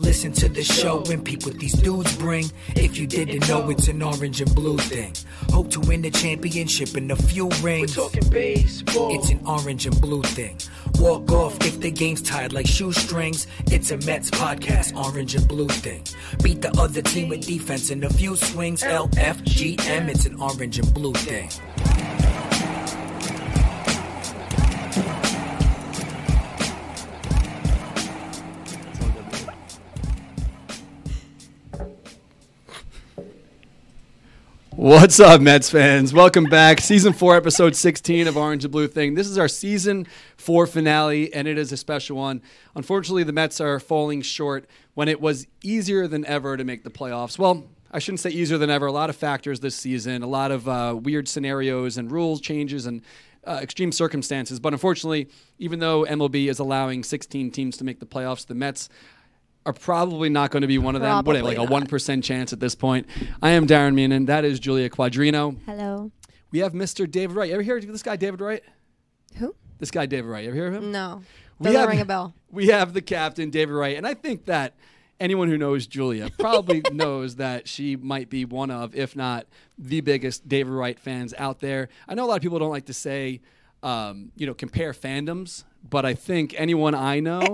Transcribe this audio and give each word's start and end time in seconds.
Listen 0.00 0.32
to 0.32 0.48
the 0.48 0.64
show 0.64 1.04
and 1.04 1.24
peep 1.24 1.46
what 1.46 1.54
these 1.60 1.74
dudes 1.74 2.16
bring. 2.16 2.50
If 2.74 2.98
you 2.98 3.06
didn't 3.06 3.48
know, 3.48 3.70
it's 3.70 3.86
an 3.86 4.02
orange 4.02 4.40
and 4.40 4.52
blue 4.52 4.76
thing. 4.76 5.12
Hope 5.52 5.70
to 5.70 5.78
win 5.78 6.02
the 6.02 6.10
championship 6.10 6.96
in 6.96 7.08
a 7.12 7.14
few 7.14 7.48
rings. 7.62 7.96
We're 7.96 8.02
Talking 8.02 8.28
baseball. 8.28 9.14
It's 9.14 9.30
an 9.30 9.46
orange 9.46 9.86
and 9.86 10.00
blue 10.00 10.22
thing. 10.22 10.58
Walk 10.98 11.30
off 11.30 11.64
if 11.64 11.78
the 11.78 11.92
game's 11.92 12.22
tied 12.22 12.52
like 12.52 12.66
shoestrings. 12.66 13.46
It's 13.66 13.92
a 13.92 13.98
Mets 13.98 14.30
podcast, 14.30 14.96
orange 14.96 15.36
and 15.36 15.46
blue 15.46 15.68
thing. 15.68 16.02
Beat 16.42 16.60
the 16.60 16.72
other 16.76 17.00
team 17.00 17.28
with 17.28 17.46
defense 17.46 17.92
in 17.92 18.02
a 18.02 18.10
few 18.10 18.34
swings. 18.34 18.82
LFGM, 18.82 20.08
it's 20.08 20.26
an 20.26 20.40
orange 20.40 20.76
and 20.76 20.92
blue 20.92 21.12
thing. 21.12 21.48
What's 34.84 35.18
up, 35.18 35.40
Mets 35.40 35.70
fans? 35.70 36.12
Welcome 36.12 36.44
back. 36.44 36.78
Season 36.78 37.14
4, 37.14 37.36
episode 37.36 37.74
16 37.74 38.28
of 38.28 38.36
Orange 38.36 38.66
and 38.66 38.70
Blue 38.70 38.86
Thing. 38.86 39.14
This 39.14 39.28
is 39.28 39.38
our 39.38 39.48
season 39.48 40.06
4 40.36 40.66
finale, 40.66 41.32
and 41.32 41.48
it 41.48 41.56
is 41.56 41.72
a 41.72 41.78
special 41.78 42.18
one. 42.18 42.42
Unfortunately, 42.74 43.22
the 43.22 43.32
Mets 43.32 43.62
are 43.62 43.80
falling 43.80 44.20
short 44.20 44.68
when 44.92 45.08
it 45.08 45.22
was 45.22 45.46
easier 45.62 46.06
than 46.06 46.26
ever 46.26 46.58
to 46.58 46.64
make 46.64 46.84
the 46.84 46.90
playoffs. 46.90 47.38
Well, 47.38 47.66
I 47.92 47.98
shouldn't 47.98 48.20
say 48.20 48.28
easier 48.28 48.58
than 48.58 48.68
ever. 48.68 48.84
A 48.84 48.92
lot 48.92 49.08
of 49.08 49.16
factors 49.16 49.60
this 49.60 49.74
season, 49.74 50.22
a 50.22 50.26
lot 50.26 50.50
of 50.50 50.68
uh, 50.68 50.94
weird 51.02 51.28
scenarios 51.28 51.96
and 51.96 52.12
rules 52.12 52.42
changes 52.42 52.84
and 52.84 53.00
uh, 53.46 53.60
extreme 53.62 53.90
circumstances. 53.90 54.60
But 54.60 54.74
unfortunately, 54.74 55.28
even 55.58 55.78
though 55.78 56.04
MLB 56.04 56.50
is 56.50 56.58
allowing 56.58 57.04
16 57.04 57.50
teams 57.52 57.78
to 57.78 57.84
make 57.84 58.00
the 58.00 58.06
playoffs, 58.06 58.46
the 58.46 58.54
Mets 58.54 58.90
are 59.66 59.72
probably 59.72 60.28
not 60.28 60.50
going 60.50 60.60
to 60.62 60.66
be 60.66 60.78
one 60.78 60.94
of 60.94 61.00
them. 61.02 61.24
What, 61.24 61.42
like 61.42 61.58
a 61.58 61.64
one 61.64 61.86
percent 61.86 62.24
chance 62.24 62.52
at 62.52 62.60
this 62.60 62.74
point. 62.74 63.06
I 63.42 63.50
am 63.50 63.66
Darren 63.66 63.94
Meenan. 63.94 64.26
That 64.26 64.44
is 64.44 64.60
Julia 64.60 64.90
Quadrino. 64.90 65.56
Hello. 65.66 66.10
We 66.50 66.58
have 66.60 66.72
Mr. 66.72 67.10
David 67.10 67.36
Wright. 67.36 67.48
You 67.48 67.54
ever 67.54 67.62
hear 67.62 67.76
of 67.78 67.86
this 67.86 68.02
guy, 68.02 68.16
David 68.16 68.40
Wright? 68.40 68.62
Who? 69.36 69.54
This 69.78 69.90
guy, 69.90 70.06
David 70.06 70.28
Wright. 70.28 70.44
You 70.44 70.50
ever 70.50 70.56
hear 70.56 70.66
of 70.68 70.74
him? 70.74 70.92
No. 70.92 71.22
We 71.58 71.64
Doesn't 71.64 71.80
have- 71.80 71.88
ring 71.88 72.00
a 72.00 72.04
bell. 72.04 72.34
We 72.52 72.68
have 72.68 72.92
the 72.92 73.02
captain, 73.02 73.50
David 73.50 73.74
Wright, 73.74 73.96
and 73.96 74.06
I 74.06 74.14
think 74.14 74.44
that 74.44 74.74
anyone 75.18 75.48
who 75.48 75.58
knows 75.58 75.88
Julia 75.88 76.30
probably 76.38 76.82
knows 76.92 77.34
that 77.36 77.66
she 77.66 77.96
might 77.96 78.30
be 78.30 78.44
one 78.44 78.70
of, 78.70 78.94
if 78.94 79.16
not 79.16 79.46
the 79.76 80.00
biggest 80.02 80.48
David 80.48 80.72
Wright 80.72 80.96
fans 80.96 81.34
out 81.36 81.58
there. 81.58 81.88
I 82.06 82.14
know 82.14 82.26
a 82.26 82.28
lot 82.28 82.36
of 82.36 82.42
people 82.42 82.60
don't 82.60 82.70
like 82.70 82.86
to 82.86 82.94
say, 82.94 83.40
um, 83.82 84.30
you 84.36 84.46
know, 84.46 84.54
compare 84.54 84.92
fandoms, 84.92 85.64
but 85.88 86.04
I 86.06 86.14
think 86.14 86.54
anyone 86.56 86.94
I 86.94 87.18
know. 87.18 87.42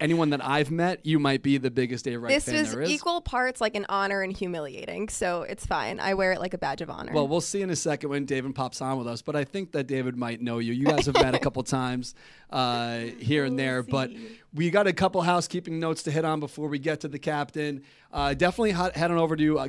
Anyone 0.00 0.30
that 0.30 0.42
I've 0.44 0.70
met, 0.70 1.04
you 1.04 1.18
might 1.18 1.42
be 1.42 1.58
the 1.58 1.70
biggest 1.70 2.06
David 2.06 2.18
Wright 2.20 2.30
This 2.30 2.46
fan 2.46 2.54
is 2.54 2.72
there 2.72 2.82
is. 2.82 2.90
equal 2.90 3.20
parts 3.20 3.60
like 3.60 3.74
an 3.74 3.84
honor 3.88 4.22
and 4.22 4.34
humiliating, 4.34 5.08
so 5.10 5.42
it's 5.42 5.66
fine. 5.66 6.00
I 6.00 6.14
wear 6.14 6.32
it 6.32 6.40
like 6.40 6.54
a 6.54 6.58
badge 6.58 6.80
of 6.80 6.88
honor. 6.88 7.12
Well, 7.12 7.28
we'll 7.28 7.40
see 7.40 7.60
in 7.60 7.68
a 7.70 7.76
second 7.76 8.08
when 8.08 8.24
David 8.24 8.54
pops 8.54 8.80
on 8.80 8.96
with 8.98 9.06
us, 9.06 9.20
but 9.20 9.36
I 9.36 9.44
think 9.44 9.72
that 9.72 9.86
David 9.86 10.16
might 10.16 10.40
know 10.40 10.58
you. 10.58 10.72
You 10.72 10.86
guys 10.86 11.04
have 11.06 11.14
met 11.14 11.34
a 11.34 11.38
couple 11.46 11.62
times 11.62 12.14
uh, 12.48 12.98
here 13.18 13.44
and 13.44 13.58
there, 13.58 13.82
but 13.82 14.10
we 14.54 14.70
got 14.70 14.86
a 14.86 14.92
couple 14.92 15.20
housekeeping 15.22 15.78
notes 15.78 16.02
to 16.04 16.10
hit 16.10 16.24
on 16.24 16.40
before 16.40 16.68
we 16.68 16.78
get 16.78 17.00
to 17.00 17.08
the 17.08 17.18
captain. 17.18 17.82
Uh, 18.12 18.34
definitely 18.34 18.72
head 18.72 19.10
on 19.10 19.18
over 19.18 19.36
to 19.36 19.58
uh, 19.58 19.68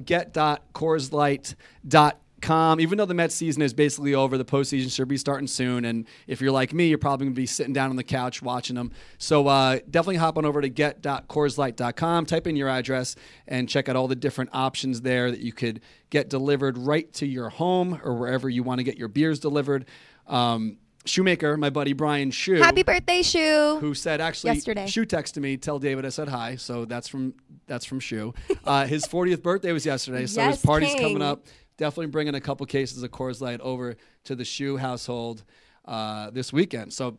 get.coorslight.com. 2.41 2.79
Even 2.79 2.97
though 2.97 3.05
the 3.05 3.13
Mets 3.13 3.35
season 3.35 3.61
is 3.61 3.73
basically 3.73 4.13
over, 4.13 4.37
the 4.37 4.45
postseason 4.45 4.91
should 4.93 5.07
be 5.07 5.17
starting 5.17 5.47
soon. 5.47 5.85
And 5.85 6.07
if 6.27 6.41
you're 6.41 6.51
like 6.51 6.73
me, 6.73 6.87
you're 6.87 6.97
probably 6.97 7.25
going 7.25 7.35
to 7.35 7.41
be 7.41 7.45
sitting 7.45 7.73
down 7.73 7.89
on 7.89 7.95
the 7.95 8.03
couch 8.03 8.41
watching 8.41 8.75
them. 8.75 8.91
So 9.17 9.47
uh, 9.47 9.79
definitely 9.89 10.17
hop 10.17 10.37
on 10.37 10.45
over 10.45 10.61
to 10.61 10.69
get.coorslight.com, 10.69 12.25
type 12.25 12.47
in 12.47 12.55
your 12.55 12.69
address, 12.69 13.15
and 13.47 13.67
check 13.69 13.89
out 13.89 13.95
all 13.95 14.07
the 14.07 14.15
different 14.15 14.51
options 14.53 15.01
there 15.01 15.31
that 15.31 15.39
you 15.39 15.53
could 15.53 15.81
get 16.09 16.29
delivered 16.29 16.77
right 16.77 17.11
to 17.13 17.25
your 17.25 17.49
home 17.49 17.99
or 18.03 18.15
wherever 18.15 18.49
you 18.49 18.63
want 18.63 18.79
to 18.79 18.83
get 18.83 18.97
your 18.97 19.07
beers 19.07 19.39
delivered. 19.39 19.85
Um, 20.27 20.77
Shoemaker, 21.03 21.57
my 21.57 21.71
buddy 21.71 21.93
Brian 21.93 22.29
Shoe, 22.29 22.57
Happy 22.61 22.83
birthday, 22.83 23.23
Shoe. 23.23 23.77
who 23.79 23.95
said 23.95 24.21
actually 24.21 24.53
Yesterday. 24.53 24.85
Shoe 24.85 25.05
texted 25.05 25.37
me, 25.37 25.57
tell 25.57 25.79
David 25.79 26.05
I 26.05 26.09
said 26.09 26.27
hi. 26.29 26.57
So 26.57 26.85
that's 26.85 27.07
from 27.07 27.33
that's 27.65 27.85
from 27.85 27.99
Shoe. 27.99 28.35
Uh, 28.63 28.85
his 28.85 29.05
40th 29.05 29.41
birthday 29.41 29.71
was 29.71 29.83
yesterday, 29.83 30.27
so 30.27 30.43
his 30.43 30.61
party's 30.61 30.93
King. 30.93 31.01
coming 31.01 31.21
up. 31.23 31.47
Definitely 31.81 32.11
bringing 32.11 32.35
a 32.35 32.41
couple 32.41 32.63
cases 32.67 33.01
of 33.01 33.09
Coors 33.09 33.41
Light 33.41 33.59
over 33.59 33.95
to 34.25 34.35
the 34.35 34.45
Shoe 34.45 34.77
household 34.77 35.43
uh, 35.85 36.29
this 36.29 36.53
weekend. 36.53 36.93
So 36.93 37.17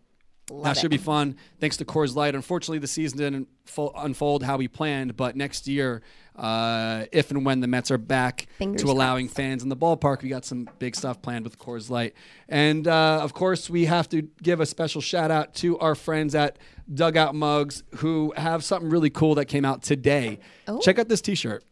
that 0.63 0.77
should 0.77 0.93
be 0.93 0.99
fun. 0.99 1.35
Thanks 1.59 1.79
to 1.79 1.85
Coors 1.85 2.15
Light. 2.15 2.37
Unfortunately, 2.37 2.79
the 2.79 2.87
season 2.87 3.19
didn't 3.19 3.49
fo- 3.65 3.91
unfold 3.97 4.45
how 4.45 4.59
we 4.59 4.69
planned, 4.69 5.17
but 5.17 5.35
next 5.35 5.67
year, 5.67 6.01
uh, 6.37 7.07
if 7.11 7.33
and 7.33 7.45
when 7.45 7.59
the 7.59 7.67
Mets 7.67 7.91
are 7.91 7.99
back 7.99 8.47
Fingers 8.57 8.85
to 8.85 8.91
allowing 8.93 9.29
fans 9.29 9.65
in 9.65 9.69
the 9.69 9.77
ballpark, 9.77 10.23
we 10.23 10.29
got 10.29 10.45
some 10.45 10.69
big 10.79 10.95
stuff 10.95 11.21
planned 11.21 11.43
with 11.43 11.59
Coors 11.59 11.91
Light. 11.91 12.15
And 12.49 12.87
uh, 12.87 13.19
of 13.21 13.35
course, 13.35 13.69
we 13.69 13.87
have 13.87 14.09
to 14.11 14.23
give 14.45 14.61
a 14.61 14.67
special 14.67 15.01
shout 15.01 15.33
out 15.33 15.55
to 15.57 15.77
our 15.81 15.97
friends 15.97 16.37
at 16.37 16.57
Dugout 16.89 17.35
Mugs 17.35 17.83
who 17.97 18.33
have 18.37 18.63
something 18.63 18.89
really 18.89 19.11
cool 19.11 19.35
that 19.35 19.47
came 19.47 19.65
out 19.65 19.83
today. 19.83 20.39
Oh. 20.69 20.79
Check 20.79 21.01
out 21.01 21.09
this 21.09 21.21
t 21.21 21.35
shirt. 21.35 21.65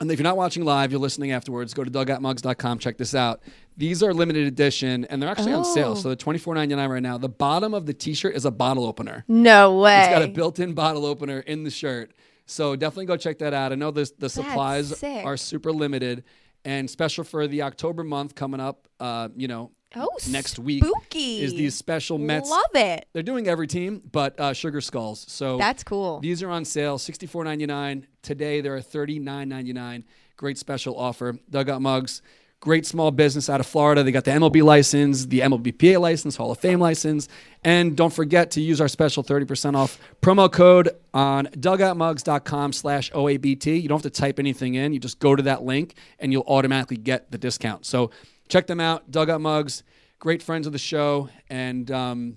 And 0.00 0.10
if 0.12 0.18
you're 0.18 0.24
not 0.24 0.36
watching 0.36 0.64
live, 0.64 0.92
you're 0.92 1.00
listening 1.00 1.32
afterwards, 1.32 1.74
go 1.74 1.82
to 1.82 1.90
dugoutmugs.com, 1.90 2.78
check 2.78 2.98
this 2.98 3.14
out. 3.14 3.42
These 3.76 4.02
are 4.02 4.14
limited 4.14 4.46
edition 4.46 5.04
and 5.06 5.20
they're 5.20 5.28
actually 5.28 5.52
on 5.52 5.64
sale. 5.64 5.92
Oh. 5.92 5.94
So 5.94 6.08
they're 6.08 6.16
$24.99 6.16 6.88
right 6.88 7.02
now. 7.02 7.18
The 7.18 7.28
bottom 7.28 7.74
of 7.74 7.86
the 7.86 7.94
t 7.94 8.14
shirt 8.14 8.36
is 8.36 8.44
a 8.44 8.50
bottle 8.50 8.84
opener. 8.84 9.24
no 9.26 9.78
way. 9.80 10.00
It's 10.00 10.08
got 10.10 10.22
a 10.22 10.28
built 10.28 10.60
in 10.60 10.74
bottle 10.74 11.04
opener 11.04 11.40
in 11.40 11.64
the 11.64 11.70
shirt. 11.70 12.12
So 12.46 12.76
definitely 12.76 13.06
go 13.06 13.16
check 13.16 13.38
that 13.38 13.52
out. 13.52 13.72
I 13.72 13.74
know 13.74 13.90
this, 13.90 14.12
the 14.12 14.28
supplies 14.28 14.96
sick. 14.96 15.24
are 15.24 15.36
super 15.36 15.72
limited 15.72 16.24
and 16.64 16.88
special 16.88 17.24
for 17.24 17.46
the 17.46 17.62
October 17.62 18.04
month 18.04 18.34
coming 18.34 18.60
up, 18.60 18.88
uh, 19.00 19.28
you 19.36 19.48
know, 19.48 19.70
oh, 19.96 20.08
next 20.30 20.58
week 20.58 20.84
spooky. 20.84 21.42
is 21.42 21.52
these 21.52 21.74
special 21.74 22.18
Mets. 22.18 22.50
I 22.50 22.54
love 22.54 22.70
it. 22.74 23.06
They're 23.12 23.22
doing 23.22 23.48
every 23.48 23.66
team, 23.66 24.02
but 24.12 24.38
uh, 24.40 24.52
Sugar 24.52 24.80
Skulls. 24.80 25.24
So 25.28 25.56
That's 25.58 25.84
cool. 25.84 26.20
these 26.20 26.42
are 26.42 26.50
on 26.50 26.64
sale, 26.64 26.98
sixty-four 26.98 27.44
ninety-nine. 27.44 28.06
Today 28.28 28.60
they're 28.60 28.78
thirty-nine 28.82 29.48
ninety-nine. 29.48 30.04
Great 30.36 30.58
special 30.58 30.98
offer. 30.98 31.38
Dugout 31.48 31.80
mugs. 31.80 32.20
Great 32.60 32.84
small 32.84 33.10
business 33.10 33.48
out 33.48 33.58
of 33.58 33.64
Florida. 33.64 34.02
They 34.02 34.12
got 34.12 34.24
the 34.24 34.32
MLB 34.32 34.62
license, 34.62 35.24
the 35.24 35.40
MLBPA 35.40 35.98
license, 35.98 36.36
Hall 36.36 36.50
of 36.50 36.58
Fame 36.58 36.78
license, 36.78 37.26
and 37.64 37.96
don't 37.96 38.12
forget 38.12 38.50
to 38.50 38.60
use 38.60 38.82
our 38.82 38.88
special 38.88 39.22
thirty 39.22 39.46
percent 39.46 39.76
off 39.76 39.98
promo 40.20 40.52
code 40.52 40.90
on 41.14 41.46
dugoutmugs.com/slash 41.46 43.12
OABT. 43.12 43.80
You 43.80 43.88
don't 43.88 44.04
have 44.04 44.12
to 44.12 44.20
type 44.20 44.38
anything 44.38 44.74
in. 44.74 44.92
You 44.92 44.98
just 44.98 45.20
go 45.20 45.34
to 45.34 45.44
that 45.44 45.62
link, 45.62 45.94
and 46.18 46.30
you'll 46.30 46.44
automatically 46.46 46.98
get 46.98 47.30
the 47.30 47.38
discount. 47.38 47.86
So 47.86 48.10
check 48.50 48.66
them 48.66 48.78
out. 48.78 49.10
Dugout 49.10 49.40
Mugs, 49.40 49.84
great 50.18 50.42
friends 50.42 50.66
of 50.66 50.74
the 50.74 50.78
show, 50.78 51.30
and 51.48 51.90
um, 51.90 52.36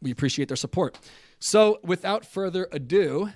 we 0.00 0.12
appreciate 0.12 0.48
their 0.48 0.56
support. 0.56 0.98
So, 1.42 1.78
without 1.82 2.26
further 2.26 2.68
ado, 2.70 3.30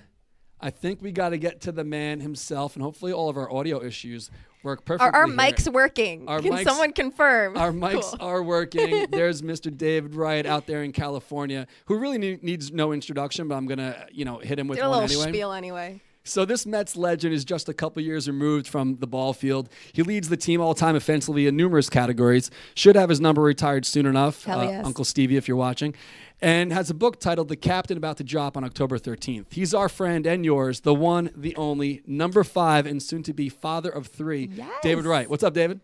I 0.65 0.71
think 0.71 0.99
we 0.99 1.11
got 1.11 1.29
to 1.29 1.37
get 1.37 1.61
to 1.61 1.71
the 1.71 1.83
man 1.83 2.21
himself, 2.21 2.75
and 2.75 2.81
hopefully, 2.81 3.13
all 3.13 3.29
of 3.29 3.37
our 3.37 3.51
audio 3.53 3.83
issues 3.83 4.31
work 4.63 4.83
perfectly. 4.83 5.11
Are 5.11 5.15
our 5.15 5.27
mics 5.27 5.71
working? 5.71 6.27
Our 6.27 6.41
Can 6.41 6.53
mics- 6.53 6.63
someone 6.63 6.91
confirm? 6.91 7.55
Our 7.55 7.71
mics 7.71 8.17
Cool. 8.17 8.27
are 8.27 8.41
working. 8.41 9.05
There's 9.11 9.43
Mr. 9.43 9.75
David 9.75 10.15
Wright 10.15 10.43
out 10.43 10.65
there 10.65 10.81
in 10.81 10.91
California, 10.91 11.67
who 11.85 11.99
really 11.99 12.17
need, 12.17 12.41
needs 12.43 12.71
no 12.71 12.93
introduction, 12.93 13.47
but 13.47 13.53
I'm 13.53 13.67
gonna, 13.67 14.07
you 14.11 14.25
know, 14.25 14.39
hit 14.39 14.57
him 14.57 14.67
with 14.67 14.79
Do 14.79 14.85
a 14.85 14.89
little 14.89 15.03
anyway. 15.03 15.27
spiel 15.29 15.51
anyway. 15.51 16.01
So 16.27 16.43
this 16.43 16.65
Mets 16.65 16.97
legend 16.97 17.35
is 17.35 17.45
just 17.45 17.69
a 17.69 17.73
couple 17.73 18.01
years 18.01 18.27
removed 18.27 18.67
from 18.67 18.97
the 18.97 19.05
ball 19.05 19.31
field. 19.31 19.69
He 19.93 20.01
leads 20.01 20.27
the 20.27 20.35
team 20.35 20.59
all-time 20.59 20.95
offensively 20.95 21.45
in 21.45 21.55
numerous 21.55 21.87
categories. 21.87 22.49
Should 22.73 22.95
have 22.95 23.09
his 23.09 23.21
number 23.21 23.43
retired 23.43 23.85
soon 23.85 24.07
enough. 24.07 24.43
Hell 24.43 24.61
uh, 24.61 24.63
yes. 24.63 24.85
Uncle 24.85 25.05
Stevie, 25.05 25.37
if 25.37 25.47
you're 25.47 25.55
watching. 25.55 25.93
And 26.41 26.73
has 26.73 26.89
a 26.89 26.95
book 26.95 27.19
titled 27.19 27.47
The 27.47 27.55
Captain 27.55 27.95
About 27.95 28.17
to 28.17 28.23
Drop 28.23 28.57
on 28.57 28.63
October 28.63 28.97
13th. 28.97 29.45
He's 29.51 29.73
our 29.73 29.87
friend 29.87 30.25
and 30.25 30.43
yours, 30.43 30.81
the 30.81 30.95
one, 30.95 31.29
the 31.35 31.55
only, 31.55 32.01
number 32.07 32.43
five, 32.43 32.87
and 32.87 33.01
soon 33.01 33.21
to 33.23 33.33
be 33.33 33.47
father 33.47 33.91
of 33.91 34.07
three, 34.07 34.49
David 34.81 35.05
Wright. 35.05 35.29
What's 35.29 35.43
up, 35.43 35.53
David? 35.53 35.79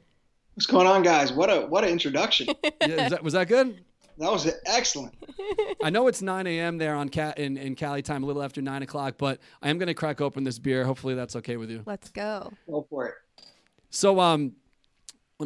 What's 0.55 0.65
going 0.65 0.87
on, 0.87 1.03
guys? 1.03 1.31
What 1.31 1.49
a 1.49 1.61
what 1.61 1.83
an 1.83 1.91
introduction. 1.91 2.47
Yeah, 2.81 3.03
was, 3.03 3.11
that, 3.11 3.23
was 3.23 3.33
that 3.33 3.47
good? 3.47 3.79
That 4.17 4.31
was 4.31 4.51
excellent. 4.65 5.13
I 5.83 5.89
know 5.89 6.07
it's 6.07 6.21
9 6.21 6.47
a.m. 6.47 6.77
there 6.77 6.95
on 6.95 7.09
Ca- 7.09 7.33
in, 7.37 7.57
in 7.57 7.75
Cali 7.75 8.01
time, 8.01 8.23
a 8.23 8.25
little 8.25 8.43
after 8.43 8.61
9 8.61 8.83
o'clock, 8.83 9.15
but 9.17 9.39
I 9.61 9.69
am 9.69 9.77
going 9.77 9.87
to 9.87 9.93
crack 9.93 10.21
open 10.21 10.43
this 10.43 10.59
beer. 10.59 10.85
Hopefully 10.85 11.15
that's 11.15 11.35
okay 11.37 11.57
with 11.57 11.69
you. 11.69 11.83
Let's 11.85 12.09
go. 12.09 12.51
Go 12.69 12.85
for 12.89 13.07
it. 13.07 13.15
So, 13.89 14.19
um, 14.19 14.53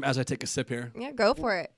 as 0.04 0.18
I 0.18 0.24
take 0.24 0.44
a 0.44 0.48
sip 0.48 0.70
here. 0.70 0.92
Yeah, 0.98 1.12
go 1.12 1.34
for 1.34 1.56
it. 1.58 1.72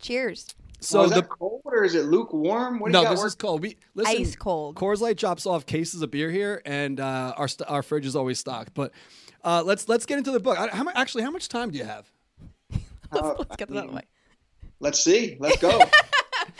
Cheers. 0.00 0.46
So 0.80 0.98
So 1.00 1.04
is 1.04 1.10
the 1.10 1.22
that 1.22 1.28
cold 1.28 1.62
or 1.64 1.82
is 1.84 1.96
it 1.96 2.04
lukewarm? 2.04 2.78
What 2.78 2.88
do 2.88 2.92
no, 2.92 3.02
you 3.02 3.08
this 3.08 3.18
working? 3.18 3.26
is 3.26 3.34
cold. 3.34 3.62
We 3.62 3.76
listen. 3.94 4.16
Ice 4.20 4.36
cold. 4.36 4.76
Coors 4.76 5.00
Light 5.00 5.16
drops 5.16 5.44
off 5.44 5.66
cases 5.66 6.02
of 6.02 6.10
beer 6.12 6.30
here, 6.30 6.62
and 6.64 7.00
uh, 7.00 7.34
our 7.36 7.48
st- 7.48 7.68
our 7.68 7.82
fridge 7.82 8.06
is 8.06 8.14
always 8.14 8.38
stocked. 8.38 8.74
But 8.74 8.92
uh, 9.42 9.64
let's 9.66 9.88
let's 9.88 10.06
get 10.06 10.18
into 10.18 10.30
the 10.30 10.38
book. 10.38 10.56
I, 10.56 10.68
how, 10.68 10.86
actually, 10.94 11.24
how 11.24 11.32
much 11.32 11.48
time 11.48 11.70
do 11.70 11.78
you 11.78 11.84
have? 11.84 12.10
Uh, 13.10 13.34
Let's 13.38 13.56
get 13.56 13.68
that 13.70 13.76
out 13.78 13.84
of 13.86 13.90
the 13.92 13.96
way. 13.96 14.02
Let's 14.80 15.02
see. 15.02 15.36
Let's 15.40 15.58
go. 15.58 15.80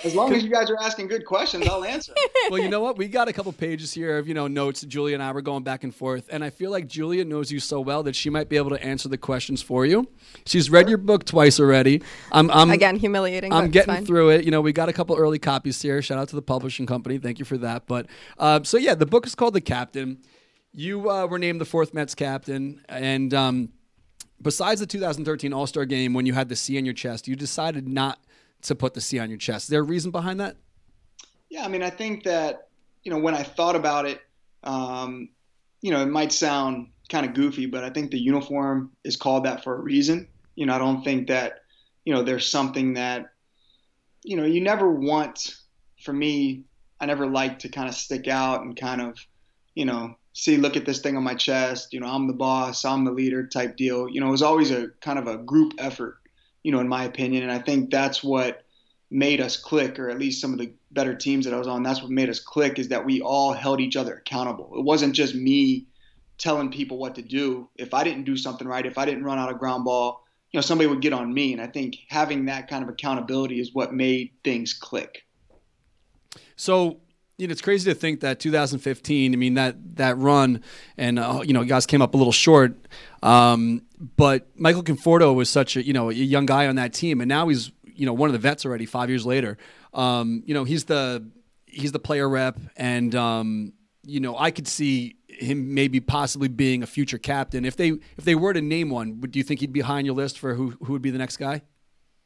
As 0.04 0.14
long 0.14 0.32
as 0.32 0.44
you 0.44 0.50
guys 0.50 0.70
are 0.70 0.78
asking 0.80 1.08
good 1.08 1.24
questions, 1.24 1.66
I'll 1.66 1.84
answer. 1.84 2.12
well, 2.50 2.60
you 2.60 2.68
know 2.68 2.80
what? 2.80 2.96
We 2.96 3.08
got 3.08 3.26
a 3.26 3.32
couple 3.32 3.52
pages 3.52 3.92
here 3.92 4.18
of 4.18 4.28
you 4.28 4.34
know 4.34 4.46
notes. 4.46 4.82
Julia 4.82 5.14
and 5.14 5.22
I 5.22 5.32
were 5.32 5.42
going 5.42 5.64
back 5.64 5.82
and 5.82 5.94
forth, 5.94 6.28
and 6.30 6.44
I 6.44 6.50
feel 6.50 6.70
like 6.70 6.86
Julia 6.86 7.24
knows 7.24 7.50
you 7.50 7.58
so 7.58 7.80
well 7.80 8.02
that 8.04 8.14
she 8.14 8.30
might 8.30 8.48
be 8.48 8.56
able 8.56 8.70
to 8.70 8.82
answer 8.82 9.08
the 9.08 9.18
questions 9.18 9.60
for 9.60 9.86
you. 9.86 10.06
She's 10.46 10.70
read 10.70 10.88
your 10.88 10.98
book 10.98 11.24
twice 11.24 11.58
already. 11.58 12.02
I'm, 12.30 12.50
I'm 12.50 12.70
Again, 12.70 12.96
humiliating. 12.96 13.52
I'm 13.52 13.70
getting 13.70 13.94
fine. 13.94 14.06
through 14.06 14.30
it. 14.30 14.44
You 14.44 14.50
know, 14.50 14.60
we 14.60 14.72
got 14.72 14.88
a 14.88 14.92
couple 14.92 15.16
early 15.16 15.38
copies 15.38 15.80
here. 15.82 16.00
Shout 16.00 16.18
out 16.18 16.28
to 16.28 16.36
the 16.36 16.42
publishing 16.42 16.86
company. 16.86 17.18
Thank 17.18 17.38
you 17.38 17.44
for 17.44 17.58
that. 17.58 17.86
But 17.86 18.06
uh, 18.38 18.62
so 18.62 18.76
yeah, 18.76 18.94
the 18.94 19.06
book 19.06 19.26
is 19.26 19.34
called 19.34 19.54
The 19.54 19.60
Captain. 19.60 20.18
You 20.72 21.10
uh, 21.10 21.26
were 21.26 21.38
named 21.38 21.60
the 21.60 21.64
fourth 21.64 21.92
Mets 21.94 22.14
captain, 22.14 22.84
and 22.88 23.32
um, 23.34 23.70
besides 24.40 24.80
the 24.80 24.86
2013 24.86 25.52
All 25.52 25.66
Star 25.66 25.84
game 25.84 26.14
when 26.14 26.26
you 26.26 26.32
had 26.32 26.48
the 26.48 26.56
C 26.56 26.78
on 26.78 26.84
your 26.84 26.94
chest, 26.94 27.28
you 27.28 27.36
decided 27.36 27.88
not 27.88 28.18
to 28.62 28.74
put 28.74 28.94
the 28.94 29.00
C 29.00 29.18
on 29.18 29.28
your 29.28 29.38
chest. 29.38 29.64
Is 29.64 29.68
there 29.68 29.80
a 29.80 29.84
reason 29.84 30.10
behind 30.10 30.40
that? 30.40 30.56
Yeah, 31.48 31.64
I 31.64 31.68
mean, 31.68 31.82
I 31.82 31.90
think 31.90 32.24
that 32.24 32.68
you 33.02 33.10
know 33.10 33.18
when 33.18 33.34
I 33.34 33.42
thought 33.42 33.76
about 33.76 34.06
it, 34.06 34.20
um, 34.64 35.30
you 35.80 35.90
know, 35.90 36.02
it 36.02 36.08
might 36.08 36.32
sound 36.32 36.88
kind 37.08 37.24
of 37.24 37.34
goofy, 37.34 37.66
but 37.66 37.84
I 37.84 37.90
think 37.90 38.10
the 38.10 38.18
uniform 38.18 38.92
is 39.04 39.16
called 39.16 39.44
that 39.44 39.64
for 39.64 39.74
a 39.76 39.80
reason. 39.80 40.28
You 40.56 40.66
know, 40.66 40.74
I 40.74 40.78
don't 40.78 41.02
think 41.02 41.28
that 41.28 41.60
you 42.04 42.12
know 42.12 42.22
there's 42.22 42.48
something 42.48 42.94
that 42.94 43.26
you 44.22 44.36
know 44.36 44.44
you 44.44 44.60
never 44.60 44.90
want. 44.90 45.54
For 46.02 46.12
me, 46.12 46.62
I 47.00 47.06
never 47.06 47.26
like 47.26 47.60
to 47.60 47.68
kind 47.68 47.88
of 47.88 47.94
stick 47.94 48.28
out 48.28 48.62
and 48.62 48.76
kind 48.76 49.00
of 49.00 49.18
you 49.74 49.84
know 49.84 50.16
see 50.38 50.56
look 50.56 50.76
at 50.76 50.86
this 50.86 51.00
thing 51.00 51.16
on 51.16 51.24
my 51.24 51.34
chest. 51.34 51.92
You 51.92 52.00
know, 52.00 52.06
I'm 52.06 52.26
the 52.26 52.32
boss, 52.32 52.84
I'm 52.84 53.04
the 53.04 53.10
leader 53.10 53.46
type 53.46 53.76
deal. 53.76 54.08
You 54.08 54.20
know, 54.20 54.28
it 54.28 54.32
was 54.32 54.42
always 54.42 54.70
a 54.70 54.88
kind 55.00 55.18
of 55.18 55.26
a 55.26 55.36
group 55.36 55.74
effort. 55.78 56.18
You 56.62 56.72
know, 56.72 56.80
in 56.80 56.88
my 56.88 57.04
opinion, 57.04 57.42
and 57.44 57.52
I 57.52 57.58
think 57.58 57.90
that's 57.90 58.22
what 58.22 58.64
made 59.10 59.40
us 59.40 59.56
click, 59.56 59.98
or 59.98 60.10
at 60.10 60.18
least 60.18 60.40
some 60.40 60.52
of 60.52 60.58
the 60.58 60.72
better 60.90 61.14
teams 61.14 61.44
that 61.44 61.54
I 61.54 61.58
was 61.58 61.66
on, 61.66 61.82
that's 61.82 62.02
what 62.02 62.10
made 62.10 62.28
us 62.28 62.40
click 62.40 62.78
is 62.78 62.88
that 62.88 63.04
we 63.04 63.20
all 63.20 63.52
held 63.52 63.80
each 63.80 63.96
other 63.96 64.14
accountable. 64.14 64.70
It 64.76 64.84
wasn't 64.84 65.14
just 65.14 65.34
me 65.34 65.86
telling 66.36 66.70
people 66.70 66.98
what 66.98 67.14
to 67.14 67.22
do. 67.22 67.68
If 67.76 67.94
I 67.94 68.04
didn't 68.04 68.24
do 68.24 68.36
something 68.36 68.66
right, 68.66 68.84
if 68.84 68.98
I 68.98 69.06
didn't 69.06 69.24
run 69.24 69.38
out 69.38 69.50
a 69.50 69.54
ground 69.54 69.84
ball, 69.84 70.24
you 70.52 70.58
know, 70.58 70.62
somebody 70.62 70.88
would 70.88 71.00
get 71.00 71.12
on 71.12 71.32
me. 71.32 71.52
And 71.52 71.62
I 71.62 71.66
think 71.66 71.96
having 72.08 72.46
that 72.46 72.68
kind 72.68 72.82
of 72.82 72.88
accountability 72.88 73.60
is 73.60 73.74
what 73.74 73.92
made 73.92 74.30
things 74.44 74.72
click. 74.72 75.24
So 76.56 77.00
you 77.38 77.46
know, 77.46 77.52
it's 77.52 77.62
crazy 77.62 77.90
to 77.90 77.94
think 77.94 78.20
that 78.20 78.40
2015. 78.40 79.32
I 79.32 79.36
mean 79.36 79.54
that 79.54 79.96
that 79.96 80.18
run, 80.18 80.62
and 80.96 81.18
uh, 81.18 81.42
you 81.44 81.54
know, 81.54 81.64
guys 81.64 81.86
came 81.86 82.02
up 82.02 82.14
a 82.14 82.16
little 82.16 82.32
short. 82.32 82.76
Um, 83.22 83.82
but 84.16 84.48
Michael 84.56 84.82
Conforto 84.82 85.34
was 85.34 85.48
such 85.48 85.76
a 85.76 85.86
you 85.86 85.92
know 85.92 86.10
a 86.10 86.14
young 86.14 86.46
guy 86.46 86.66
on 86.66 86.76
that 86.76 86.92
team, 86.92 87.20
and 87.20 87.28
now 87.28 87.48
he's 87.48 87.70
you 87.84 88.06
know 88.06 88.12
one 88.12 88.28
of 88.28 88.32
the 88.32 88.40
vets 88.40 88.66
already 88.66 88.86
five 88.86 89.08
years 89.08 89.24
later. 89.24 89.56
Um, 89.94 90.42
you 90.46 90.52
know, 90.52 90.64
he's 90.64 90.84
the 90.84 91.26
he's 91.66 91.92
the 91.92 92.00
player 92.00 92.28
rep, 92.28 92.58
and 92.76 93.14
um, 93.14 93.72
you 94.02 94.18
know, 94.18 94.36
I 94.36 94.50
could 94.50 94.66
see 94.66 95.16
him 95.28 95.74
maybe 95.74 96.00
possibly 96.00 96.48
being 96.48 96.82
a 96.82 96.86
future 96.86 97.18
captain. 97.18 97.64
If 97.64 97.76
they 97.76 97.90
if 98.16 98.24
they 98.24 98.34
were 98.34 98.52
to 98.52 98.60
name 98.60 98.90
one, 98.90 99.20
would 99.20 99.30
do 99.30 99.38
you 99.38 99.44
think 99.44 99.60
he'd 99.60 99.72
be 99.72 99.80
high 99.80 99.98
on 99.98 100.04
your 100.04 100.14
list 100.14 100.40
for 100.40 100.54
who 100.54 100.70
who 100.82 100.92
would 100.92 101.02
be 101.02 101.10
the 101.10 101.18
next 101.18 101.36
guy? 101.36 101.62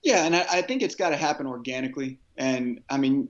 Yeah, 0.03 0.25
and 0.25 0.35
I, 0.35 0.47
I 0.50 0.62
think 0.62 0.82
it's 0.82 0.94
got 0.94 1.11
to 1.11 1.17
happen 1.17 1.47
organically. 1.47 2.19
And 2.37 2.81
I 2.91 2.97
mean, 2.97 3.29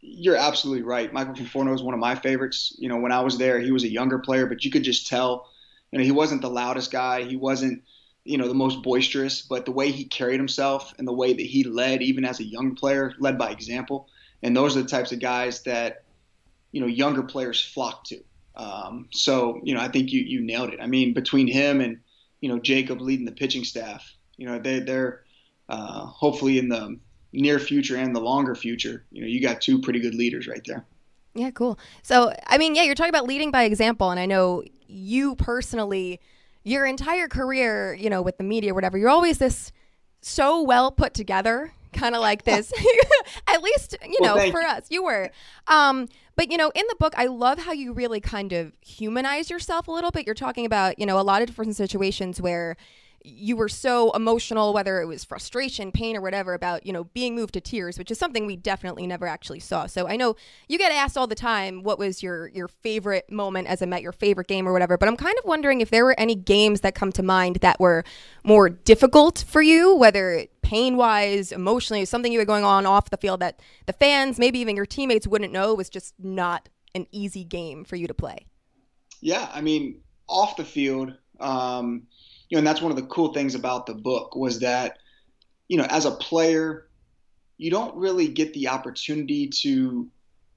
you're 0.00 0.36
absolutely 0.36 0.82
right. 0.82 1.12
Michael 1.12 1.34
Conforto 1.34 1.74
is 1.74 1.82
one 1.82 1.94
of 1.94 2.00
my 2.00 2.14
favorites. 2.14 2.74
You 2.78 2.88
know, 2.88 2.98
when 2.98 3.12
I 3.12 3.20
was 3.20 3.38
there, 3.38 3.60
he 3.60 3.72
was 3.72 3.84
a 3.84 3.90
younger 3.90 4.18
player, 4.18 4.46
but 4.46 4.64
you 4.64 4.70
could 4.70 4.84
just 4.84 5.06
tell. 5.06 5.50
You 5.90 5.98
know, 5.98 6.04
he 6.04 6.12
wasn't 6.12 6.42
the 6.42 6.50
loudest 6.50 6.90
guy. 6.90 7.22
He 7.22 7.36
wasn't, 7.36 7.82
you 8.24 8.36
know, 8.36 8.46
the 8.46 8.54
most 8.54 8.82
boisterous, 8.82 9.40
but 9.40 9.64
the 9.64 9.72
way 9.72 9.90
he 9.90 10.04
carried 10.04 10.38
himself 10.38 10.92
and 10.98 11.08
the 11.08 11.14
way 11.14 11.32
that 11.32 11.46
he 11.46 11.64
led, 11.64 12.02
even 12.02 12.26
as 12.26 12.40
a 12.40 12.44
young 12.44 12.74
player, 12.74 13.14
led 13.18 13.38
by 13.38 13.50
example. 13.50 14.08
And 14.42 14.54
those 14.54 14.76
are 14.76 14.82
the 14.82 14.88
types 14.88 15.12
of 15.12 15.20
guys 15.20 15.62
that, 15.62 16.04
you 16.72 16.80
know, 16.80 16.86
younger 16.86 17.22
players 17.22 17.60
flock 17.60 18.04
to. 18.04 18.22
Um, 18.54 19.08
so, 19.12 19.60
you 19.62 19.74
know, 19.74 19.80
I 19.80 19.88
think 19.88 20.12
you 20.12 20.20
you 20.20 20.40
nailed 20.40 20.74
it. 20.74 20.80
I 20.80 20.86
mean, 20.86 21.14
between 21.14 21.46
him 21.46 21.80
and, 21.80 22.00
you 22.40 22.48
know, 22.48 22.58
Jacob 22.58 23.00
leading 23.00 23.24
the 23.24 23.32
pitching 23.32 23.64
staff, 23.64 24.14
you 24.36 24.46
know, 24.46 24.58
they 24.58 24.80
they're 24.80 25.22
uh, 25.68 26.04
hopefully 26.06 26.58
in 26.58 26.68
the 26.68 26.98
near 27.32 27.58
future 27.58 27.96
and 27.96 28.14
the 28.14 28.20
longer 28.20 28.54
future, 28.54 29.04
you 29.10 29.20
know, 29.20 29.26
you 29.26 29.40
got 29.40 29.60
two 29.60 29.80
pretty 29.80 30.00
good 30.00 30.14
leaders 30.14 30.46
right 30.46 30.62
there. 30.66 30.84
Yeah, 31.34 31.50
cool. 31.50 31.78
So, 32.02 32.32
I 32.46 32.58
mean, 32.58 32.74
yeah, 32.74 32.82
you're 32.82 32.94
talking 32.94 33.10
about 33.14 33.26
leading 33.26 33.50
by 33.50 33.64
example, 33.64 34.10
and 34.10 34.18
I 34.18 34.26
know 34.26 34.64
you 34.88 35.36
personally, 35.36 36.20
your 36.64 36.84
entire 36.86 37.28
career, 37.28 37.94
you 37.94 38.10
know, 38.10 38.22
with 38.22 38.38
the 38.38 38.44
media, 38.44 38.72
or 38.72 38.74
whatever, 38.74 38.98
you're 38.98 39.08
always 39.10 39.38
this 39.38 39.70
so 40.20 40.62
well 40.62 40.90
put 40.90 41.14
together, 41.14 41.72
kind 41.92 42.14
of 42.14 42.20
like 42.20 42.44
this. 42.44 42.72
At 43.46 43.62
least, 43.62 43.96
you 44.04 44.16
Well, 44.20 44.36
know, 44.36 44.50
for 44.50 44.60
you. 44.60 44.66
us, 44.66 44.86
you 44.90 45.04
were. 45.04 45.30
Um, 45.68 46.08
but 46.34 46.50
you 46.50 46.56
know, 46.56 46.70
in 46.74 46.84
the 46.88 46.96
book, 46.98 47.14
I 47.16 47.26
love 47.26 47.58
how 47.58 47.72
you 47.72 47.92
really 47.92 48.20
kind 48.20 48.52
of 48.52 48.72
humanize 48.80 49.50
yourself 49.50 49.86
a 49.88 49.92
little 49.92 50.10
bit. 50.10 50.24
You're 50.26 50.34
talking 50.34 50.66
about, 50.66 50.98
you 50.98 51.06
know, 51.06 51.20
a 51.20 51.22
lot 51.22 51.42
of 51.42 51.48
different 51.48 51.76
situations 51.76 52.40
where 52.40 52.76
you 53.28 53.56
were 53.56 53.68
so 53.68 54.10
emotional, 54.12 54.72
whether 54.72 55.00
it 55.00 55.06
was 55.06 55.24
frustration, 55.24 55.92
pain, 55.92 56.16
or 56.16 56.20
whatever, 56.20 56.54
about 56.54 56.86
you 56.86 56.92
know 56.92 57.04
being 57.04 57.34
moved 57.34 57.54
to 57.54 57.60
tears, 57.60 57.98
which 57.98 58.10
is 58.10 58.18
something 58.18 58.46
we 58.46 58.56
definitely 58.56 59.06
never 59.06 59.26
actually 59.26 59.60
saw. 59.60 59.86
So 59.86 60.08
I 60.08 60.16
know 60.16 60.36
you 60.68 60.78
get 60.78 60.92
asked 60.92 61.16
all 61.16 61.26
the 61.26 61.34
time, 61.34 61.82
what 61.82 61.98
was 61.98 62.22
your 62.22 62.48
your 62.48 62.68
favorite 62.68 63.30
moment 63.30 63.68
as 63.68 63.82
a 63.82 63.86
Met, 63.86 64.02
your 64.02 64.12
favorite 64.12 64.48
game 64.48 64.68
or 64.68 64.72
whatever. 64.72 64.96
But 64.98 65.08
I'm 65.08 65.16
kind 65.16 65.36
of 65.38 65.44
wondering 65.44 65.80
if 65.80 65.90
there 65.90 66.04
were 66.04 66.18
any 66.18 66.34
games 66.34 66.80
that 66.82 66.94
come 66.94 67.12
to 67.12 67.22
mind 67.22 67.56
that 67.56 67.80
were 67.80 68.04
more 68.44 68.68
difficult 68.68 69.44
for 69.46 69.62
you, 69.62 69.94
whether 69.94 70.46
pain 70.62 70.96
wise, 70.96 71.52
emotionally, 71.52 72.04
something 72.04 72.32
you 72.32 72.38
had 72.38 72.48
going 72.48 72.64
on 72.64 72.86
off 72.86 73.10
the 73.10 73.16
field 73.16 73.40
that 73.40 73.60
the 73.86 73.92
fans, 73.92 74.38
maybe 74.38 74.58
even 74.58 74.76
your 74.76 74.86
teammates, 74.86 75.26
wouldn't 75.26 75.52
know 75.52 75.74
was 75.74 75.88
just 75.88 76.14
not 76.18 76.68
an 76.94 77.06
easy 77.10 77.44
game 77.44 77.84
for 77.84 77.96
you 77.96 78.06
to 78.06 78.14
play. 78.14 78.46
Yeah, 79.20 79.48
I 79.52 79.60
mean, 79.60 80.00
off 80.28 80.56
the 80.56 80.64
field, 80.64 81.14
um, 81.40 82.06
you 82.48 82.56
know, 82.56 82.58
and 82.58 82.66
that's 82.66 82.80
one 82.80 82.90
of 82.90 82.96
the 82.96 83.06
cool 83.06 83.32
things 83.32 83.54
about 83.54 83.86
the 83.86 83.94
book 83.94 84.34
was 84.34 84.60
that, 84.60 84.98
you 85.68 85.76
know, 85.76 85.86
as 85.88 86.06
a 86.06 86.10
player, 86.10 86.88
you 87.58 87.70
don't 87.70 87.96
really 87.96 88.28
get 88.28 88.54
the 88.54 88.68
opportunity 88.68 89.48
to 89.62 90.08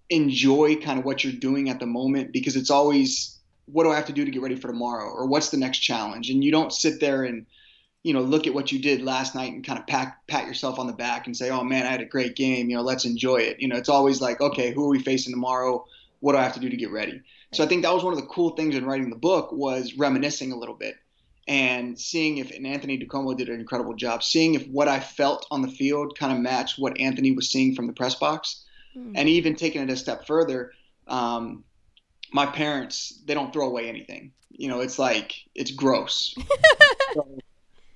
enjoy 0.10 0.76
kind 0.76 1.00
of 1.00 1.06
what 1.06 1.24
you're 1.24 1.34
doing 1.34 1.70
at 1.70 1.80
the 1.80 1.86
moment 1.86 2.32
because 2.32 2.56
it's 2.56 2.70
always 2.70 3.40
what 3.66 3.84
do 3.84 3.92
I 3.92 3.96
have 3.96 4.08
to 4.08 4.14
do 4.14 4.26
to 4.26 4.32
get 4.32 4.42
ready 4.42 4.56
for 4.56 4.68
tomorrow 4.68 5.10
or 5.10 5.26
what's 5.28 5.50
the 5.50 5.58
next 5.58 5.80
challenge, 5.80 6.30
and 6.30 6.44
you 6.44 6.52
don't 6.52 6.74
sit 6.74 7.00
there 7.00 7.24
and 7.24 7.46
you 8.04 8.14
know 8.14 8.22
look 8.22 8.48
at 8.48 8.54
what 8.54 8.72
you 8.72 8.80
did 8.80 9.02
last 9.02 9.36
night 9.36 9.54
and 9.54 9.66
kind 9.66 9.80
of 9.80 9.88
pat 9.88 10.16
pat 10.28 10.48
yourself 10.48 10.80
on 10.80 10.88
the 10.88 10.94
back 10.94 11.28
and 11.28 11.36
say, 11.36 11.50
oh 11.50 11.64
man, 11.64 11.86
I 11.86 11.92
had 11.92 12.02
a 12.02 12.06
great 12.06 12.36
game. 12.36 12.70
You 12.70 12.78
know, 12.78 12.84
let's 12.84 13.06
enjoy 13.06 13.38
it. 13.38 13.62
You 13.62 13.68
know, 13.68 13.78
it's 13.78 13.90
always 13.90 14.22
like, 14.22 14.42
okay, 14.42 14.74
who 14.74 14.86
are 14.86 14.90
we 14.90 15.00
facing 15.00 15.34
tomorrow? 15.34 15.86
What 16.20 16.34
do 16.34 16.38
I 16.38 16.44
have 16.44 16.54
to 16.54 16.60
do 16.60 16.70
to 16.70 16.78
get 16.78 16.92
ready? 16.92 17.22
So 17.54 17.64
I 17.64 17.68
think 17.68 17.84
that 17.84 17.94
was 17.94 18.04
one 18.04 18.14
of 18.14 18.20
the 18.20 18.28
cool 18.28 18.52
things 18.52 18.76
in 18.76 18.86
writing 18.86 19.10
the 19.10 19.16
book 19.16 19.52
was 19.52 19.96
reminiscing 19.96 20.51
a 20.51 20.58
little 20.58 20.75
bit 20.75 20.96
and 21.48 22.00
seeing 22.00 22.38
if 22.38 22.51
and 22.51 22.67
Anthony 22.67 22.98
DiComo 22.98 23.36
did 23.38 23.50
an 23.50 23.60
incredible 23.60 23.93
job, 23.93 24.24
seeing 24.24 24.53
if 24.53 24.67
what 24.67 24.88
I 24.88 25.00
felt 25.00 25.45
on 25.51 25.62
the 25.62 25.67
field 25.67 26.17
kind 26.17 26.31
of 26.33 26.39
matched 26.39 26.79
what 26.79 27.00
Anthony 27.00 27.31
was 27.31 27.50
seeing 27.50 27.75
from 27.75 27.88
the 27.88 27.93
press 27.93 28.15
box, 28.15 28.63
and 29.15 29.29
even 29.29 29.55
taking 29.55 29.81
it 29.81 29.89
a 29.89 29.95
step 29.95 30.27
further. 30.27 30.74
Um, 31.07 31.63
my 32.31 32.45
parents 32.45 33.19
they 33.25 33.33
don't 33.33 33.51
throw 33.51 33.67
away 33.67 33.89
anything. 33.89 34.31
You 34.50 34.67
know, 34.67 34.81
it's 34.81 35.00
like 35.00 35.33
it's 35.55 35.71
gross. 35.71 36.36
so, 37.13 37.39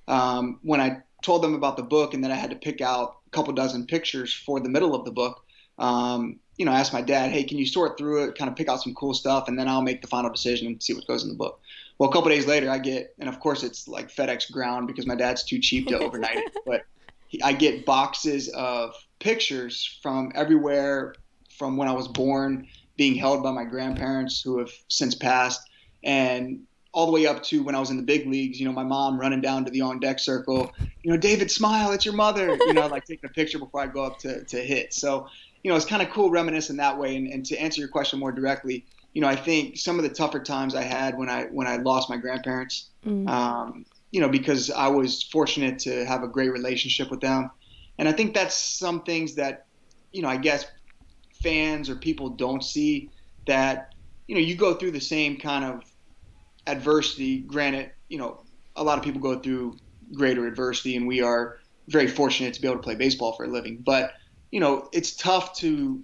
um, 0.08 0.58
when 0.62 0.80
I 0.80 1.02
told 1.22 1.42
them 1.42 1.54
about 1.54 1.76
the 1.76 1.82
book 1.82 2.14
and 2.14 2.22
then 2.22 2.30
I 2.30 2.36
had 2.36 2.50
to 2.50 2.56
pick 2.56 2.80
out 2.80 3.16
a 3.26 3.30
couple 3.30 3.52
dozen 3.52 3.86
pictures 3.86 4.32
for 4.32 4.60
the 4.60 4.68
middle 4.68 4.94
of 4.94 5.04
the 5.04 5.10
book, 5.10 5.44
um, 5.78 6.38
you 6.56 6.64
know, 6.64 6.72
I 6.72 6.80
asked 6.80 6.92
my 6.92 7.02
dad, 7.02 7.30
hey, 7.30 7.44
can 7.44 7.58
you 7.58 7.66
sort 7.66 7.98
through 7.98 8.24
it, 8.24 8.38
kind 8.38 8.50
of 8.50 8.56
pick 8.56 8.68
out 8.68 8.82
some 8.82 8.94
cool 8.94 9.14
stuff, 9.14 9.48
and 9.48 9.58
then 9.58 9.68
I'll 9.68 9.82
make 9.82 10.00
the 10.00 10.08
final 10.08 10.30
decision 10.30 10.66
and 10.66 10.82
see 10.82 10.94
what 10.94 11.06
goes 11.06 11.22
in 11.22 11.28
the 11.28 11.36
book. 11.36 11.60
Well, 11.98 12.10
a 12.10 12.12
couple 12.12 12.30
days 12.30 12.46
later, 12.46 12.70
I 12.70 12.78
get, 12.78 13.14
and 13.18 13.28
of 13.28 13.40
course, 13.40 13.62
it's 13.62 13.88
like 13.88 14.14
FedEx 14.14 14.52
ground 14.52 14.86
because 14.86 15.06
my 15.06 15.14
dad's 15.14 15.44
too 15.44 15.58
cheap 15.58 15.88
to 15.88 15.98
overnight 15.98 16.36
it, 16.36 16.52
but 16.66 16.82
I 17.42 17.52
get 17.52 17.86
boxes 17.86 18.48
of 18.50 18.94
pictures 19.18 19.98
from 20.02 20.30
everywhere 20.34 21.14
from 21.58 21.76
when 21.76 21.88
I 21.88 21.92
was 21.92 22.08
born, 22.08 22.66
being 22.96 23.14
held 23.14 23.42
by 23.42 23.50
my 23.50 23.64
grandparents 23.64 24.42
who 24.42 24.58
have 24.58 24.70
since 24.88 25.14
passed, 25.14 25.60
and 26.04 26.60
all 26.92 27.06
the 27.06 27.12
way 27.12 27.26
up 27.26 27.42
to 27.44 27.62
when 27.62 27.74
I 27.74 27.80
was 27.80 27.90
in 27.90 27.96
the 27.96 28.02
big 28.02 28.26
leagues, 28.26 28.58
you 28.58 28.66
know, 28.66 28.72
my 28.72 28.84
mom 28.84 29.18
running 29.18 29.40
down 29.40 29.64
to 29.64 29.70
the 29.70 29.82
on 29.82 30.00
deck 30.00 30.18
circle, 30.18 30.72
you 31.02 31.10
know, 31.10 31.18
David, 31.18 31.50
smile, 31.50 31.92
it's 31.92 32.06
your 32.06 32.14
mother, 32.14 32.56
you 32.56 32.72
know, 32.72 32.86
like 32.86 33.04
taking 33.04 33.28
a 33.28 33.32
picture 33.32 33.58
before 33.58 33.82
I 33.82 33.86
go 33.86 34.02
up 34.04 34.18
to, 34.20 34.44
to 34.44 34.56
hit. 34.56 34.94
So, 34.94 35.28
you 35.62 35.70
know, 35.70 35.76
it's 35.76 35.84
kind 35.84 36.00
of 36.00 36.10
cool 36.10 36.30
reminiscing 36.30 36.78
that 36.78 36.98
way. 36.98 37.16
And, 37.16 37.28
and 37.28 37.44
to 37.46 37.56
answer 37.58 37.80
your 37.80 37.90
question 37.90 38.18
more 38.18 38.32
directly, 38.32 38.86
you 39.16 39.22
know, 39.22 39.28
I 39.28 39.36
think 39.36 39.78
some 39.78 39.96
of 39.96 40.02
the 40.02 40.10
tougher 40.10 40.40
times 40.40 40.74
I 40.74 40.82
had 40.82 41.16
when 41.16 41.30
I 41.30 41.44
when 41.44 41.66
I 41.66 41.76
lost 41.76 42.10
my 42.10 42.18
grandparents, 42.18 42.90
um, 43.26 43.86
you 44.10 44.20
know, 44.20 44.28
because 44.28 44.70
I 44.70 44.88
was 44.88 45.22
fortunate 45.22 45.78
to 45.80 46.04
have 46.04 46.22
a 46.22 46.28
great 46.28 46.50
relationship 46.50 47.10
with 47.10 47.22
them, 47.22 47.50
and 47.98 48.10
I 48.10 48.12
think 48.12 48.34
that's 48.34 48.54
some 48.54 49.04
things 49.04 49.36
that, 49.36 49.64
you 50.12 50.20
know, 50.20 50.28
I 50.28 50.36
guess 50.36 50.66
fans 51.42 51.88
or 51.88 51.96
people 51.96 52.28
don't 52.28 52.62
see 52.62 53.08
that, 53.46 53.94
you 54.26 54.34
know, 54.34 54.40
you 54.42 54.54
go 54.54 54.74
through 54.74 54.90
the 54.90 55.00
same 55.00 55.38
kind 55.38 55.64
of 55.64 55.82
adversity. 56.66 57.38
Granted, 57.38 57.92
you 58.10 58.18
know, 58.18 58.44
a 58.76 58.84
lot 58.84 58.98
of 58.98 59.04
people 59.04 59.22
go 59.22 59.38
through 59.38 59.78
greater 60.12 60.46
adversity, 60.46 60.94
and 60.94 61.06
we 61.06 61.22
are 61.22 61.56
very 61.88 62.06
fortunate 62.06 62.52
to 62.52 62.60
be 62.60 62.68
able 62.68 62.76
to 62.76 62.82
play 62.82 62.96
baseball 62.96 63.32
for 63.32 63.46
a 63.46 63.48
living. 63.48 63.78
But 63.82 64.12
you 64.50 64.60
know, 64.60 64.90
it's 64.92 65.16
tough 65.16 65.56
to 65.60 66.02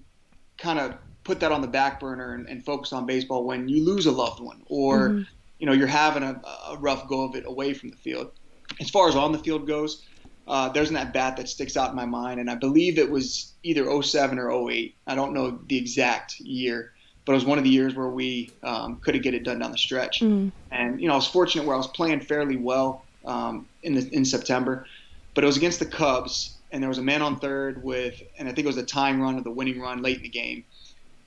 kind 0.57 0.79
of 0.79 0.95
put 1.25 1.41
that 1.41 1.53
on 1.53 1.61
the 1.61 1.69
back 1.69 2.01
burner 2.01 2.35
and, 2.35 2.49
and, 2.49 2.65
focus 2.65 2.93
on 2.93 3.07
baseball 3.07 3.45
when 3.45 3.69
you 3.69 3.85
lose 3.85 4.07
a 4.07 4.11
loved 4.13 4.41
one 4.41 4.63
or, 4.67 5.11
mm-hmm. 5.11 5.23
you 5.59 5.67
know, 5.67 5.73
you're 5.73 5.87
having 5.87 6.23
a, 6.23 6.41
a, 6.71 6.77
rough 6.79 7.07
go 7.09 7.23
of 7.23 7.35
it 7.37 7.45
away 7.47 7.75
from 7.75 7.91
the 7.91 7.97
field. 7.97 8.33
As 8.81 8.91
far 8.91 9.09
as 9.09 9.17
on 9.17 9.33
the 9.33 9.39
field 9.39 9.67
goes, 9.67 10.03
uh, 10.49 10.69
there's 10.71 10.91
an 10.91 10.97
at 10.97 11.13
bat 11.13 11.37
that 11.37 11.49
sticks 11.49 11.77
out 11.77 11.91
in 11.91 11.97
my 11.97 12.05
mind, 12.05 12.41
and 12.41 12.51
I 12.51 12.57
believe 12.57 12.99
it 12.99 13.11
was 13.11 13.53
either 13.63 14.03
07 14.03 14.39
or 14.39 14.71
08. 14.71 14.95
I 15.07 15.15
don't 15.15 15.33
know 15.33 15.59
the 15.69 15.77
exact 15.77 16.41
year, 16.41 16.93
but 17.25 17.33
it 17.33 17.37
was 17.37 17.45
one 17.45 17.59
of 17.59 17.65
the 17.65 17.71
years 17.71 17.95
where 17.95 18.09
we 18.09 18.51
um, 18.63 18.97
couldn't 18.97 19.23
get 19.23 19.35
it 19.35 19.45
done 19.45 19.61
down 19.61 19.71
the 19.71 19.79
stretch. 19.79 20.21
Mm. 20.21 20.51
And 20.71 21.01
you 21.01 21.07
know, 21.07 21.15
I 21.15 21.17
was 21.17 21.29
fortunate 21.29 21.65
where 21.65 21.75
I 21.75 21.79
was 21.79 21.87
playing 21.87 22.21
fairly 22.21 22.57
well 22.57 23.05
um, 23.25 23.69
in 23.83 23.95
the, 23.95 24.09
in 24.13 24.25
September, 24.25 24.87
but 25.35 25.45
it 25.45 25.47
was 25.47 25.57
against 25.57 25.79
the 25.79 25.87
Cubs, 25.87 26.57
and 26.73 26.83
there 26.83 26.89
was 26.89 26.99
a 26.99 27.03
man 27.03 27.23
on 27.23 27.39
third 27.39 27.83
with, 27.85 28.21
and 28.39 28.49
I 28.49 28.53
think 28.53 28.65
it 28.65 28.69
was 28.69 28.77
the 28.77 28.83
tying 28.83 29.21
run 29.21 29.39
or 29.39 29.43
the 29.43 29.51
winning 29.51 29.81
run 29.81 30.03
late 30.03 30.17
in 30.17 30.23
the 30.23 30.29
game, 30.29 30.65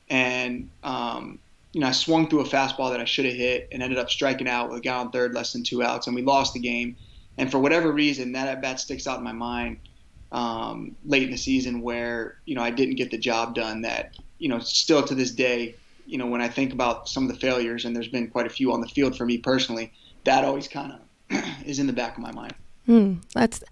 and 0.10 0.70
um, 0.84 1.40
you 1.74 1.82
know, 1.82 1.88
I 1.88 1.92
swung 1.92 2.30
through 2.30 2.42
a 2.42 2.46
fastball 2.46 2.92
that 2.92 3.02
I 3.02 3.06
should 3.06 3.26
have 3.26 3.34
hit 3.34 3.68
and 3.72 3.84
ended 3.84 4.00
up 4.00 4.10
striking 4.10 4.48
out 4.48 4.70
with 4.70 4.80
a 4.80 4.82
guy 4.82 4.96
on 4.96 5.12
third, 5.12 5.34
less 5.34 5.52
than 5.52 5.64
two 5.64 5.84
outs, 5.84 6.08
and 6.08 6.16
we 6.16 6.22
lost 6.22 6.54
the 6.54 6.60
game. 6.60 6.96
And 7.38 7.52
for 7.52 7.60
whatever 7.60 7.92
reason, 7.92 8.32
that 8.32 8.48
at 8.48 8.62
bat 8.62 8.80
sticks 8.80 9.08
out 9.08 9.18
in 9.18 9.24
my 9.26 9.34
mind 9.34 9.80
um, 10.32 10.96
late 11.06 11.24
in 11.24 11.32
the 11.32 11.38
season 11.38 11.82
where 11.82 12.38
you 12.46 12.56
know 12.56 12.62
I 12.62 12.70
didn't 12.70 12.96
get 12.96 13.12
the 13.12 13.18
job 13.18 13.56
done. 13.56 13.82
That 13.82 14.16
you 14.38 14.50
know, 14.50 14.60
still 14.60 15.04
to 15.04 15.16
this 15.16 15.32
day, 15.32 15.76
you 16.06 16.18
know, 16.18 16.28
when 16.28 16.42
I 16.42 16.48
think 16.48 16.72
about 16.72 17.10
some 17.10 17.24
of 17.24 17.30
the 17.30 17.40
failures, 17.40 17.86
and 17.86 17.96
there's 17.96 18.08
been 18.08 18.30
quite 18.30 18.46
a 18.46 18.50
few 18.50 18.72
on 18.72 18.82
the 18.82 18.88
field 18.88 19.18
for 19.18 19.26
me 19.26 19.38
personally, 19.38 19.92
that 20.24 20.44
always 20.44 20.68
kind 20.68 20.94
of 20.94 21.44
is 21.66 21.80
in 21.80 21.88
the 21.88 21.94
back 21.94 22.16
of 22.16 22.24
my 22.24 22.32
mind. 22.32 22.54
Hmm, 22.86 23.16
that's 23.34 23.64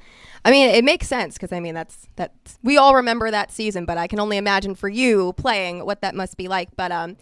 I 0.45 0.51
mean, 0.51 0.69
it 0.69 0.83
makes 0.83 1.07
sense 1.07 1.35
because 1.35 1.51
I 1.51 1.59
mean 1.59 1.73
that's 1.73 2.07
that's 2.15 2.59
we 2.63 2.77
all 2.77 2.95
remember 2.95 3.31
that 3.31 3.51
season, 3.51 3.85
but 3.85 3.97
I 3.97 4.07
can 4.07 4.19
only 4.19 4.37
imagine 4.37 4.75
for 4.75 4.89
you 4.89 5.33
playing 5.33 5.85
what 5.85 6.01
that 6.01 6.15
must 6.15 6.37
be 6.37 6.47
like. 6.47 6.75
But 6.75 6.91
um, 6.91 7.17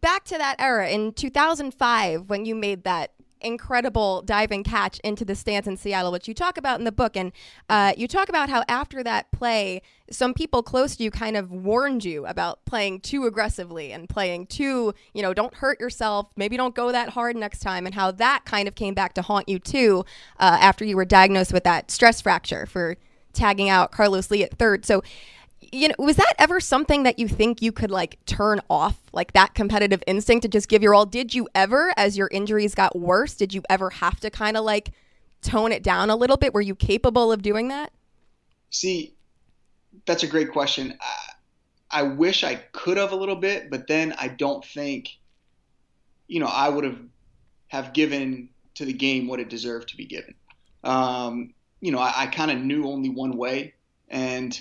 back 0.00 0.24
to 0.24 0.38
that 0.38 0.56
era 0.58 0.88
in 0.88 1.12
2005 1.12 2.28
when 2.30 2.44
you 2.44 2.54
made 2.54 2.84
that 2.84 3.12
incredible 3.40 4.22
diving 4.22 4.64
catch 4.64 4.98
into 5.00 5.24
the 5.24 5.34
stands 5.34 5.68
in 5.68 5.76
Seattle, 5.76 6.12
which 6.12 6.28
you 6.28 6.34
talk 6.34 6.56
about 6.56 6.78
in 6.78 6.84
the 6.84 6.92
book. 6.92 7.16
And 7.16 7.32
uh, 7.68 7.92
you 7.96 8.08
talk 8.08 8.28
about 8.28 8.48
how 8.48 8.64
after 8.68 9.02
that 9.02 9.30
play, 9.32 9.82
some 10.10 10.34
people 10.34 10.62
close 10.62 10.96
to 10.96 11.04
you 11.04 11.10
kind 11.10 11.36
of 11.36 11.50
warned 11.50 12.04
you 12.04 12.26
about 12.26 12.64
playing 12.64 13.00
too 13.00 13.26
aggressively 13.26 13.92
and 13.92 14.08
playing 14.08 14.46
too, 14.46 14.94
you 15.12 15.22
know, 15.22 15.34
don't 15.34 15.54
hurt 15.54 15.80
yourself. 15.80 16.30
Maybe 16.36 16.56
don't 16.56 16.74
go 16.74 16.92
that 16.92 17.10
hard 17.10 17.36
next 17.36 17.60
time. 17.60 17.86
And 17.86 17.94
how 17.94 18.10
that 18.12 18.44
kind 18.44 18.68
of 18.68 18.74
came 18.74 18.94
back 18.94 19.14
to 19.14 19.22
haunt 19.22 19.48
you 19.48 19.58
too 19.58 20.04
uh, 20.38 20.58
after 20.60 20.84
you 20.84 20.96
were 20.96 21.04
diagnosed 21.04 21.52
with 21.52 21.64
that 21.64 21.90
stress 21.90 22.20
fracture 22.20 22.66
for 22.66 22.96
tagging 23.32 23.68
out 23.68 23.92
Carlos 23.92 24.30
Lee 24.30 24.42
at 24.44 24.58
third. 24.58 24.86
So, 24.86 25.02
you 25.72 25.88
know, 25.88 25.94
was 25.98 26.16
that 26.16 26.32
ever 26.38 26.60
something 26.60 27.02
that 27.04 27.18
you 27.18 27.28
think 27.28 27.62
you 27.62 27.72
could 27.72 27.90
like 27.90 28.18
turn 28.26 28.60
off, 28.68 28.98
like 29.12 29.32
that 29.32 29.54
competitive 29.54 30.02
instinct 30.06 30.42
to 30.42 30.48
just 30.48 30.68
give 30.68 30.82
your 30.82 30.94
all? 30.94 31.06
Did 31.06 31.34
you 31.34 31.48
ever, 31.54 31.92
as 31.96 32.16
your 32.16 32.28
injuries 32.30 32.74
got 32.74 32.96
worse, 32.96 33.34
did 33.34 33.54
you 33.54 33.62
ever 33.68 33.90
have 33.90 34.20
to 34.20 34.30
kind 34.30 34.56
of 34.56 34.64
like 34.64 34.90
tone 35.42 35.72
it 35.72 35.82
down 35.82 36.10
a 36.10 36.16
little 36.16 36.36
bit? 36.36 36.54
Were 36.54 36.60
you 36.60 36.74
capable 36.74 37.32
of 37.32 37.42
doing 37.42 37.68
that? 37.68 37.92
See, 38.70 39.14
that's 40.06 40.22
a 40.22 40.26
great 40.26 40.52
question. 40.52 40.98
I, 41.00 42.00
I 42.00 42.02
wish 42.02 42.44
I 42.44 42.56
could 42.72 42.96
have 42.96 43.12
a 43.12 43.16
little 43.16 43.36
bit, 43.36 43.70
but 43.70 43.86
then 43.86 44.14
I 44.18 44.28
don't 44.28 44.64
think, 44.64 45.16
you 46.26 46.40
know, 46.40 46.50
I 46.52 46.68
would 46.68 46.84
have 46.84 46.98
have 47.68 47.92
given 47.92 48.48
to 48.74 48.84
the 48.84 48.92
game 48.92 49.26
what 49.26 49.40
it 49.40 49.48
deserved 49.48 49.88
to 49.88 49.96
be 49.96 50.04
given. 50.04 50.34
Um, 50.84 51.54
you 51.80 51.92
know, 51.92 51.98
I, 51.98 52.12
I 52.16 52.26
kind 52.26 52.50
of 52.50 52.58
knew 52.58 52.86
only 52.86 53.08
one 53.08 53.36
way, 53.36 53.74
and 54.08 54.58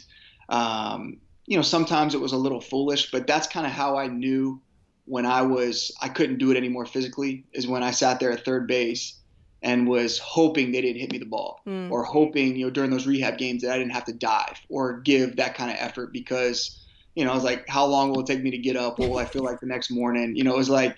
um, 0.49 1.17
you 1.45 1.57
know, 1.57 1.63
sometimes 1.63 2.15
it 2.15 2.21
was 2.21 2.33
a 2.33 2.37
little 2.37 2.61
foolish, 2.61 3.11
but 3.11 3.27
that's 3.27 3.47
kind 3.47 3.65
of 3.65 3.71
how 3.71 3.97
I 3.97 4.07
knew 4.07 4.61
when 5.05 5.25
I 5.25 5.43
was 5.43 5.91
I 6.01 6.09
couldn't 6.09 6.39
do 6.39 6.51
it 6.51 6.57
anymore 6.57 6.85
physically 6.85 7.45
is 7.53 7.67
when 7.67 7.83
I 7.83 7.91
sat 7.91 8.19
there 8.19 8.31
at 8.31 8.43
third 8.43 8.67
base 8.67 9.19
and 9.61 9.87
was 9.87 10.19
hoping 10.19 10.71
they 10.71 10.81
didn't 10.81 10.99
hit 10.99 11.11
me 11.11 11.17
the 11.19 11.25
ball 11.25 11.61
mm. 11.65 11.89
or 11.91 12.03
hoping 12.03 12.55
you 12.55 12.65
know 12.65 12.71
during 12.71 12.89
those 12.89 13.07
rehab 13.07 13.37
games 13.37 13.61
that 13.61 13.71
I 13.71 13.77
didn't 13.77 13.93
have 13.93 14.05
to 14.05 14.13
dive 14.13 14.59
or 14.69 14.99
give 15.01 15.35
that 15.37 15.55
kind 15.55 15.71
of 15.71 15.77
effort 15.79 16.11
because 16.11 16.83
you 17.15 17.23
know 17.23 17.31
I 17.31 17.35
was 17.35 17.43
like 17.43 17.67
how 17.69 17.85
long 17.85 18.09
will 18.09 18.21
it 18.21 18.27
take 18.27 18.41
me 18.41 18.51
to 18.51 18.57
get 18.57 18.75
up 18.75 18.99
what 18.99 19.09
will 19.09 19.17
I 19.17 19.25
feel 19.25 19.43
like 19.43 19.59
the 19.59 19.67
next 19.67 19.91
morning 19.91 20.35
you 20.35 20.43
know 20.43 20.53
it 20.53 20.57
was 20.57 20.69
like 20.69 20.97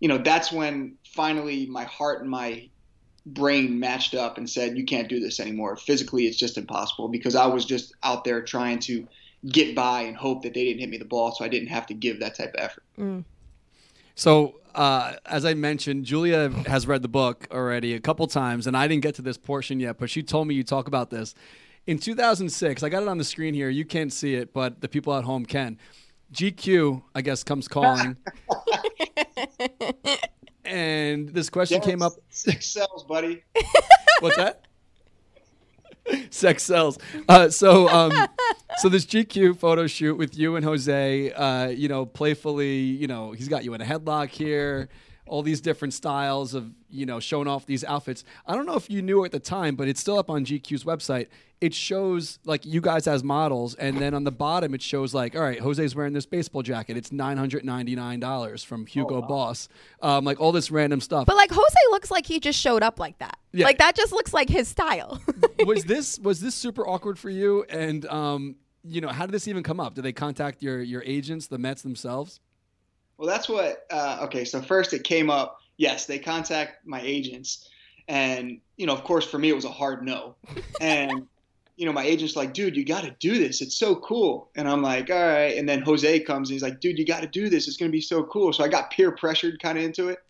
you 0.00 0.08
know 0.08 0.18
that's 0.18 0.52
when 0.52 0.96
finally 1.04 1.66
my 1.66 1.84
heart 1.84 2.20
and 2.20 2.30
my 2.30 2.68
brain 3.26 3.78
matched 3.78 4.14
up 4.14 4.38
and 4.38 4.48
said, 4.48 4.76
"You 4.76 4.84
can't 4.84 5.08
do 5.08 5.20
this 5.20 5.40
anymore. 5.40 5.76
Physically, 5.76 6.26
it's 6.26 6.38
just 6.38 6.58
impossible." 6.58 7.08
Because 7.08 7.34
I 7.34 7.46
was 7.46 7.64
just 7.64 7.94
out 8.02 8.24
there 8.24 8.42
trying 8.42 8.78
to 8.80 9.06
get 9.46 9.74
by 9.74 10.02
and 10.02 10.16
hope 10.16 10.42
that 10.42 10.54
they 10.54 10.64
didn't 10.64 10.80
hit 10.80 10.88
me 10.88 10.98
the 10.98 11.04
ball, 11.04 11.32
so 11.32 11.44
I 11.44 11.48
didn't 11.48 11.68
have 11.68 11.86
to 11.86 11.94
give 11.94 12.20
that 12.20 12.36
type 12.36 12.54
of 12.54 12.60
effort. 12.60 12.82
Mm. 12.98 13.24
So, 14.14 14.56
uh, 14.74 15.14
as 15.26 15.44
I 15.44 15.54
mentioned, 15.54 16.04
Julia 16.04 16.50
has 16.66 16.86
read 16.86 17.02
the 17.02 17.08
book 17.08 17.46
already 17.52 17.94
a 17.94 18.00
couple 18.00 18.26
times, 18.26 18.66
and 18.66 18.76
I 18.76 18.88
didn't 18.88 19.02
get 19.02 19.14
to 19.16 19.22
this 19.22 19.38
portion 19.38 19.78
yet, 19.78 19.98
but 19.98 20.10
she 20.10 20.22
told 20.22 20.48
me 20.48 20.54
you 20.54 20.64
talk 20.64 20.88
about 20.88 21.10
this. 21.10 21.34
In 21.86 21.98
2006, 21.98 22.82
I 22.82 22.88
got 22.88 23.02
it 23.02 23.08
on 23.08 23.16
the 23.16 23.24
screen 23.24 23.54
here. 23.54 23.70
You 23.70 23.84
can't 23.84 24.12
see 24.12 24.34
it, 24.34 24.52
but 24.52 24.80
the 24.80 24.88
people 24.88 25.14
at 25.14 25.24
home 25.24 25.46
can. 25.46 25.78
GQ, 26.32 27.02
I 27.14 27.22
guess, 27.22 27.42
comes 27.42 27.68
calling. 27.68 28.16
and 30.68 31.28
this 31.28 31.50
question 31.50 31.78
yes, 31.78 31.86
came 31.86 32.02
up. 32.02 32.12
Sex 32.30 32.66
sells, 32.66 33.04
buddy. 33.04 33.42
What's 34.20 34.36
that? 34.36 34.66
Sex 36.30 36.62
sells. 36.62 36.98
Uh, 37.28 37.48
so, 37.48 37.88
um, 37.88 38.12
so 38.78 38.88
this 38.88 39.04
GQ 39.04 39.58
photo 39.58 39.86
shoot 39.86 40.16
with 40.16 40.36
you 40.36 40.56
and 40.56 40.64
Jose, 40.64 41.32
uh, 41.32 41.68
you 41.68 41.88
know, 41.88 42.06
playfully, 42.06 42.76
you 42.76 43.06
know, 43.06 43.32
he's 43.32 43.48
got 43.48 43.64
you 43.64 43.74
in 43.74 43.80
a 43.80 43.84
headlock 43.84 44.28
here 44.28 44.88
all 45.28 45.42
these 45.42 45.60
different 45.60 45.94
styles 45.94 46.54
of 46.54 46.72
you 46.90 47.06
know 47.06 47.20
showing 47.20 47.48
off 47.48 47.66
these 47.66 47.84
outfits. 47.84 48.24
I 48.46 48.54
don't 48.54 48.66
know 48.66 48.76
if 48.76 48.90
you 48.90 49.02
knew 49.02 49.24
at 49.24 49.32
the 49.32 49.40
time, 49.40 49.76
but 49.76 49.88
it's 49.88 50.00
still 50.00 50.18
up 50.18 50.30
on 50.30 50.44
GQ's 50.44 50.84
website. 50.84 51.28
It 51.60 51.74
shows 51.74 52.38
like 52.44 52.64
you 52.64 52.80
guys 52.80 53.06
as 53.06 53.24
models, 53.24 53.74
and 53.74 53.98
then 53.98 54.14
on 54.14 54.24
the 54.24 54.30
bottom 54.30 54.74
it 54.74 54.82
shows 54.82 55.12
like, 55.12 55.34
all 55.34 55.42
right, 55.42 55.58
Jose's 55.58 55.94
wearing 55.94 56.12
this 56.12 56.26
baseball 56.26 56.62
jacket. 56.62 56.96
It's 56.96 57.10
nine 57.12 57.36
hundred 57.36 57.64
ninety 57.64 57.96
nine 57.96 58.20
dollars 58.20 58.62
from 58.62 58.86
Hugo 58.86 59.16
oh, 59.16 59.20
wow. 59.20 59.26
Boss. 59.26 59.68
Um, 60.00 60.24
like 60.24 60.40
all 60.40 60.52
this 60.52 60.70
random 60.70 61.00
stuff. 61.00 61.26
But 61.26 61.36
like 61.36 61.50
Jose 61.50 61.78
looks 61.90 62.10
like 62.10 62.26
he 62.26 62.40
just 62.40 62.58
showed 62.58 62.82
up 62.82 62.98
like 62.98 63.18
that. 63.18 63.38
Yeah. 63.52 63.64
Like 63.64 63.78
that 63.78 63.96
just 63.96 64.12
looks 64.12 64.32
like 64.32 64.48
his 64.48 64.68
style. 64.68 65.20
was 65.66 65.84
this 65.84 66.18
was 66.18 66.40
this 66.40 66.54
super 66.54 66.86
awkward 66.86 67.18
for 67.18 67.30
you? 67.30 67.64
And 67.68 68.06
um, 68.06 68.56
you 68.84 69.00
know, 69.00 69.08
how 69.08 69.26
did 69.26 69.32
this 69.32 69.48
even 69.48 69.62
come 69.62 69.80
up? 69.80 69.94
Did 69.94 70.02
they 70.02 70.12
contact 70.12 70.62
your 70.62 70.80
your 70.80 71.02
agents, 71.04 71.48
the 71.48 71.58
Mets 71.58 71.82
themselves? 71.82 72.40
Well, 73.18 73.28
that's 73.28 73.48
what. 73.48 73.84
Uh, 73.90 74.20
okay, 74.22 74.44
so 74.44 74.62
first 74.62 74.94
it 74.94 75.04
came 75.04 75.28
up. 75.28 75.60
Yes, 75.76 76.06
they 76.06 76.18
contact 76.18 76.86
my 76.86 77.00
agents, 77.02 77.68
and 78.06 78.60
you 78.76 78.86
know, 78.86 78.94
of 78.94 79.04
course, 79.04 79.26
for 79.26 79.38
me 79.38 79.50
it 79.50 79.54
was 79.54 79.64
a 79.64 79.70
hard 79.70 80.04
no. 80.04 80.36
And 80.80 81.26
you 81.76 81.84
know, 81.84 81.92
my 81.92 82.04
agent's 82.04 82.36
like, 82.36 82.54
"Dude, 82.54 82.76
you 82.76 82.84
got 82.84 83.04
to 83.04 83.14
do 83.18 83.38
this. 83.38 83.60
It's 83.60 83.74
so 83.74 83.96
cool." 83.96 84.50
And 84.56 84.68
I'm 84.68 84.82
like, 84.82 85.10
"All 85.10 85.16
right." 85.16 85.56
And 85.56 85.68
then 85.68 85.82
Jose 85.82 86.20
comes 86.20 86.48
and 86.48 86.54
he's 86.54 86.62
like, 86.62 86.80
"Dude, 86.80 86.98
you 86.98 87.04
got 87.04 87.22
to 87.22 87.28
do 87.28 87.48
this. 87.48 87.66
It's 87.66 87.76
gonna 87.76 87.90
be 87.90 88.00
so 88.00 88.22
cool." 88.24 88.52
So 88.52 88.64
I 88.64 88.68
got 88.68 88.92
peer 88.92 89.10
pressured 89.10 89.60
kind 89.60 89.76
of 89.76 89.84
into 89.84 90.08
it. 90.08 90.20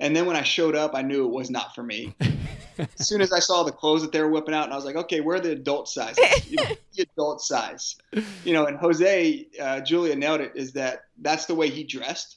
And 0.00 0.16
then 0.16 0.26
when 0.26 0.36
I 0.36 0.42
showed 0.42 0.74
up, 0.74 0.94
I 0.94 1.02
knew 1.02 1.24
it 1.26 1.32
was 1.32 1.50
not 1.50 1.74
for 1.74 1.82
me. 1.82 2.16
as 2.98 3.08
soon 3.08 3.20
as 3.20 3.32
I 3.32 3.38
saw 3.38 3.62
the 3.62 3.72
clothes 3.72 4.02
that 4.02 4.12
they 4.12 4.20
were 4.20 4.28
whipping 4.28 4.54
out, 4.54 4.64
and 4.64 4.72
I 4.72 4.76
was 4.76 4.84
like, 4.84 4.96
okay, 4.96 5.20
where 5.20 5.36
are 5.36 5.40
the 5.40 5.52
adult 5.52 5.88
sizes? 5.88 6.50
You 6.50 6.56
know, 6.56 6.64
the 6.96 7.02
adult 7.02 7.40
size. 7.40 7.96
You 8.44 8.52
know, 8.52 8.66
and 8.66 8.76
Jose, 8.78 9.46
uh, 9.60 9.80
Julia 9.80 10.16
nailed 10.16 10.40
it, 10.40 10.52
is 10.54 10.72
that 10.72 11.04
that's 11.20 11.46
the 11.46 11.54
way 11.54 11.70
he 11.70 11.84
dressed. 11.84 12.36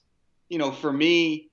You 0.49 0.57
know, 0.57 0.71
for 0.71 0.91
me, 0.91 1.49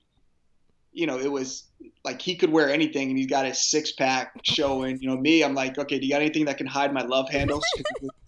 you 0.93 1.05
know, 1.05 1.19
it 1.19 1.31
was 1.31 1.65
like 2.03 2.21
he 2.21 2.35
could 2.35 2.51
wear 2.51 2.69
anything 2.69 3.09
and 3.09 3.17
he's 3.17 3.27
got 3.27 3.45
his 3.45 3.69
six 3.69 3.91
pack 3.91 4.39
showing. 4.43 4.99
You 5.01 5.09
know, 5.09 5.17
me, 5.17 5.43
I'm 5.43 5.53
like, 5.53 5.77
okay, 5.77 5.99
do 5.99 6.05
you 6.05 6.13
got 6.13 6.21
anything 6.21 6.45
that 6.45 6.57
can 6.57 6.67
hide 6.67 6.93
my 6.93 7.01
love 7.01 7.29
handles? 7.29 7.65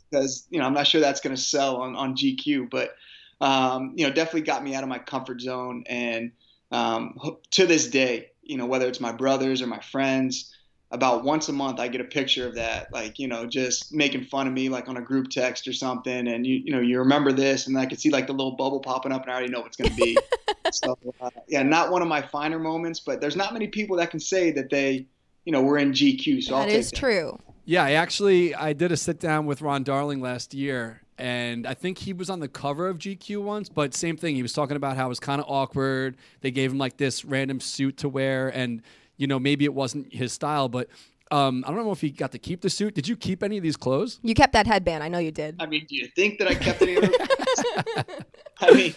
Because, 0.09 0.45
you 0.49 0.59
know, 0.59 0.65
I'm 0.65 0.73
not 0.73 0.87
sure 0.87 1.01
that's 1.01 1.21
going 1.21 1.35
to 1.35 1.41
sell 1.41 1.77
on, 1.77 1.95
on 1.95 2.15
GQ, 2.15 2.69
but, 2.69 2.95
um, 3.39 3.93
you 3.95 4.05
know, 4.05 4.13
definitely 4.13 4.41
got 4.41 4.63
me 4.63 4.75
out 4.75 4.83
of 4.83 4.89
my 4.89 4.99
comfort 4.99 5.41
zone. 5.41 5.83
And, 5.87 6.31
um, 6.71 7.17
to 7.51 7.65
this 7.65 7.87
day, 7.87 8.31
you 8.49 8.57
know, 8.57 8.65
whether 8.65 8.87
it's 8.87 8.99
my 8.99 9.11
brothers 9.11 9.61
or 9.61 9.67
my 9.67 9.79
friends, 9.79 10.53
about 10.91 11.23
once 11.23 11.49
a 11.49 11.53
month 11.53 11.79
I 11.79 11.89
get 11.89 11.99
a 11.99 12.05
picture 12.05 12.47
of 12.47 12.55
that, 12.55 12.91
like, 12.93 13.19
you 13.19 13.27
know, 13.27 13.45
just 13.45 13.93
making 13.93 14.23
fun 14.25 14.47
of 14.47 14.53
me, 14.53 14.69
like 14.69 14.87
on 14.87 14.95
a 14.97 15.01
group 15.01 15.29
text 15.29 15.67
or 15.67 15.73
something. 15.73 16.27
And 16.27 16.47
you, 16.47 16.61
you 16.63 16.71
know, 16.71 16.79
you 16.79 16.99
remember 16.99 17.33
this 17.33 17.67
and 17.67 17.77
I 17.77 17.85
can 17.85 17.97
see 17.97 18.09
like 18.09 18.27
the 18.27 18.33
little 18.33 18.55
bubble 18.55 18.79
popping 18.79 19.11
up 19.11 19.23
and 19.23 19.31
I 19.31 19.35
already 19.35 19.51
know 19.51 19.59
what's 19.59 19.75
going 19.75 19.89
to 19.89 19.95
be. 19.95 20.17
so, 20.71 20.97
uh, 21.19 21.29
yeah, 21.47 21.63
not 21.63 21.91
one 21.91 22.01
of 22.01 22.07
my 22.07 22.21
finer 22.21 22.57
moments, 22.57 23.01
but 23.01 23.19
there's 23.19 23.35
not 23.35 23.51
many 23.51 23.67
people 23.67 23.97
that 23.97 24.11
can 24.11 24.19
say 24.19 24.51
that 24.51 24.69
they, 24.69 25.07
you 25.43 25.51
know, 25.51 25.61
were 25.61 25.77
in 25.77 25.91
GQ. 25.91 26.43
So 26.43 26.57
that 26.57 26.69
is 26.69 26.91
true. 26.91 27.37
Yeah, 27.65 27.83
I 27.83 27.91
actually, 27.93 28.55
I 28.55 28.71
did 28.71 28.93
a 28.93 28.97
sit 28.97 29.19
down 29.19 29.45
with 29.45 29.61
Ron 29.61 29.83
Darling 29.83 30.21
last 30.21 30.53
year 30.53 31.01
and 31.17 31.65
I 31.65 31.73
think 31.73 31.97
he 31.97 32.13
was 32.13 32.29
on 32.29 32.39
the 32.39 32.47
cover 32.47 32.87
of 32.87 32.97
GQ 32.99 33.41
once, 33.43 33.69
but 33.69 33.93
same 33.93 34.17
thing. 34.17 34.35
He 34.35 34.41
was 34.41 34.53
talking 34.53 34.77
about 34.77 34.95
how 34.97 35.05
it 35.07 35.09
was 35.09 35.19
kind 35.19 35.41
of 35.41 35.45
awkward. 35.49 36.17
They 36.41 36.51
gave 36.51 36.71
him 36.71 36.77
like 36.77 36.97
this 36.97 37.25
random 37.25 37.59
suit 37.59 37.97
to 37.97 38.09
wear, 38.09 38.49
and 38.49 38.81
you 39.17 39.27
know 39.27 39.39
maybe 39.39 39.65
it 39.65 39.73
wasn't 39.73 40.13
his 40.13 40.31
style, 40.33 40.69
but 40.69 40.87
Um, 41.29 41.65
I 41.67 41.71
don't 41.71 41.83
know 41.83 41.91
if 41.91 41.99
he 41.99 42.09
got 42.09 42.31
to 42.31 42.39
keep 42.39 42.61
the 42.61 42.69
suit. 42.69 42.95
Did 42.95 43.05
you 43.09 43.17
keep 43.17 43.43
any 43.43 43.57
of 43.57 43.63
these 43.63 43.75
clothes? 43.75 44.17
You 44.23 44.33
kept 44.33 44.53
that 44.53 44.65
headband. 44.65 45.03
I 45.03 45.09
know 45.09 45.17
you 45.19 45.31
did. 45.31 45.57
I 45.59 45.65
mean, 45.65 45.85
do 45.85 45.93
you 45.97 46.07
think 46.15 46.39
that 46.39 46.47
I 46.47 46.55
kept 46.55 46.81
any 46.81 46.95
of 46.95 47.01
those? 47.01 47.15
I 48.61 48.71
mean, 48.73 48.95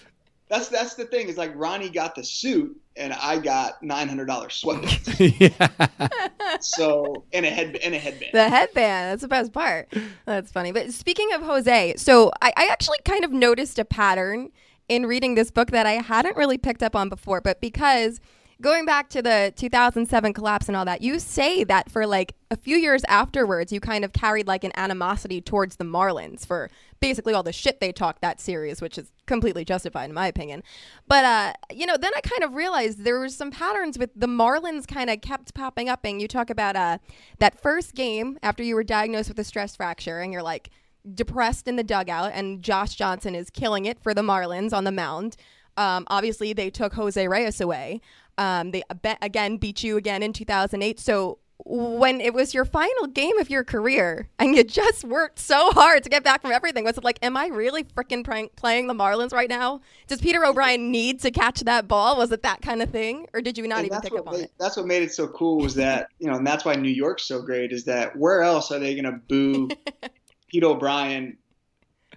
that's 0.51 0.69
that's 0.69 0.95
the 0.95 1.05
thing. 1.05 1.29
Is 1.29 1.39
like 1.39 1.53
Ronnie 1.55 1.89
got 1.89 2.17
the 2.17 2.25
suit, 2.25 2.77
and 2.97 3.13
I 3.13 3.39
got 3.39 3.83
nine 3.83 4.09
hundred 4.09 4.27
dollars 4.27 4.61
sweatpants. 4.63 5.41
yeah. 5.41 6.59
so 6.61 7.25
and 7.33 7.47
a 7.47 7.51
head 7.51 7.77
and 7.77 7.95
a 7.95 7.99
headband. 7.99 8.33
The 8.35 8.49
headband. 8.49 9.13
That's 9.13 9.23
the 9.23 9.29
best 9.29 9.53
part. 9.53 9.95
That's 10.27 10.51
funny. 10.51 10.73
But 10.73 10.93
speaking 10.93 11.33
of 11.33 11.43
Jose, 11.43 11.95
so 11.97 12.33
I, 12.43 12.53
I 12.57 12.67
actually 12.67 12.99
kind 13.05 13.25
of 13.25 13.31
noticed 13.31 13.79
a 13.79 13.85
pattern 13.85 14.51
in 14.89 15.07
reading 15.07 15.37
this 15.37 15.53
book 15.53 15.71
that 15.71 15.87
I 15.87 15.93
hadn't 15.93 16.37
really 16.37 16.59
picked 16.59 16.83
up 16.83 16.97
on 16.97 17.09
before, 17.09 17.41
but 17.41 17.61
because 17.61 18.21
going 18.61 18.85
back 18.85 19.09
to 19.11 19.23
the 19.23 19.53
2007 19.57 20.33
collapse 20.33 20.69
and 20.69 20.77
all 20.77 20.85
that, 20.85 21.01
you 21.01 21.19
say 21.19 21.65
that 21.65 21.91
for 21.91 22.07
like 22.07 22.35
a 22.51 22.57
few 22.57 22.77
years 22.77 23.03
afterwards, 23.09 23.73
you 23.73 23.81
kind 23.81 24.05
of 24.05 24.13
carried 24.13 24.47
like 24.47 24.65
an 24.65 24.73
animosity 24.77 25.41
towards 25.41 25.77
the 25.77 25.85
Marlins 25.85 26.47
for 26.47 26.71
basically 27.01 27.33
all 27.33 27.43
the 27.43 27.53
shit 27.53 27.81
they 27.81 27.93
talked 27.93 28.21
that 28.21 28.41
series, 28.41 28.83
which 28.83 28.99
is 28.99 29.13
completely 29.27 29.65
justified 29.65 30.11
in 30.11 30.15
my 30.15 30.27
opinion. 30.27 30.63
But 31.07 31.25
uh, 31.25 31.53
you 31.73 31.87
know, 31.87 31.97
then 31.97 32.13
I 32.15 32.21
kind 32.21 32.45
of 32.45 32.55
realized 32.55 33.05
there 33.05 33.19
were 33.19 33.29
some 33.29 33.51
patterns 33.51 33.99
with 33.99 34.11
the 34.15 34.27
Marlins 34.27 34.87
kind 34.87 35.09
of 35.09 35.21
kept 35.21 35.55
popping 35.55 35.89
up, 35.89 36.01
and 36.05 36.21
you 36.21 36.29
talk 36.29 36.51
about 36.51 36.77
uh 36.77 36.99
that 37.39 37.61
first 37.61 37.95
game 37.95 38.39
after 38.43 38.63
you 38.63 38.75
were 38.75 38.85
diagnosed 38.85 39.29
with 39.29 39.39
a 39.39 39.45
stress 39.45 39.77
fracture, 39.77 40.21
and 40.21 40.33
you're 40.33 40.43
like 40.43 40.71
depressed 41.15 41.67
in 41.67 41.77
the 41.77 41.85
dugout, 41.85 42.33
and 42.35 42.63
Josh 42.63 42.95
Johnson 42.95 43.35
is 43.35 43.49
killing 43.49 43.87
it 43.87 43.99
for 44.03 44.13
the 44.13 44.23
Marlins 44.23 44.73
on 44.73 44.85
the 44.85 44.93
mound. 44.93 45.37
Um, 45.77 46.05
obviously, 46.09 46.53
they 46.53 46.69
took 46.69 46.93
Jose 46.95 47.27
Reyes 47.27 47.61
away. 47.61 48.01
Um, 48.39 48.71
they 48.71 48.83
again 49.23 49.57
beat 49.57 49.83
you 49.83 49.97
again 49.97 50.23
in 50.23 50.33
2008. 50.33 50.99
So 51.01 51.39
when 51.67 52.23
it 52.23 52.33
was 52.33 52.55
your 52.55 52.65
final 52.65 53.07
game 53.07 53.37
of 53.39 53.51
your 53.51 53.63
career 53.65 54.29
and 54.39 54.57
you 54.57 54.65
just 54.65 55.05
worked 55.05 55.39
so 55.39 55.71
hard 55.73 56.03
to 56.03 56.09
get 56.09 56.25
back 56.25 56.41
from 56.41 56.53
everything, 56.53 56.85
was 56.85 56.97
it 56.97 57.05
like, 57.05 57.19
am 57.23 57.37
I 57.37 57.49
really 57.49 57.85
freaking 57.85 58.25
prank- 58.25 58.57
playing 58.57 58.87
the 58.87 58.95
Marlins 58.95 59.33
right 59.33 59.49
now? 59.49 59.83
Does 60.07 60.21
Peter 60.23 60.43
O'Brien 60.45 60.91
need 60.91 61.21
to 61.21 61.31
catch 61.31 61.61
that 61.61 61.87
ball? 61.87 62.17
Was 62.17 62.33
it 62.33 62.43
that 62.43 62.63
kind 62.63 62.81
of 62.83 62.91
thing, 62.91 63.27
or 63.35 63.43
did 63.43 63.59
you 63.59 63.69
not 63.69 63.85
And 63.85 63.87
even 63.87 64.01
pick 64.01 64.17
up 64.17 64.27
on 64.27 64.39
made, 64.39 64.45
it? 64.45 64.53
That's 64.59 64.77
what 64.77 64.87
made 64.87 65.03
it 65.03 65.13
so 65.13 65.29
cool 65.29 65.61
was 65.61 65.75
that 65.77 66.09
you 66.19 66.29
know, 66.31 66.37
and 66.37 66.47
that's 66.47 66.65
why 66.65 66.75
New 66.75 66.91
York's 66.91 67.25
so 67.25 67.43
great 67.43 67.73
is 67.73 67.85
that 67.85 68.17
where 68.17 68.43
else 68.43 68.71
are 68.71 68.79
they 68.79 68.95
going 68.95 69.05
to 69.05 69.21
boo 69.29 69.77
Pete 70.49 70.65
O'Brien 70.65 71.39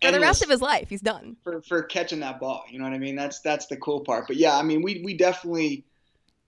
For 0.01 0.11
the 0.11 0.19
rest 0.19 0.43
of 0.43 0.49
his 0.49 0.61
life, 0.61 0.89
he's 0.89 1.01
done. 1.01 1.37
for 1.43 1.61
for 1.61 1.83
catching 1.83 2.19
that 2.21 2.39
ball. 2.39 2.63
You 2.69 2.79
know 2.79 2.85
what 2.85 2.93
I 2.93 2.97
mean? 2.99 3.15
That's 3.15 3.39
that's 3.41 3.67
the 3.67 3.77
cool 3.77 4.01
part. 4.01 4.27
But 4.27 4.37
yeah, 4.37 4.57
I 4.57 4.63
mean, 4.63 4.81
we 4.81 5.01
we 5.03 5.15
definitely, 5.15 5.85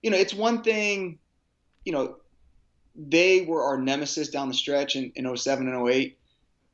you 0.06 0.12
know, 0.12 0.18
it's 0.18 0.32
one 0.32 0.62
thing, 0.62 1.18
you 1.84 1.90
know, 1.90 2.18
they 2.94 3.40
were 3.40 3.64
our 3.64 3.76
nemesis 3.76 4.28
down 4.28 4.46
the 4.46 4.54
stretch 4.54 4.94
in, 4.94 5.10
in 5.16 5.36
07 5.36 5.66
and 5.66 5.90
08. 5.90 6.16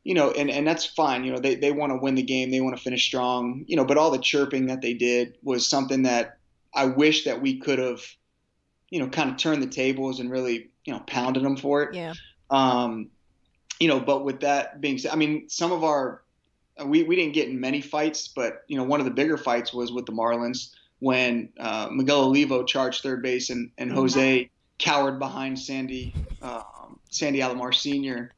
You 0.04 0.12
know, 0.12 0.32
and, 0.32 0.50
and 0.50 0.66
that's 0.66 0.84
fine. 0.84 1.24
You 1.24 1.32
know, 1.32 1.38
they, 1.38 1.54
they 1.54 1.72
want 1.72 1.92
to 1.92 1.96
win 1.96 2.14
the 2.14 2.22
game. 2.22 2.50
They 2.50 2.60
want 2.60 2.76
to 2.76 2.82
finish 2.82 3.06
strong. 3.06 3.64
You 3.66 3.76
know, 3.76 3.86
but 3.86 3.96
all 3.96 4.10
the 4.10 4.18
chirping 4.18 4.66
that 4.66 4.82
they 4.82 4.92
did 4.92 5.38
was 5.42 5.66
something 5.66 6.02
that 6.02 6.36
I 6.74 6.84
wish 6.84 7.24
that 7.24 7.40
we 7.40 7.58
could 7.58 7.78
have, 7.78 8.02
you 8.90 9.00
know, 9.00 9.08
kind 9.08 9.30
of 9.30 9.38
turned 9.38 9.62
the 9.62 9.66
tables 9.66 10.20
and 10.20 10.30
really, 10.30 10.68
you 10.84 10.92
know, 10.92 11.00
pounded 11.06 11.42
them 11.42 11.56
for 11.56 11.84
it. 11.84 11.94
Yeah. 11.94 12.12
Um, 12.50 13.08
you 13.80 13.88
know, 13.88 13.98
but 13.98 14.26
with 14.26 14.40
that 14.40 14.82
being 14.82 14.98
said, 14.98 15.10
I 15.12 15.16
mean, 15.16 15.48
some 15.48 15.72
of 15.72 15.84
our 15.84 16.22
we, 16.84 17.02
we 17.04 17.16
didn't 17.16 17.32
get 17.32 17.48
in 17.48 17.58
many 17.58 17.80
fights, 17.80 18.28
but 18.28 18.64
you 18.68 18.76
know, 18.76 18.84
one 18.84 19.00
of 19.00 19.06
the 19.06 19.10
bigger 19.10 19.38
fights 19.38 19.72
was 19.72 19.90
with 19.90 20.04
the 20.04 20.12
Marlins 20.12 20.74
when 21.02 21.48
uh, 21.58 21.88
Miguel 21.90 22.26
Olivo 22.26 22.62
charged 22.62 23.02
third 23.02 23.22
base 23.22 23.50
and, 23.50 23.72
and 23.76 23.90
Jose 23.90 24.48
cowered 24.78 25.18
behind 25.18 25.58
Sandy 25.58 26.14
um, 26.42 26.96
Sandy 27.10 27.40
Alomar 27.40 27.74
Sr. 27.74 28.30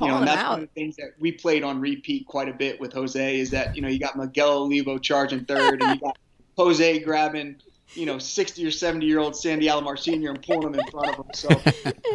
You 0.00 0.06
know, 0.08 0.16
and 0.18 0.26
that's 0.26 0.42
one 0.42 0.62
of 0.62 0.68
the 0.68 0.74
things 0.74 0.96
that 0.96 1.12
we 1.20 1.30
played 1.30 1.62
on 1.62 1.80
repeat 1.80 2.26
quite 2.26 2.48
a 2.48 2.52
bit 2.52 2.80
with 2.80 2.92
Jose 2.92 3.38
is 3.38 3.50
that 3.50 3.76
you 3.76 3.82
know 3.82 3.86
you 3.86 4.00
got 4.00 4.16
Miguel 4.16 4.62
Olivo 4.62 4.98
charging 4.98 5.44
third 5.44 5.82
and 5.82 5.94
you 5.94 6.00
got 6.00 6.18
Jose 6.56 6.98
grabbing 6.98 7.56
you 7.94 8.06
know 8.06 8.18
60 8.18 8.66
or 8.66 8.72
70 8.72 9.06
year 9.06 9.20
old 9.20 9.36
Sandy 9.36 9.68
Alomar 9.68 9.96
Sr. 9.96 10.30
and 10.30 10.42
pulling 10.42 10.66
him 10.66 10.80
in 10.80 10.86
front 10.90 11.10
of 11.10 11.26
him. 11.26 11.32
So 11.32 11.48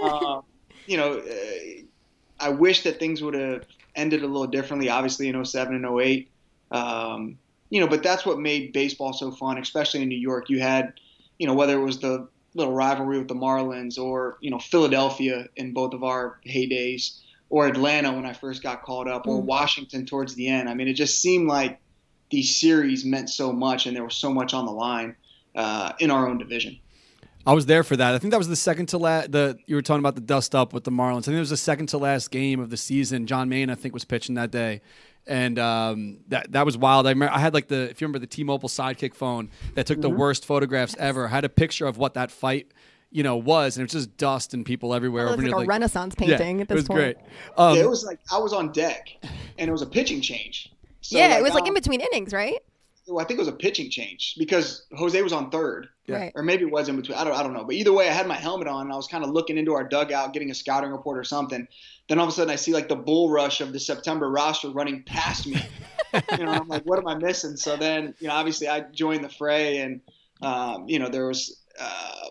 uh, 0.03 0.41
you 0.87 0.97
know, 0.97 1.19
uh, 1.19 1.83
I 2.41 2.49
wish 2.49 2.83
that 2.83 2.99
things 2.99 3.21
would 3.21 3.33
have 3.33 3.65
ended 3.95 4.23
a 4.23 4.27
little 4.27 4.47
differently. 4.47 4.89
Obviously, 4.89 5.29
in 5.29 5.45
07 5.45 5.73
and 5.73 6.01
08, 6.01 6.29
um, 6.71 7.37
you 7.69 7.79
know, 7.79 7.87
but 7.87 8.03
that's 8.03 8.25
what 8.25 8.39
made 8.39 8.73
baseball 8.73 9.13
so 9.13 9.31
fun, 9.31 9.57
especially 9.57 10.01
in 10.01 10.09
New 10.09 10.17
York. 10.17 10.49
You 10.49 10.59
had, 10.59 10.93
you 11.39 11.47
know, 11.47 11.53
whether 11.53 11.79
it 11.79 11.83
was 11.83 11.99
the 11.99 12.27
little 12.53 12.73
rivalry 12.73 13.17
with 13.19 13.27
the 13.27 13.35
Marlins 13.35 13.99
or 13.99 14.37
you 14.41 14.49
know 14.49 14.59
Philadelphia 14.59 15.47
in 15.55 15.73
both 15.73 15.93
of 15.93 16.03
our 16.03 16.39
heydays, 16.45 17.19
or 17.49 17.67
Atlanta 17.67 18.13
when 18.13 18.25
I 18.25 18.33
first 18.33 18.63
got 18.63 18.83
called 18.83 19.07
up, 19.07 19.27
or 19.27 19.41
Washington 19.41 20.05
towards 20.05 20.35
the 20.35 20.47
end. 20.47 20.69
I 20.69 20.73
mean, 20.73 20.87
it 20.87 20.93
just 20.93 21.21
seemed 21.21 21.47
like 21.47 21.79
these 22.31 22.59
series 22.59 23.05
meant 23.05 23.29
so 23.29 23.51
much, 23.51 23.85
and 23.85 23.95
there 23.95 24.03
was 24.03 24.15
so 24.15 24.33
much 24.33 24.53
on 24.53 24.65
the 24.65 24.71
line 24.71 25.15
uh, 25.55 25.93
in 25.99 26.11
our 26.11 26.27
own 26.27 26.37
division. 26.37 26.79
I 27.47 27.53
was 27.53 27.67
there 27.67 27.83
for 27.83 27.95
that. 27.95 28.15
I 28.15 28.17
think 28.17 28.31
that 28.31 28.37
was 28.37 28.47
the 28.47 28.55
second 28.55 28.87
to 28.87 28.97
last. 28.97 29.31
The 29.31 29.57
you 29.67 29.75
were 29.75 29.81
talking 29.81 29.99
about 29.99 30.15
the 30.15 30.21
dust 30.21 30.55
up 30.55 30.73
with 30.73 30.83
the 30.83 30.91
Marlins. 30.91 31.19
I 31.19 31.25
think 31.25 31.35
it 31.37 31.39
was 31.39 31.51
the 31.51 31.57
second 31.57 31.87
to 31.87 31.97
last 31.97 32.31
game 32.31 32.59
of 32.59 32.69
the 32.69 32.77
season. 32.77 33.27
John 33.27 33.49
Maine, 33.49 33.69
I 33.69 33.75
think, 33.75 33.93
was 33.93 34.05
pitching 34.05 34.35
that 34.35 34.49
day, 34.49 34.81
and 35.27 35.57
um, 35.59 36.19
that 36.27 36.51
that 36.51 36.65
was 36.65 36.77
wild. 36.77 37.07
I 37.07 37.11
remember 37.11 37.33
I 37.33 37.39
had 37.39 37.53
like 37.53 37.67
the 37.67 37.89
if 37.89 38.01
you 38.01 38.05
remember 38.05 38.19
the 38.19 38.27
T-Mobile 38.27 38.69
Sidekick 38.69 39.13
phone 39.13 39.49
that 39.75 39.85
took 39.85 40.01
the 40.01 40.09
worst 40.09 40.45
photographs 40.45 40.95
ever. 40.99 41.25
I 41.25 41.29
had 41.29 41.45
a 41.45 41.49
picture 41.49 41.85
of 41.85 41.97
what 41.97 42.13
that 42.15 42.31
fight. 42.31 42.71
You 43.11 43.23
know, 43.23 43.37
was 43.37 43.77
and 43.77 43.81
it 43.81 43.93
was 43.93 44.03
just 44.03 44.17
dust 44.17 44.53
and 44.53 44.65
people 44.65 44.93
everywhere. 44.93 45.27
It 45.27 45.29
looks 45.29 45.39
over 45.39 45.47
like 45.49 45.57
near, 45.57 45.63
a 45.63 45.67
Renaissance 45.67 46.15
Yeah, 46.19 46.37
painting 46.37 46.59
at 46.59 46.63
it 46.63 46.67
this 46.67 46.75
was 46.75 46.87
point. 46.87 46.99
great. 46.99 47.17
Um, 47.55 47.77
yeah, 47.77 47.83
it 47.83 47.89
was 47.89 48.03
like 48.03 48.19
I 48.29 48.39
was 48.39 48.51
on 48.51 48.73
deck, 48.73 49.07
and 49.57 49.69
it 49.69 49.71
was 49.71 49.81
a 49.81 49.85
pitching 49.85 50.19
change. 50.19 50.73
So, 50.99 51.17
yeah, 51.17 51.37
it 51.37 51.41
was 51.43 51.53
like 51.53 51.61
um, 51.61 51.69
in 51.69 51.73
between 51.75 52.01
innings, 52.01 52.33
right? 52.33 52.57
Well, 53.07 53.23
I 53.23 53.27
think 53.27 53.37
it 53.39 53.41
was 53.41 53.47
a 53.47 53.53
pitching 53.53 53.89
change 53.89 54.35
because 54.37 54.85
Jose 54.95 55.21
was 55.21 55.33
on 55.33 55.49
third, 55.51 55.87
Yeah. 56.07 56.15
Right. 56.17 56.31
or 56.35 56.43
maybe 56.43 56.63
it 56.63 56.71
was 56.71 56.89
in 56.89 56.95
between. 56.95 57.17
I 57.17 57.23
don't, 57.23 57.33
I 57.35 57.43
don't 57.43 57.53
know. 57.53 57.63
But 57.63 57.75
either 57.75 57.93
way, 57.93 58.09
I 58.09 58.11
had 58.13 58.27
my 58.27 58.35
helmet 58.35 58.67
on 58.67 58.81
and 58.81 58.93
I 58.93 58.95
was 58.95 59.07
kind 59.07 59.23
of 59.23 59.29
looking 59.29 59.57
into 59.57 59.73
our 59.73 59.83
dugout, 59.83 60.33
getting 60.33 60.51
a 60.51 60.55
scouting 60.55 60.91
report 60.91 61.17
or 61.17 61.23
something. 61.23 61.67
Then 62.07 62.19
all 62.19 62.25
of 62.25 62.29
a 62.29 62.33
sudden, 62.33 62.51
I 62.51 62.55
see 62.55 62.73
like 62.73 62.87
the 62.89 62.95
bull 62.95 63.29
rush 63.29 63.61
of 63.61 63.73
the 63.73 63.79
September 63.79 64.29
roster 64.29 64.69
running 64.69 65.03
past 65.03 65.47
me. 65.47 65.61
you 66.13 66.45
know, 66.45 66.51
I'm 66.51 66.67
like, 66.67 66.83
what 66.83 66.99
am 66.99 67.07
I 67.07 67.15
missing? 67.15 67.57
So 67.57 67.75
then, 67.77 68.13
you 68.19 68.27
know, 68.27 68.33
obviously, 68.33 68.67
I 68.67 68.81
joined 68.81 69.23
the 69.23 69.29
fray, 69.29 69.77
and 69.79 70.01
um, 70.41 70.87
you 70.87 70.99
know, 70.99 71.09
there 71.09 71.27
was. 71.27 71.61
Uh, 71.79 72.29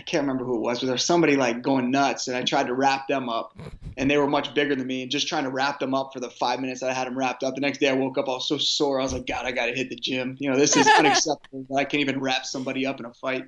I 0.00 0.02
can't 0.02 0.22
remember 0.22 0.46
who 0.46 0.56
it 0.56 0.60
was, 0.60 0.80
but 0.80 0.86
there 0.86 0.94
was 0.94 1.04
somebody 1.04 1.36
like 1.36 1.60
going 1.60 1.90
nuts, 1.90 2.26
and 2.26 2.34
I 2.34 2.42
tried 2.42 2.68
to 2.68 2.74
wrap 2.74 3.06
them 3.06 3.28
up, 3.28 3.54
and 3.98 4.10
they 4.10 4.16
were 4.16 4.26
much 4.26 4.54
bigger 4.54 4.74
than 4.74 4.86
me, 4.86 5.02
and 5.02 5.10
just 5.10 5.28
trying 5.28 5.44
to 5.44 5.50
wrap 5.50 5.78
them 5.78 5.92
up 5.92 6.14
for 6.14 6.20
the 6.20 6.30
five 6.30 6.58
minutes 6.58 6.80
that 6.80 6.88
I 6.88 6.94
had 6.94 7.06
them 7.06 7.18
wrapped 7.18 7.42
up. 7.42 7.54
The 7.54 7.60
next 7.60 7.80
day, 7.80 7.90
I 7.90 7.92
woke 7.92 8.16
up, 8.16 8.26
I 8.26 8.32
was 8.32 8.48
so 8.48 8.56
sore, 8.56 8.98
I 8.98 9.02
was 9.02 9.12
like, 9.12 9.26
God, 9.26 9.44
I 9.44 9.52
got 9.52 9.66
to 9.66 9.74
hit 9.74 9.90
the 9.90 9.96
gym. 9.96 10.36
You 10.40 10.50
know, 10.50 10.56
this 10.56 10.74
is 10.74 10.88
unacceptable. 10.98 11.76
I 11.76 11.84
can't 11.84 12.00
even 12.00 12.18
wrap 12.18 12.46
somebody 12.46 12.86
up 12.86 12.98
in 12.98 13.04
a 13.04 13.12
fight. 13.12 13.44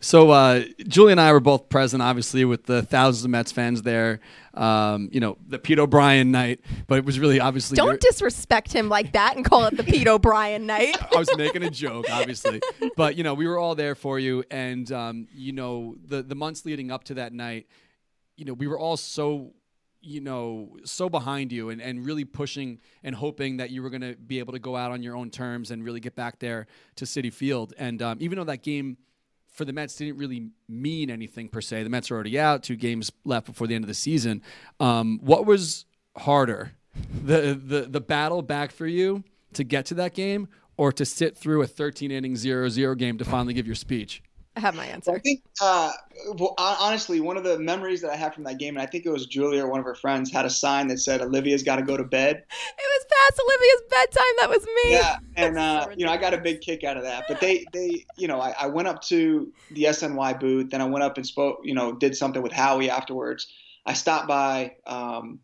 So 0.00 0.30
uh, 0.30 0.64
Julie 0.86 1.12
and 1.12 1.20
I 1.20 1.32
were 1.32 1.40
both 1.40 1.68
present, 1.68 2.02
obviously, 2.02 2.44
with 2.44 2.64
the 2.66 2.82
thousands 2.82 3.24
of 3.24 3.30
Mets 3.30 3.50
fans 3.50 3.82
there. 3.82 4.20
Um, 4.54 5.08
you 5.10 5.20
know, 5.20 5.38
the 5.46 5.58
Pete 5.58 5.78
O'Brien 5.78 6.30
night, 6.30 6.60
but 6.86 6.98
it 6.98 7.04
was 7.04 7.18
really 7.18 7.40
obviously. 7.40 7.76
Don't 7.76 8.00
disrespect 8.00 8.72
him 8.72 8.88
like 8.88 9.12
that 9.12 9.36
and 9.36 9.44
call 9.44 9.64
it 9.66 9.76
the 9.76 9.84
Pete 9.84 10.06
O'Brien 10.06 10.66
night. 10.66 10.96
I 11.14 11.18
was 11.18 11.34
making 11.36 11.62
a 11.62 11.70
joke, 11.70 12.06
obviously, 12.10 12.60
but 12.96 13.16
you 13.16 13.24
know, 13.24 13.34
we 13.34 13.46
were 13.46 13.58
all 13.58 13.74
there 13.74 13.94
for 13.94 14.18
you, 14.18 14.44
and 14.50 14.90
um, 14.92 15.28
you 15.34 15.52
know, 15.52 15.96
the 16.04 16.22
the 16.22 16.34
months 16.34 16.64
leading 16.64 16.90
up 16.90 17.04
to 17.04 17.14
that 17.14 17.32
night, 17.32 17.66
you 18.36 18.44
know, 18.44 18.52
we 18.52 18.66
were 18.66 18.78
all 18.78 18.96
so. 18.96 19.52
You 20.02 20.20
know, 20.20 20.76
so 20.84 21.08
behind 21.08 21.50
you 21.50 21.70
and, 21.70 21.82
and 21.82 22.06
really 22.06 22.24
pushing 22.24 22.78
and 23.02 23.12
hoping 23.12 23.56
that 23.56 23.70
you 23.70 23.82
were 23.82 23.90
going 23.90 24.02
to 24.02 24.14
be 24.14 24.38
able 24.38 24.52
to 24.52 24.60
go 24.60 24.76
out 24.76 24.92
on 24.92 25.02
your 25.02 25.16
own 25.16 25.30
terms 25.30 25.72
and 25.72 25.84
really 25.84 25.98
get 25.98 26.14
back 26.14 26.38
there 26.38 26.68
to 26.94 27.06
Citi 27.06 27.32
Field. 27.32 27.74
And 27.76 28.00
um, 28.02 28.18
even 28.20 28.38
though 28.38 28.44
that 28.44 28.62
game 28.62 28.98
for 29.56 29.64
the 29.64 29.72
Mets 29.72 29.96
didn't 29.96 30.18
really 30.18 30.50
mean 30.68 31.10
anything 31.10 31.48
per 31.48 31.60
se. 31.60 31.82
The 31.82 31.90
Mets 31.90 32.10
are 32.10 32.14
already 32.14 32.38
out, 32.38 32.62
two 32.62 32.76
games 32.76 33.10
left 33.24 33.46
before 33.46 33.66
the 33.66 33.74
end 33.74 33.84
of 33.84 33.88
the 33.88 33.94
season. 33.94 34.42
Um, 34.78 35.18
what 35.22 35.46
was 35.46 35.86
harder, 36.16 36.72
the 37.24 37.58
the 37.60 37.82
the 37.82 38.00
battle 38.00 38.42
back 38.42 38.70
for 38.70 38.86
you 38.86 39.24
to 39.54 39.64
get 39.64 39.86
to 39.86 39.94
that 39.94 40.14
game, 40.14 40.48
or 40.76 40.92
to 40.92 41.04
sit 41.04 41.36
through 41.36 41.62
a 41.62 41.66
13 41.66 42.10
inning 42.10 42.34
0-0 42.34 42.98
game 42.98 43.18
to 43.18 43.24
finally 43.24 43.54
give 43.54 43.66
your 43.66 43.74
speech? 43.74 44.22
I 44.56 44.60
have 44.60 44.74
my 44.74 44.86
answer. 44.86 45.10
I 45.10 45.14
answer. 45.14 45.22
think, 45.22 45.42
uh, 45.60 45.92
well, 46.38 46.54
honestly, 46.58 47.20
one 47.20 47.36
of 47.36 47.44
the 47.44 47.58
memories 47.58 48.00
that 48.00 48.10
I 48.10 48.16
have 48.16 48.34
from 48.34 48.44
that 48.44 48.58
game, 48.58 48.76
and 48.76 48.82
I 48.82 48.86
think 48.86 49.04
it 49.04 49.10
was 49.10 49.26
Julia 49.26 49.64
or 49.64 49.70
one 49.70 49.78
of 49.80 49.84
her 49.86 49.94
friends, 49.94 50.32
had 50.32 50.46
a 50.46 50.50
sign 50.50 50.88
that 50.88 50.98
said, 50.98 51.20
Olivia's 51.20 51.62
got 51.62 51.76
to 51.76 51.82
go 51.82 51.96
to 51.96 52.04
bed. 52.04 52.42
It 52.78 53.02
was 53.02 53.06
past 53.10 53.40
Olivia's 53.40 53.82
bedtime. 53.90 54.34
That 54.38 54.48
was 54.50 54.64
me. 54.64 54.92
yeah 54.92 55.16
and 55.36 55.58
uh, 55.58 55.84
so 55.84 55.90
you 55.96 56.06
know 56.06 56.12
i 56.12 56.16
got 56.16 56.32
a 56.32 56.38
big 56.38 56.60
kick 56.60 56.82
out 56.84 56.96
of 56.96 57.02
that 57.02 57.24
but 57.28 57.40
they 57.40 57.64
they 57.72 58.04
you 58.16 58.26
know 58.28 58.40
I, 58.40 58.54
I 58.58 58.66
went 58.66 58.88
up 58.88 59.02
to 59.02 59.52
the 59.72 59.84
sny 59.84 60.38
booth 60.40 60.70
then 60.70 60.80
i 60.80 60.84
went 60.84 61.02
up 61.04 61.16
and 61.16 61.26
spoke 61.26 61.58
you 61.62 61.74
know 61.74 61.92
did 61.92 62.16
something 62.16 62.42
with 62.42 62.52
howie 62.52 62.88
afterwards 62.90 63.46
i 63.84 63.92
stopped 63.92 64.28
by 64.28 64.76
um, 64.86 65.40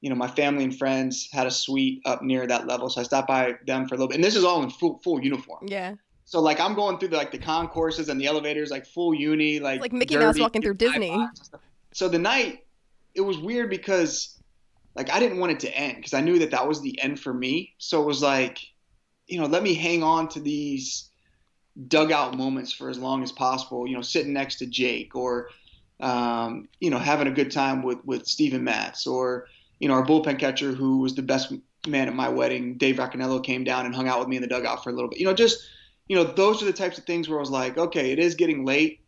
you 0.00 0.10
know 0.10 0.16
my 0.16 0.28
family 0.28 0.64
and 0.64 0.76
friends 0.76 1.28
had 1.32 1.46
a 1.46 1.50
suite 1.50 2.02
up 2.04 2.22
near 2.22 2.46
that 2.46 2.66
level 2.66 2.88
so 2.90 3.00
i 3.00 3.04
stopped 3.04 3.28
by 3.28 3.54
them 3.66 3.86
for 3.88 3.94
a 3.94 3.98
little 3.98 4.08
bit 4.08 4.16
and 4.16 4.24
this 4.24 4.36
is 4.36 4.44
all 4.44 4.62
in 4.62 4.70
full, 4.70 5.00
full 5.04 5.22
uniform 5.22 5.66
Yeah. 5.66 5.94
So 6.24 6.40
like 6.40 6.60
i'm 6.60 6.74
going 6.74 6.98
through 6.98 7.08
the, 7.08 7.16
like 7.16 7.30
the 7.30 7.38
concourses 7.38 8.08
and 8.08 8.20
the 8.20 8.26
elevators 8.26 8.70
like 8.70 8.86
full 8.86 9.12
uni 9.12 9.60
like 9.60 9.80
like 9.80 9.92
Mickey 9.92 10.16
Mouse 10.16 10.38
walking 10.38 10.62
through 10.62 10.74
Disney. 10.74 11.10
eyeballs 11.10 11.30
and 11.38 11.46
stuff. 11.46 11.60
so 11.92 12.08
the 12.08 12.18
night 12.18 12.64
it 13.14 13.20
was 13.20 13.38
weird 13.38 13.68
because 13.70 14.38
like 14.94 15.10
I 15.10 15.18
didn't 15.18 15.38
want 15.38 15.52
it 15.52 15.60
to 15.60 15.76
end 15.76 15.96
because 15.96 16.14
I 16.14 16.20
knew 16.20 16.38
that 16.40 16.50
that 16.50 16.66
was 16.66 16.80
the 16.80 17.00
end 17.00 17.18
for 17.18 17.32
me. 17.32 17.74
So 17.78 18.02
it 18.02 18.06
was 18.06 18.22
like, 18.22 18.58
you 19.26 19.40
know, 19.40 19.46
let 19.46 19.62
me 19.62 19.74
hang 19.74 20.02
on 20.02 20.28
to 20.30 20.40
these 20.40 21.10
dugout 21.88 22.36
moments 22.36 22.72
for 22.72 22.90
as 22.90 22.98
long 22.98 23.22
as 23.22 23.32
possible. 23.32 23.86
You 23.86 23.96
know, 23.96 24.02
sitting 24.02 24.32
next 24.32 24.56
to 24.56 24.66
Jake 24.66 25.14
or 25.14 25.48
um, 26.00 26.68
you 26.80 26.90
know 26.90 26.98
having 26.98 27.28
a 27.28 27.32
good 27.32 27.50
time 27.50 27.82
with 27.82 28.04
with 28.04 28.26
Steven 28.26 28.64
Matz 28.64 29.06
or 29.06 29.46
you 29.78 29.88
know 29.88 29.94
our 29.94 30.04
bullpen 30.04 30.38
catcher 30.38 30.72
who 30.72 30.98
was 30.98 31.14
the 31.14 31.22
best 31.22 31.52
man 31.86 32.08
at 32.08 32.14
my 32.14 32.28
wedding, 32.28 32.76
Dave 32.76 32.96
Racaniello, 32.96 33.42
came 33.42 33.64
down 33.64 33.86
and 33.86 33.94
hung 33.94 34.08
out 34.08 34.20
with 34.20 34.28
me 34.28 34.36
in 34.36 34.42
the 34.42 34.48
dugout 34.48 34.84
for 34.84 34.90
a 34.90 34.92
little 34.92 35.08
bit. 35.08 35.18
You 35.18 35.26
know, 35.26 35.34
just 35.34 35.66
you 36.08 36.16
know 36.16 36.24
those 36.24 36.62
are 36.62 36.66
the 36.66 36.72
types 36.72 36.98
of 36.98 37.04
things 37.04 37.28
where 37.28 37.38
I 37.38 37.40
was 37.40 37.50
like, 37.50 37.78
okay, 37.78 38.12
it 38.12 38.18
is 38.18 38.34
getting 38.34 38.64
late, 38.64 39.00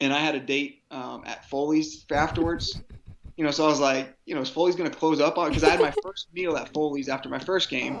and 0.00 0.12
I 0.12 0.18
had 0.18 0.34
a 0.34 0.40
date 0.40 0.82
um, 0.90 1.22
at 1.26 1.48
Foley's 1.48 2.04
afterwards. 2.10 2.80
You 3.38 3.44
know, 3.44 3.50
so 3.50 3.64
I 3.64 3.68
was 3.68 3.80
like, 3.80 4.14
you 4.26 4.34
know, 4.34 4.42
is 4.42 4.50
Foley's 4.50 4.76
going 4.76 4.90
to 4.90 4.96
close 4.96 5.18
up 5.18 5.38
on 5.38 5.48
because 5.48 5.64
I 5.64 5.70
had 5.70 5.80
my 5.80 5.92
first 6.02 6.28
meal 6.34 6.54
at 6.54 6.70
Foley's 6.74 7.08
after 7.08 7.30
my 7.30 7.38
first 7.38 7.70
game, 7.70 7.98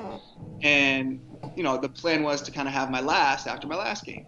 and 0.60 1.20
you 1.56 1.62
know, 1.62 1.78
the 1.78 1.88
plan 1.88 2.22
was 2.22 2.42
to 2.42 2.50
kind 2.50 2.68
of 2.68 2.74
have 2.74 2.90
my 2.90 3.00
last 3.00 3.46
after 3.46 3.66
my 3.66 3.74
last 3.74 4.04
game. 4.04 4.26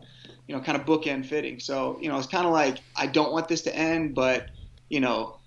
You 0.49 0.57
know, 0.57 0.63
kind 0.63 0.81
of 0.81 0.87
bookend 0.87 1.27
fitting. 1.27 1.61
So 1.61 1.99
you 2.01 2.09
know, 2.09 2.17
it's 2.17 2.27
kind 2.27 2.47
of 2.47 2.53
like 2.53 2.79
I 2.97 3.07
don't 3.07 3.33
want 3.33 3.49
this 3.49 3.61
to 3.63 3.77
end, 3.77 4.15
but 4.15 4.49
you 4.89 5.01
know, 5.01 5.39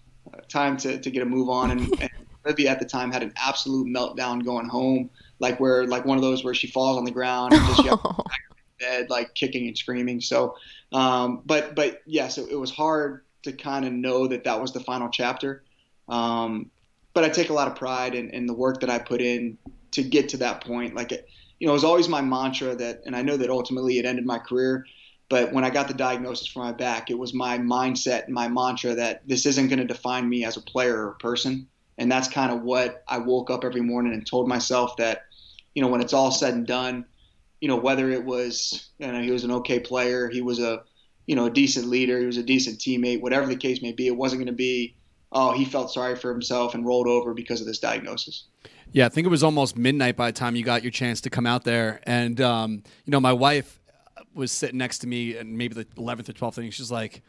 time 0.47 0.77
to, 0.77 0.99
to 0.99 1.11
get 1.11 1.23
a 1.23 1.25
move 1.25 1.49
on. 1.49 1.71
And, 1.71 2.01
and 2.01 2.09
Olivia 2.47 2.69
at 2.69 2.79
the 2.79 2.85
time 2.85 3.11
had 3.11 3.23
an 3.23 3.33
absolute 3.37 3.87
meltdown 3.87 4.43
going 4.43 4.67
home, 4.67 5.09
like 5.39 5.59
where 5.59 5.85
like 5.85 6.05
one 6.05 6.17
of 6.17 6.23
those 6.23 6.43
where 6.43 6.53
she 6.53 6.67
falls 6.67 6.97
on 6.97 7.03
the 7.03 7.11
ground 7.11 7.53
and 7.53 7.65
just 7.67 7.85
in 7.85 7.97
bed, 8.79 9.09
like 9.09 9.33
kicking 9.35 9.67
and 9.67 9.77
screaming. 9.77 10.21
So, 10.21 10.55
um, 10.91 11.41
but 11.45 11.75
but 11.75 12.01
yes, 12.05 12.37
it, 12.37 12.49
it 12.49 12.55
was 12.55 12.71
hard 12.71 13.23
to 13.43 13.51
kind 13.51 13.85
of 13.85 13.93
know 13.93 14.27
that 14.27 14.43
that 14.45 14.61
was 14.61 14.73
the 14.73 14.79
final 14.79 15.09
chapter. 15.09 15.63
Um, 16.07 16.71
but 17.13 17.23
I 17.23 17.29
take 17.29 17.49
a 17.49 17.53
lot 17.53 17.67
of 17.67 17.75
pride 17.75 18.15
in, 18.15 18.29
in, 18.29 18.45
the 18.45 18.53
work 18.53 18.79
that 18.81 18.89
I 18.89 18.99
put 18.99 19.21
in 19.21 19.57
to 19.91 20.03
get 20.03 20.29
to 20.29 20.37
that 20.37 20.63
point. 20.63 20.95
Like, 20.95 21.11
it, 21.11 21.27
you 21.59 21.67
know, 21.67 21.73
it 21.73 21.73
was 21.73 21.83
always 21.83 22.07
my 22.07 22.21
mantra 22.21 22.75
that, 22.75 23.01
and 23.05 23.15
I 23.15 23.23
know 23.23 23.35
that 23.37 23.49
ultimately 23.49 23.97
it 23.97 24.05
ended 24.05 24.25
my 24.25 24.37
career. 24.37 24.85
But 25.29 25.51
when 25.51 25.65
I 25.65 25.69
got 25.69 25.87
the 25.89 25.93
diagnosis 25.93 26.47
for 26.47 26.59
my 26.59 26.71
back, 26.71 27.09
it 27.09 27.17
was 27.17 27.33
my 27.33 27.57
mindset 27.57 28.25
and 28.25 28.33
my 28.33 28.47
mantra 28.47 28.95
that 28.95 29.27
this 29.27 29.45
isn't 29.45 29.67
going 29.67 29.79
to 29.79 29.85
define 29.85 30.29
me 30.29 30.45
as 30.45 30.55
a 30.55 30.61
player 30.61 30.95
or 30.95 31.09
a 31.09 31.15
person. 31.15 31.67
And 31.97 32.11
that's 32.11 32.27
kind 32.27 32.51
of 32.51 32.61
what 32.61 33.03
I 33.07 33.17
woke 33.17 33.49
up 33.49 33.63
every 33.63 33.81
morning 33.81 34.13
and 34.13 34.25
told 34.25 34.47
myself 34.47 34.97
that, 34.97 35.25
you 35.73 35.81
know, 35.81 35.87
when 35.87 36.01
it's 36.01 36.13
all 36.13 36.31
said 36.31 36.53
and 36.53 36.67
done, 36.67 37.05
you 37.59 37.67
know, 37.67 37.75
whether 37.75 38.09
it 38.11 38.23
was, 38.23 38.89
you 38.99 39.11
know, 39.11 39.21
he 39.21 39.31
was 39.31 39.43
an 39.43 39.51
okay 39.51 39.79
player, 39.79 40.29
he 40.29 40.41
was 40.41 40.59
a, 40.59 40.83
you 41.25 41.35
know, 41.35 41.45
a 41.45 41.49
decent 41.49 41.87
leader, 41.87 42.19
he 42.19 42.25
was 42.25 42.37
a 42.37 42.43
decent 42.43 42.79
teammate, 42.79 43.21
whatever 43.21 43.47
the 43.47 43.55
case 43.55 43.81
may 43.81 43.91
be, 43.91 44.07
it 44.07 44.15
wasn't 44.15 44.39
going 44.39 44.47
to 44.47 44.53
be, 44.53 44.95
oh, 45.31 45.51
he 45.51 45.65
felt 45.65 45.91
sorry 45.91 46.15
for 46.15 46.31
himself 46.31 46.73
and 46.73 46.85
rolled 46.85 47.07
over 47.07 47.33
because 47.33 47.61
of 47.61 47.67
this 47.67 47.79
diagnosis. 47.79 48.45
Yeah, 48.91 49.05
I 49.05 49.09
think 49.09 49.27
it 49.27 49.29
was 49.29 49.43
almost 49.43 49.77
midnight 49.77 50.15
by 50.15 50.31
the 50.31 50.37
time 50.37 50.55
you 50.55 50.63
got 50.63 50.83
your 50.83 50.91
chance 50.91 51.21
to 51.21 51.29
come 51.29 51.45
out 51.45 51.63
there. 51.63 51.99
And, 52.03 52.39
um, 52.39 52.83
you 53.05 53.11
know, 53.11 53.19
my 53.19 53.33
wife 53.33 53.79
was 54.33 54.51
sitting 54.51 54.77
next 54.77 54.99
to 54.99 55.07
me 55.07 55.35
and 55.35 55.57
maybe 55.57 55.73
the 55.73 55.85
11th 55.85 56.29
or 56.29 56.33
12th 56.33 56.59
inning. 56.59 56.71
She's 56.71 56.91
like, 56.91 57.21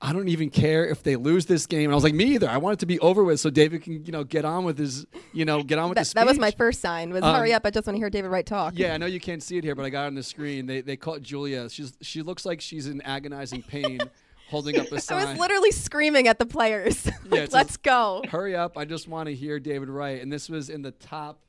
I 0.00 0.12
don't 0.12 0.28
even 0.28 0.50
care 0.50 0.86
if 0.86 1.02
they 1.02 1.16
lose 1.16 1.46
this 1.46 1.66
game. 1.66 1.84
And 1.84 1.92
I 1.92 1.94
was 1.94 2.04
like, 2.04 2.12
me 2.12 2.34
either. 2.34 2.48
I 2.48 2.58
want 2.58 2.74
it 2.74 2.80
to 2.80 2.86
be 2.86 2.98
over 3.00 3.24
with 3.24 3.40
so 3.40 3.48
David 3.48 3.82
can, 3.82 4.04
you 4.04 4.12
know, 4.12 4.24
get 4.24 4.44
on 4.44 4.64
with 4.64 4.78
his, 4.78 5.06
you 5.32 5.46
know, 5.46 5.62
get 5.62 5.78
on 5.78 5.88
with 5.88 5.96
that, 5.96 6.02
the 6.02 6.04
speech. 6.04 6.20
That 6.20 6.26
was 6.26 6.38
my 6.38 6.50
first 6.50 6.80
sign. 6.80 7.10
Was 7.12 7.22
um, 7.22 7.34
hurry 7.34 7.54
up! 7.54 7.64
I 7.64 7.70
just 7.70 7.86
want 7.86 7.96
to 7.96 7.98
hear 7.98 8.10
David 8.10 8.30
Wright 8.30 8.44
talk. 8.44 8.74
Yeah, 8.76 8.92
I 8.92 8.98
know 8.98 9.06
you 9.06 9.20
can't 9.20 9.42
see 9.42 9.56
it 9.56 9.64
here, 9.64 9.74
but 9.74 9.86
I 9.86 9.90
got 9.90 10.06
on 10.06 10.14
the 10.14 10.22
screen. 10.22 10.66
They 10.66 10.82
they 10.82 10.96
caught 10.96 11.22
Julia. 11.22 11.70
She's 11.70 11.96
she 12.02 12.22
looks 12.22 12.44
like 12.44 12.60
she's 12.60 12.86
in 12.86 13.00
agonizing 13.02 13.62
pain. 13.62 14.00
holding 14.48 14.78
up 14.78 14.90
a 14.92 15.00
sign. 15.00 15.26
I 15.26 15.30
was 15.30 15.40
literally 15.40 15.72
screaming 15.72 16.28
at 16.28 16.38
the 16.38 16.46
players. 16.46 17.10
Yeah, 17.28 17.46
Let's 17.50 17.76
go. 17.76 18.22
Hurry 18.30 18.54
up. 18.54 18.78
I 18.78 18.84
just 18.84 19.08
want 19.08 19.26
to 19.28 19.34
hear 19.34 19.58
David 19.58 19.88
Wright. 19.88 20.22
And 20.22 20.32
this 20.32 20.48
was 20.48 20.70
in 20.70 20.82
the 20.82 20.92
top 20.92 21.40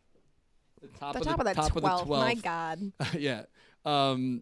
the 0.82 0.88
top, 0.88 1.14
the 1.14 1.20
of, 1.20 1.26
top 1.26 1.44
the, 1.44 1.50
of, 1.52 1.56
top 1.56 1.72
12. 1.72 1.76
of 1.76 2.00
the 2.00 2.06
12. 2.06 2.26
My 2.26 2.34
God. 2.34 2.92
yeah. 3.14 3.44
Um, 3.86 4.42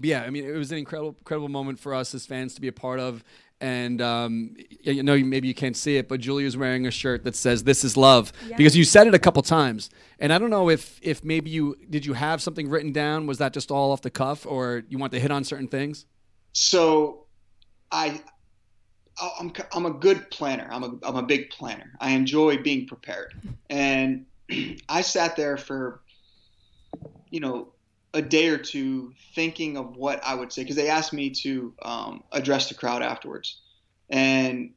yeah, 0.00 0.22
I 0.22 0.30
mean, 0.30 0.44
it 0.44 0.56
was 0.56 0.72
an 0.72 0.78
incredible, 0.78 1.16
incredible 1.18 1.48
moment 1.48 1.78
for 1.78 1.94
us 1.94 2.14
as 2.14 2.26
fans 2.26 2.54
to 2.54 2.60
be 2.60 2.68
a 2.68 2.72
part 2.72 3.00
of. 3.00 3.24
And 3.60 4.02
um, 4.02 4.56
you 4.80 5.04
know, 5.04 5.16
maybe 5.18 5.46
you 5.46 5.54
can't 5.54 5.76
see 5.76 5.96
it, 5.96 6.08
but 6.08 6.18
Julia's 6.18 6.56
wearing 6.56 6.86
a 6.86 6.90
shirt 6.90 7.22
that 7.24 7.36
says 7.36 7.62
"This 7.62 7.84
is 7.84 7.96
love" 7.96 8.32
yes. 8.48 8.56
because 8.56 8.76
you 8.76 8.82
said 8.82 9.06
it 9.06 9.14
a 9.14 9.20
couple 9.20 9.40
times. 9.42 9.88
And 10.18 10.32
I 10.32 10.38
don't 10.38 10.50
know 10.50 10.68
if 10.68 10.98
if 11.00 11.22
maybe 11.22 11.50
you 11.50 11.76
did 11.88 12.04
you 12.04 12.14
have 12.14 12.42
something 12.42 12.68
written 12.68 12.92
down? 12.92 13.28
Was 13.28 13.38
that 13.38 13.52
just 13.52 13.70
all 13.70 13.92
off 13.92 14.02
the 14.02 14.10
cuff, 14.10 14.46
or 14.46 14.82
you 14.88 14.98
want 14.98 15.12
to 15.12 15.20
hit 15.20 15.30
on 15.30 15.44
certain 15.44 15.68
things? 15.68 16.06
So, 16.52 17.26
I 17.92 18.20
I'm, 19.20 19.52
I'm 19.72 19.86
a 19.86 19.90
good 19.90 20.30
planner. 20.30 20.68
I'm 20.70 20.82
a, 20.82 20.98
I'm 21.02 21.16
a 21.16 21.22
big 21.22 21.50
planner. 21.50 21.92
I 22.00 22.10
enjoy 22.12 22.58
being 22.58 22.86
prepared. 22.86 23.34
And 23.70 24.26
I 24.88 25.02
sat 25.02 25.36
there 25.36 25.56
for, 25.56 26.00
you 27.30 27.40
know, 27.40 27.72
a 28.14 28.22
day 28.22 28.48
or 28.48 28.58
two 28.58 29.12
thinking 29.34 29.76
of 29.76 29.96
what 29.96 30.20
I 30.24 30.34
would 30.34 30.52
say 30.52 30.62
because 30.62 30.76
they 30.76 30.88
asked 30.88 31.12
me 31.12 31.30
to 31.30 31.74
um, 31.82 32.24
address 32.32 32.68
the 32.68 32.74
crowd 32.74 33.02
afterwards, 33.02 33.60
and 34.10 34.72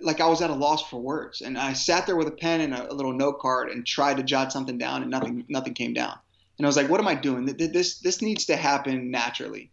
like 0.00 0.20
I 0.20 0.26
was 0.26 0.42
at 0.42 0.50
a 0.50 0.54
loss 0.54 0.88
for 0.88 1.00
words. 1.00 1.40
And 1.40 1.56
I 1.56 1.72
sat 1.72 2.06
there 2.06 2.16
with 2.16 2.28
a 2.28 2.32
pen 2.32 2.60
and 2.60 2.74
a, 2.74 2.90
a, 2.90 2.94
little 2.94 3.12
note 3.12 3.38
card 3.38 3.70
and 3.70 3.86
tried 3.86 4.16
to 4.16 4.22
jot 4.22 4.52
something 4.52 4.78
down, 4.78 5.02
and 5.02 5.10
nothing 5.10 5.44
nothing 5.48 5.74
came 5.74 5.92
down. 5.92 6.18
And 6.58 6.66
I 6.66 6.68
was 6.68 6.76
like, 6.76 6.88
"What 6.88 7.00
am 7.00 7.08
I 7.08 7.14
doing? 7.14 7.46
This 7.46 7.98
this 8.00 8.20
needs 8.20 8.46
to 8.46 8.56
happen 8.56 9.10
naturally." 9.10 9.70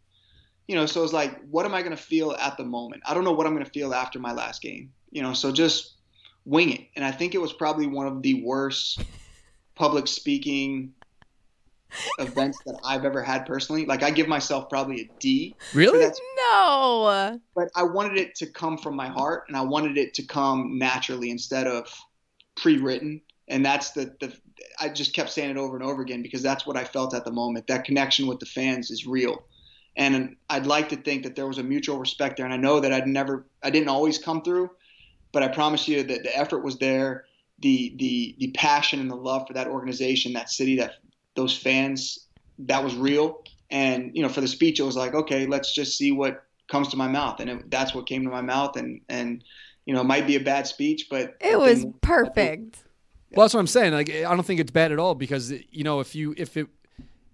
You 0.67 0.75
know, 0.75 0.85
so 0.85 1.03
it's 1.03 1.13
like, 1.13 1.41
what 1.49 1.65
am 1.65 1.73
I 1.73 1.81
going 1.81 1.97
to 1.97 2.01
feel 2.01 2.31
at 2.33 2.55
the 2.57 2.63
moment? 2.63 3.01
I 3.07 3.15
don't 3.15 3.23
know 3.23 3.31
what 3.31 3.47
I'm 3.47 3.53
going 3.53 3.65
to 3.65 3.71
feel 3.71 3.91
after 3.91 4.19
my 4.19 4.33
last 4.33 4.61
game. 4.61 4.93
You 5.09 5.23
know, 5.23 5.33
so 5.33 5.51
just 5.51 5.95
wing 6.45 6.71
it. 6.71 6.81
And 6.95 7.03
I 7.03 7.11
think 7.11 7.33
it 7.33 7.39
was 7.39 7.51
probably 7.51 7.87
one 7.87 8.05
of 8.05 8.21
the 8.21 8.43
worst 8.43 9.03
public 9.73 10.07
speaking 10.07 10.93
events 12.19 12.59
that 12.65 12.79
I've 12.83 13.05
ever 13.05 13.23
had 13.23 13.45
personally. 13.45 13.85
Like 13.85 14.03
I 14.03 14.11
give 14.11 14.27
myself 14.27 14.69
probably 14.69 15.01
a 15.01 15.09
D. 15.19 15.55
Really? 15.73 16.05
No. 16.51 17.39
But 17.55 17.69
I 17.75 17.83
wanted 17.83 18.17
it 18.17 18.35
to 18.35 18.47
come 18.47 18.77
from 18.77 18.95
my 18.95 19.07
heart 19.07 19.45
and 19.47 19.57
I 19.57 19.61
wanted 19.61 19.97
it 19.97 20.13
to 20.15 20.23
come 20.23 20.77
naturally 20.77 21.31
instead 21.31 21.67
of 21.67 21.93
pre-written. 22.55 23.21
And 23.47 23.65
that's 23.65 23.91
the, 23.91 24.13
the 24.19 24.33
I 24.79 24.89
just 24.89 25.13
kept 25.13 25.31
saying 25.31 25.49
it 25.49 25.57
over 25.57 25.75
and 25.75 25.85
over 25.85 26.01
again 26.01 26.21
because 26.21 26.43
that's 26.43 26.65
what 26.65 26.77
I 26.77 26.83
felt 26.83 27.13
at 27.13 27.25
the 27.25 27.31
moment. 27.31 27.67
That 27.67 27.85
connection 27.85 28.27
with 28.27 28.39
the 28.39 28.45
fans 28.45 28.91
is 28.91 29.07
real. 29.07 29.43
And 29.95 30.35
I'd 30.49 30.65
like 30.65 30.89
to 30.89 30.95
think 30.95 31.23
that 31.23 31.35
there 31.35 31.47
was 31.47 31.57
a 31.57 31.63
mutual 31.63 31.99
respect 31.99 32.37
there. 32.37 32.45
And 32.45 32.53
I 32.53 32.57
know 32.57 32.79
that 32.79 32.93
I'd 32.93 33.07
never, 33.07 33.45
I 33.63 33.69
didn't 33.69 33.89
always 33.89 34.17
come 34.17 34.41
through, 34.41 34.69
but 35.31 35.43
I 35.43 35.47
promise 35.47 35.87
you 35.87 36.03
that 36.03 36.23
the 36.23 36.37
effort 36.37 36.63
was 36.63 36.77
there. 36.77 37.25
The, 37.61 37.93
the, 37.97 38.35
the 38.39 38.51
passion 38.51 39.01
and 39.01 39.11
the 39.11 39.15
love 39.15 39.45
for 39.45 39.53
that 39.53 39.67
organization, 39.67 40.31
that 40.33 40.49
city, 40.49 40.77
that 40.77 40.93
those 41.39 41.57
fans, 41.57 42.27
that 42.59 42.83
was 42.83 42.95
real. 42.95 43.43
And, 43.71 44.11
you 44.15 44.21
know, 44.21 44.29
for 44.29 44.41
the 44.41 44.47
speech, 44.47 44.79
it 44.79 44.83
was 44.83 44.95
like, 44.95 45.13
okay, 45.13 45.45
let's 45.45 45.73
just 45.73 45.97
see 45.97 46.11
what 46.11 46.43
comes 46.69 46.87
to 46.89 46.97
my 46.97 47.07
mouth. 47.07 47.39
And 47.39 47.49
it, 47.49 47.71
that's 47.71 47.93
what 47.95 48.07
came 48.07 48.23
to 48.23 48.29
my 48.29 48.41
mouth. 48.41 48.75
And, 48.75 49.01
and, 49.09 49.43
you 49.85 49.93
know, 49.93 50.01
it 50.01 50.05
might 50.05 50.27
be 50.27 50.35
a 50.35 50.39
bad 50.39 50.67
speech, 50.67 51.07
but 51.09 51.35
it 51.39 51.57
was 51.57 51.85
perfect. 52.01 52.83
Well, 53.31 53.45
that's 53.45 53.53
what 53.53 53.59
I'm 53.59 53.67
saying. 53.67 53.93
Like, 53.93 54.09
I 54.09 54.35
don't 54.35 54.43
think 54.43 54.59
it's 54.59 54.71
bad 54.71 54.91
at 54.91 54.99
all 54.99 55.15
because, 55.15 55.51
you 55.51 55.83
know, 55.83 55.99
if 55.99 56.15
you, 56.15 56.33
if 56.35 56.57
it, 56.57 56.67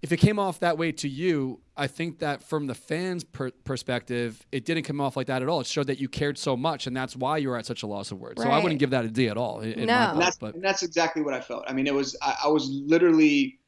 if 0.02 0.12
it 0.12 0.18
came 0.18 0.38
off 0.38 0.60
that 0.60 0.76
way 0.78 0.92
to 0.92 1.08
you, 1.08 1.60
I 1.74 1.86
think 1.86 2.18
that 2.20 2.42
from 2.42 2.66
the 2.66 2.74
fans' 2.74 3.24
per- 3.24 3.50
perspective, 3.64 4.46
it 4.52 4.64
didn't 4.64 4.84
come 4.84 5.00
off 5.00 5.16
like 5.16 5.26
that 5.26 5.42
at 5.42 5.48
all. 5.48 5.60
It 5.60 5.66
showed 5.66 5.88
that 5.88 5.98
you 5.98 6.08
cared 6.08 6.38
so 6.38 6.56
much, 6.56 6.86
and 6.86 6.94
that's 6.94 7.16
why 7.16 7.38
you 7.38 7.48
were 7.48 7.56
at 7.56 7.66
such 7.66 7.82
a 7.82 7.86
loss 7.86 8.12
of 8.12 8.18
words. 8.18 8.38
Right. 8.38 8.46
So 8.46 8.52
I 8.52 8.62
wouldn't 8.62 8.78
give 8.78 8.90
that 8.90 9.04
a 9.04 9.08
D 9.08 9.28
at 9.28 9.36
all. 9.36 9.60
In, 9.60 9.86
no, 9.86 9.94
and 9.94 10.20
that's, 10.20 10.36
and 10.40 10.62
that's 10.62 10.82
exactly 10.82 11.22
what 11.22 11.34
I 11.34 11.40
felt. 11.40 11.64
I 11.66 11.72
mean, 11.72 11.86
it 11.86 11.94
was 11.94 12.14
I, 12.22 12.36
I 12.44 12.48
was 12.48 12.68
literally 12.68 13.58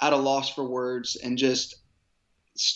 at 0.00 0.12
a 0.12 0.16
loss 0.16 0.54
for 0.54 0.64
words 0.64 1.16
and 1.16 1.36
just 1.36 1.76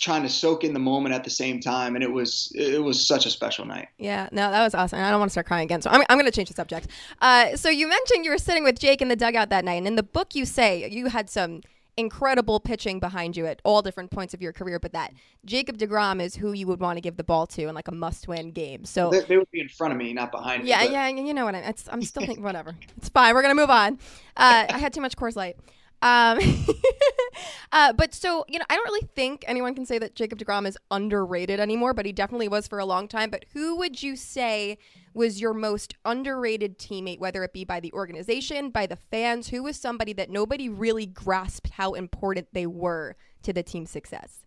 trying 0.01 0.23
to 0.23 0.29
soak 0.29 0.63
in 0.63 0.73
the 0.73 0.79
moment 0.79 1.13
at 1.13 1.25
the 1.25 1.31
same 1.31 1.59
time 1.59 1.97
and 1.97 2.05
it 2.05 2.11
was 2.11 2.53
it 2.55 2.81
was 2.81 3.05
such 3.05 3.27
a 3.27 3.31
special 3.31 3.65
night 3.65 3.89
yeah 3.99 4.29
no 4.31 4.49
that 4.49 4.63
was 4.63 4.77
awesome 4.77 5.01
i 5.01 5.11
don't 5.11 5.19
want 5.19 5.29
to 5.29 5.33
start 5.33 5.47
crying 5.47 5.65
again 5.65 5.83
so 5.83 5.91
i'm, 5.91 6.05
I'm 6.09 6.17
going 6.17 6.31
to 6.31 6.35
change 6.35 6.49
the 6.49 6.55
subject 6.55 6.87
uh, 7.21 7.57
so 7.57 7.69
you 7.69 7.89
mentioned 7.89 8.25
you 8.25 8.31
were 8.31 8.39
sitting 8.39 8.63
with 8.63 8.79
jake 8.79 9.03
in 9.03 9.09
the 9.09 9.17
dugout 9.17 9.51
that 9.51 9.65
night 9.65 9.75
and 9.75 9.89
in 9.89 9.97
the 9.97 10.05
book 10.05 10.37
you 10.37 10.45
say 10.45 10.89
you 10.89 11.09
had 11.09 11.29
some 11.29 11.63
incredible 11.97 12.59
pitching 12.59 12.99
behind 13.01 13.37
you 13.37 13.47
at 13.47 13.61
all 13.65 13.83
different 13.83 14.11
points 14.11 14.33
of 14.33 14.41
your 14.41 14.53
career, 14.53 14.79
but 14.79 14.93
that 14.93 15.13
Jacob 15.45 15.77
DeGrom 15.79 16.23
is 16.23 16.37
who 16.37 16.53
you 16.53 16.67
would 16.67 16.81
want 16.81 16.97
to 16.97 17.01
give 17.01 17.17
the 17.17 17.25
ball 17.25 17.47
to 17.49 17.69
in 17.69 17.75
like 17.75 17.89
a 17.89 17.95
must-win 17.95 18.53
game. 18.53 18.85
So 18.85 19.11
they, 19.11 19.21
they 19.21 19.37
would 19.37 19.51
be 19.51 19.61
in 19.61 19.69
front 19.69 19.93
of 19.93 19.99
me, 19.99 20.13
not 20.13 20.33
behind 20.33 20.65
yeah, 20.65 20.81
me. 20.81 20.93
Yeah, 20.93 21.09
yeah, 21.09 21.21
you 21.21 21.35
know 21.35 21.45
what 21.45 21.55
I, 21.55 21.75
I'm 21.91 22.03
still 22.03 22.25
thinking. 22.25 22.43
Whatever, 22.43 22.75
it's 22.97 23.09
fine. 23.09 23.35
We're 23.35 23.43
gonna 23.43 23.55
move 23.55 23.71
on. 23.71 23.99
Uh, 24.37 24.67
I 24.71 24.79
had 24.79 24.93
too 24.93 25.01
much 25.01 25.17
Coors 25.17 25.37
Light. 25.37 25.57
Um, 26.03 26.39
uh, 27.73 27.93
but 27.93 28.13
so 28.13 28.45
you 28.49 28.59
know, 28.59 28.65
I 28.69 28.75
don't 28.75 28.85
really 28.85 29.07
think 29.15 29.45
anyone 29.47 29.75
can 29.75 29.87
say 29.87 29.99
that 29.99 30.15
Jacob 30.15 30.39
Degrom 30.39 30.67
is 30.67 30.77
underrated 30.91 31.61
anymore, 31.61 31.95
but 31.95 32.05
he 32.05 32.13
definitely 32.13 32.49
was 32.49 32.67
for 32.67 32.79
a 32.79 32.85
long 32.85 33.09
time. 33.09 33.31
But 33.31 33.47
who 33.53 33.77
would 33.77 34.03
you 34.03 34.17
say 34.17 34.79
was 35.15 35.41
your 35.41 35.55
most 35.55 35.95
underrated 36.05 36.79
teammate, 36.79 37.21
whether 37.21 37.45
it 37.45 37.53
be 37.53 37.65
by 37.65 37.79
the 37.79 37.93
organization, 37.93 38.71
by 38.71 38.87
the 38.87 38.97
fans? 38.97 39.49
Who 39.49 39.63
was 39.63 39.79
somebody 39.79 40.13
that 40.15 40.29
nobody 40.29 40.69
really 40.69 41.07
grasped 41.07 41.71
how 41.71 41.93
important 41.93 42.49
they 42.53 42.67
were 42.67 43.17
to 43.45 43.53
the 43.53 43.63
team's 43.63 43.91
success? 43.91 44.41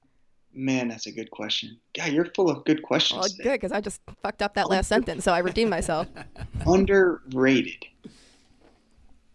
Man, 0.57 0.87
that's 0.87 1.05
a 1.05 1.11
good 1.11 1.31
question. 1.31 1.77
Yeah, 1.97 2.07
you're 2.07 2.25
full 2.33 2.49
of 2.49 2.63
good 2.63 2.81
questions. 2.81 3.31
Today. 3.31 3.43
good 3.43 3.53
because 3.53 3.71
I 3.73 3.81
just 3.81 3.99
fucked 4.21 4.41
up 4.41 4.53
that 4.55 4.69
last 4.69 4.87
sentence, 4.87 5.25
so 5.25 5.33
I 5.33 5.39
redeemed 5.39 5.69
myself. 5.69 6.07
Underrated. 6.65 7.85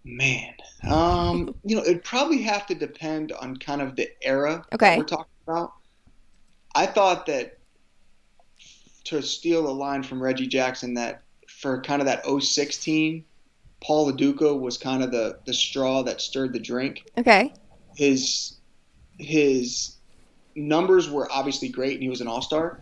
Man, 0.04 0.54
um, 0.88 1.54
you 1.62 1.76
know, 1.76 1.82
it'd 1.82 2.04
probably 2.04 2.40
have 2.42 2.66
to 2.68 2.74
depend 2.74 3.32
on 3.32 3.56
kind 3.56 3.82
of 3.82 3.96
the 3.96 4.08
era 4.22 4.64
Okay. 4.72 4.96
we're 4.96 5.04
talking 5.04 5.26
about. 5.46 5.72
I 6.74 6.86
thought 6.86 7.26
that 7.26 7.58
to 9.04 9.22
steal 9.22 9.68
a 9.68 9.72
line 9.72 10.02
from 10.02 10.22
Reggie 10.22 10.46
Jackson, 10.46 10.94
that 10.94 11.22
for 11.48 11.82
kind 11.82 12.00
of 12.00 12.06
that 12.06 12.24
06 12.26 12.78
team, 12.78 13.24
Paul 13.82 14.06
Lo 14.06 14.12
Duca 14.12 14.54
was 14.54 14.78
kind 14.78 15.02
of 15.02 15.10
the 15.10 15.38
the 15.44 15.54
straw 15.54 16.02
that 16.02 16.20
stirred 16.20 16.52
the 16.52 16.60
drink. 16.60 17.04
Okay. 17.18 17.52
His 17.96 18.56
his 19.18 19.96
numbers 20.54 21.10
were 21.10 21.30
obviously 21.30 21.68
great, 21.68 21.94
and 21.94 22.02
he 22.02 22.08
was 22.08 22.20
an 22.20 22.28
all 22.28 22.42
star, 22.42 22.80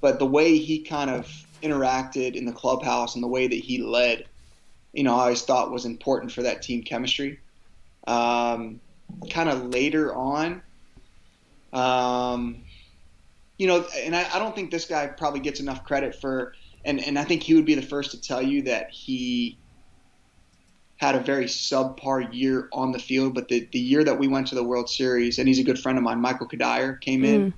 but 0.00 0.18
the 0.18 0.26
way 0.26 0.58
he 0.58 0.82
kind 0.82 1.10
of 1.10 1.26
interacted 1.62 2.34
in 2.34 2.44
the 2.44 2.52
clubhouse 2.52 3.14
and 3.14 3.24
the 3.24 3.28
way 3.28 3.46
that 3.46 3.56
he 3.56 3.82
led 3.82 4.24
you 4.92 5.04
know, 5.04 5.14
I 5.14 5.22
always 5.22 5.42
thought 5.42 5.70
was 5.70 5.84
important 5.84 6.32
for 6.32 6.42
that 6.42 6.62
team 6.62 6.82
chemistry. 6.82 7.40
Um, 8.06 8.80
kind 9.30 9.48
of 9.48 9.66
later 9.66 10.14
on, 10.14 10.62
um, 11.72 12.62
you 13.58 13.66
know, 13.66 13.84
and 13.98 14.16
I, 14.16 14.26
I 14.34 14.38
don't 14.38 14.54
think 14.54 14.70
this 14.70 14.86
guy 14.86 15.06
probably 15.06 15.40
gets 15.40 15.60
enough 15.60 15.84
credit 15.84 16.14
for, 16.14 16.54
and, 16.84 16.98
and 17.00 17.18
I 17.18 17.24
think 17.24 17.42
he 17.42 17.54
would 17.54 17.66
be 17.66 17.74
the 17.74 17.82
first 17.82 18.12
to 18.12 18.20
tell 18.20 18.40
you 18.40 18.62
that 18.62 18.90
he 18.90 19.58
had 20.96 21.14
a 21.14 21.20
very 21.20 21.44
subpar 21.44 22.32
year 22.32 22.68
on 22.72 22.92
the 22.92 22.98
field. 22.98 23.34
But 23.34 23.48
the, 23.48 23.68
the 23.72 23.78
year 23.78 24.02
that 24.04 24.18
we 24.18 24.28
went 24.28 24.48
to 24.48 24.54
the 24.54 24.64
World 24.64 24.88
Series, 24.88 25.38
and 25.38 25.46
he's 25.46 25.58
a 25.58 25.64
good 25.64 25.78
friend 25.78 25.98
of 25.98 26.04
mine, 26.04 26.20
Michael 26.20 26.48
Cuddyer 26.48 27.00
came 27.00 27.24
in, 27.24 27.54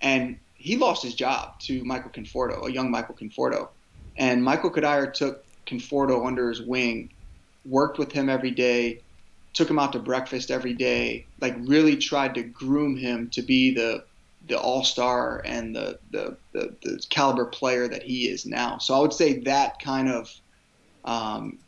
and 0.00 0.38
he 0.54 0.76
lost 0.76 1.02
his 1.02 1.14
job 1.14 1.58
to 1.60 1.82
Michael 1.84 2.10
Conforto, 2.10 2.66
a 2.66 2.72
young 2.72 2.90
Michael 2.90 3.14
Conforto. 3.14 3.68
And 4.16 4.42
Michael 4.44 4.70
Cuddyer 4.70 5.12
took 5.12 5.44
Conforto 5.68 6.26
under 6.26 6.48
his 6.48 6.62
wing, 6.62 7.10
worked 7.64 7.98
with 7.98 8.12
him 8.12 8.28
every 8.28 8.50
day, 8.52 9.02
took 9.54 9.70
him 9.70 9.78
out 9.78 9.92
to 9.92 9.98
breakfast 9.98 10.50
every 10.50 10.74
day, 10.74 11.28
like 11.40 11.56
really 11.60 11.96
tried 11.96 12.34
to 12.36 12.42
groom 12.42 12.96
him 12.96 13.30
to 13.32 13.42
be 13.42 13.74
the 13.74 14.04
the 14.46 14.58
all 14.58 14.84
star 14.84 15.42
and 15.44 15.74
the, 15.74 15.98
the, 16.10 16.38
the 16.52 16.76
the 16.82 17.02
caliber 17.10 17.46
player 17.46 17.88
that 17.88 18.04
he 18.04 18.28
is 18.28 18.46
now. 18.46 18.78
So 18.78 18.94
I 18.94 19.00
would 19.00 19.12
say 19.12 19.40
that 19.40 19.74
kind 19.84 20.08
of 20.08 20.30
um, 21.04 21.58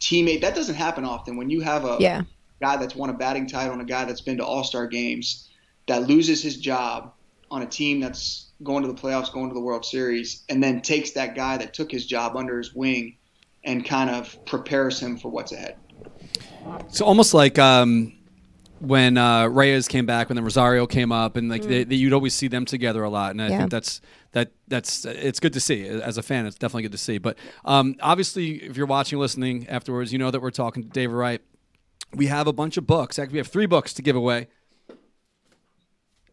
teammate 0.00 0.42
that 0.42 0.54
doesn't 0.54 0.76
happen 0.76 1.04
often 1.04 1.36
when 1.36 1.50
you 1.50 1.60
have 1.60 1.84
a 1.84 2.00
Yeah. 2.00 2.22
guy 2.62 2.76
that's 2.76 2.94
won 2.96 3.10
a 3.10 3.14
batting 3.14 3.46
title 3.48 3.72
and 3.72 3.82
a 3.82 3.86
guy 3.86 4.04
that's 4.04 4.20
been 4.20 4.38
to 4.38 4.44
all 4.44 4.64
star 4.64 4.86
games 4.86 5.50
that 5.88 6.06
loses 6.08 6.42
his 6.42 6.58
job 6.58 7.12
on 7.50 7.62
a 7.62 7.66
team 7.66 8.00
that's 8.00 8.52
going 8.62 8.82
to 8.82 8.88
the 8.88 8.94
playoffs, 9.00 9.32
going 9.32 9.48
to 9.48 9.54
the 9.54 9.60
World 9.60 9.84
Series, 9.84 10.44
and 10.48 10.62
then 10.62 10.82
takes 10.82 11.12
that 11.12 11.34
guy 11.34 11.56
that 11.56 11.74
took 11.74 11.90
his 11.90 12.06
job 12.06 12.36
under 12.36 12.58
his 12.58 12.74
wing 12.74 13.16
and 13.64 13.84
kind 13.84 14.10
of 14.10 14.36
prepares 14.46 15.00
him 15.00 15.18
for 15.18 15.30
what's 15.30 15.52
ahead. 15.52 15.76
So 16.88 17.04
almost 17.04 17.34
like 17.34 17.58
um, 17.58 18.12
when 18.80 19.18
uh, 19.18 19.46
Reyes 19.48 19.86
came 19.88 20.06
back, 20.06 20.28
when 20.28 20.36
the 20.36 20.42
Rosario 20.42 20.86
came 20.86 21.12
up, 21.12 21.36
and 21.36 21.48
like 21.48 21.62
they, 21.62 21.84
they, 21.84 21.96
you'd 21.96 22.12
always 22.12 22.34
see 22.34 22.48
them 22.48 22.64
together 22.64 23.02
a 23.02 23.10
lot. 23.10 23.32
And 23.32 23.42
I 23.42 23.48
Yeah. 23.48 23.58
think 23.58 23.70
that's 23.70 24.00
that 24.32 24.52
that's 24.68 25.04
it's 25.04 25.40
good 25.40 25.52
to 25.54 25.60
see 25.60 25.86
as 25.86 26.16
a 26.18 26.22
fan. 26.22 26.46
It's 26.46 26.56
definitely 26.56 26.82
good 26.82 26.92
to 26.92 26.98
see. 26.98 27.18
But 27.18 27.36
um, 27.64 27.96
obviously, 28.00 28.62
if 28.62 28.76
you're 28.76 28.86
watching, 28.86 29.18
listening 29.18 29.68
afterwards, 29.68 30.12
you 30.12 30.18
know 30.18 30.30
that 30.30 30.40
we're 30.40 30.50
talking 30.50 30.82
to 30.82 30.88
David 30.88 31.14
Wright. 31.14 31.40
We 32.14 32.26
have 32.26 32.46
a 32.46 32.52
bunch 32.52 32.76
of 32.76 32.86
books. 32.86 33.18
Actually, 33.18 33.34
we 33.34 33.38
have 33.38 33.48
three 33.48 33.66
books 33.66 33.92
to 33.94 34.02
give 34.02 34.16
away 34.16 34.48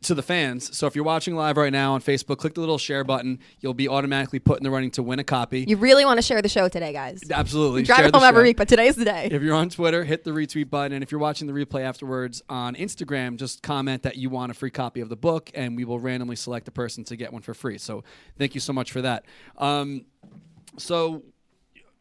to 0.07 0.15
the 0.15 0.23
fans. 0.23 0.75
So 0.75 0.87
if 0.87 0.95
you're 0.95 1.05
watching 1.05 1.35
live 1.35 1.57
right 1.57 1.71
now 1.71 1.93
on 1.93 2.01
Facebook, 2.01 2.37
click 2.37 2.53
the 2.53 2.59
little 2.59 2.77
share 2.77 3.03
button. 3.03 3.39
You'll 3.59 3.73
be 3.73 3.87
automatically 3.87 4.39
put 4.39 4.57
in 4.57 4.63
the 4.63 4.71
running 4.71 4.91
to 4.91 5.03
win 5.03 5.19
a 5.19 5.23
copy. 5.23 5.65
You 5.67 5.77
really 5.77 6.05
want 6.05 6.17
to 6.17 6.21
share 6.21 6.41
the 6.41 6.49
show 6.49 6.67
today, 6.69 6.93
guys. 6.93 7.21
Absolutely. 7.29 7.83
Drive 7.83 8.05
it 8.05 8.15
home 8.15 8.23
every 8.23 8.43
week, 8.43 8.57
but 8.57 8.67
today's 8.67 8.95
the 8.95 9.05
day. 9.05 9.29
If 9.31 9.41
you're 9.41 9.55
on 9.55 9.69
Twitter, 9.69 10.03
hit 10.03 10.23
the 10.23 10.31
retweet 10.31 10.69
button. 10.69 10.93
And 10.93 11.03
if 11.03 11.11
you're 11.11 11.19
watching 11.19 11.47
the 11.47 11.53
replay 11.53 11.81
afterwards 11.81 12.41
on 12.49 12.75
Instagram, 12.75 13.37
just 13.37 13.61
comment 13.61 14.03
that 14.03 14.17
you 14.17 14.29
want 14.29 14.51
a 14.51 14.55
free 14.55 14.71
copy 14.71 15.01
of 15.01 15.09
the 15.09 15.15
book, 15.15 15.51
and 15.53 15.75
we 15.75 15.85
will 15.85 15.99
randomly 15.99 16.35
select 16.35 16.67
a 16.67 16.71
person 16.71 17.03
to 17.05 17.15
get 17.15 17.31
one 17.31 17.41
for 17.41 17.53
free. 17.53 17.77
So 17.77 18.03
thank 18.37 18.55
you 18.55 18.61
so 18.61 18.73
much 18.73 18.91
for 18.91 19.01
that. 19.01 19.25
Um, 19.57 20.05
so 20.77 21.23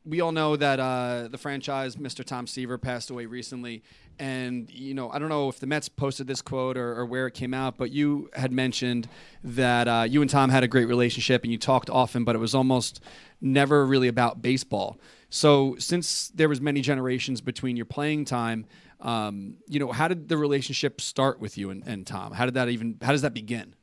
we 0.05 0.21
all 0.21 0.33
know 0.33 0.57
that 0.57 0.79
uh, 0.79 1.29
the 1.29 1.39
franchise, 1.39 1.97
Mr. 1.97 2.25
Tom 2.25 2.47
Seaver, 2.47 2.79
passed 2.79 3.11
away 3.11 3.27
recently. 3.27 3.83
And, 4.19 4.71
you 4.71 4.95
know, 4.95 5.11
I 5.11 5.19
don't 5.19 5.29
know 5.29 5.49
if 5.49 5.61
the 5.61 5.67
Mets 5.67 5.89
posted 5.89 6.27
this 6.27 6.41
quote 6.41 6.77
or, 6.77 6.99
or 6.99 7.07
where 7.07 7.27
it 7.27 7.35
came 7.35 7.53
out, 7.53 7.77
but 7.77 7.91
you 7.91 8.31
had 8.33 8.53
mentioned 8.53 9.09
that 9.45 9.89
uh, 9.89 10.07
you 10.09 10.23
and 10.23 10.31
Tom 10.31 10.51
had 10.51 10.65
a 10.65 10.69
great 10.69 10.87
relationship 10.87 11.43
and 11.43 11.53
you 11.53 11.59
talked 11.59 11.91
often, 11.91 12.25
but 12.25 12.35
it 12.35 12.39
was 12.39 12.55
almost 12.55 13.01
never 13.41 13.85
really 13.87 14.09
about 14.09 14.41
baseball. 14.41 14.99
So 15.29 15.77
since 15.79 16.29
there 16.29 16.49
was 16.49 16.61
many 16.61 16.81
generations 16.81 17.41
between 17.41 17.77
your 17.77 17.87
playing 17.87 18.25
time, 18.25 18.67
um, 19.01 19.57
you 19.67 19.79
know, 19.79 19.93
how 19.93 20.09
did 20.09 20.29
the 20.29 20.39
relationship 20.39 21.01
start 21.01 21.41
with 21.41 21.59
you 21.59 21.71
and, 21.71 21.87
and 21.87 22.07
Tom? 22.07 22.33
How 22.33 22.47
did 22.47 22.55
that 22.55 22.69
even, 22.71 22.97
how 23.03 23.13
does 23.13 23.23
that 23.23 23.35
begin? 23.35 23.75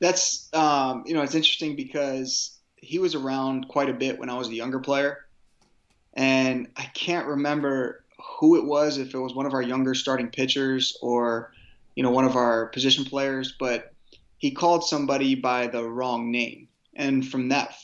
That's 0.00 0.48
um, 0.54 1.04
you 1.06 1.14
know 1.14 1.22
it's 1.22 1.34
interesting 1.34 1.76
because 1.76 2.58
he 2.76 2.98
was 2.98 3.14
around 3.14 3.68
quite 3.68 3.90
a 3.90 3.92
bit 3.92 4.18
when 4.18 4.30
I 4.30 4.34
was 4.36 4.48
a 4.48 4.54
younger 4.54 4.80
player, 4.80 5.26
and 6.14 6.68
I 6.76 6.84
can't 6.94 7.26
remember 7.26 7.99
who 8.38 8.56
it 8.56 8.64
was 8.64 8.98
if 8.98 9.14
it 9.14 9.18
was 9.18 9.34
one 9.34 9.46
of 9.46 9.54
our 9.54 9.62
younger 9.62 9.94
starting 9.94 10.28
pitchers 10.28 10.96
or 11.02 11.52
you 11.94 12.02
know 12.02 12.10
one 12.10 12.24
of 12.24 12.36
our 12.36 12.66
position 12.66 13.04
players, 13.04 13.54
but 13.58 13.92
he 14.38 14.50
called 14.50 14.84
somebody 14.84 15.34
by 15.34 15.66
the 15.66 15.84
wrong 15.84 16.30
name, 16.30 16.68
and 16.94 17.26
from 17.26 17.48
that 17.48 17.74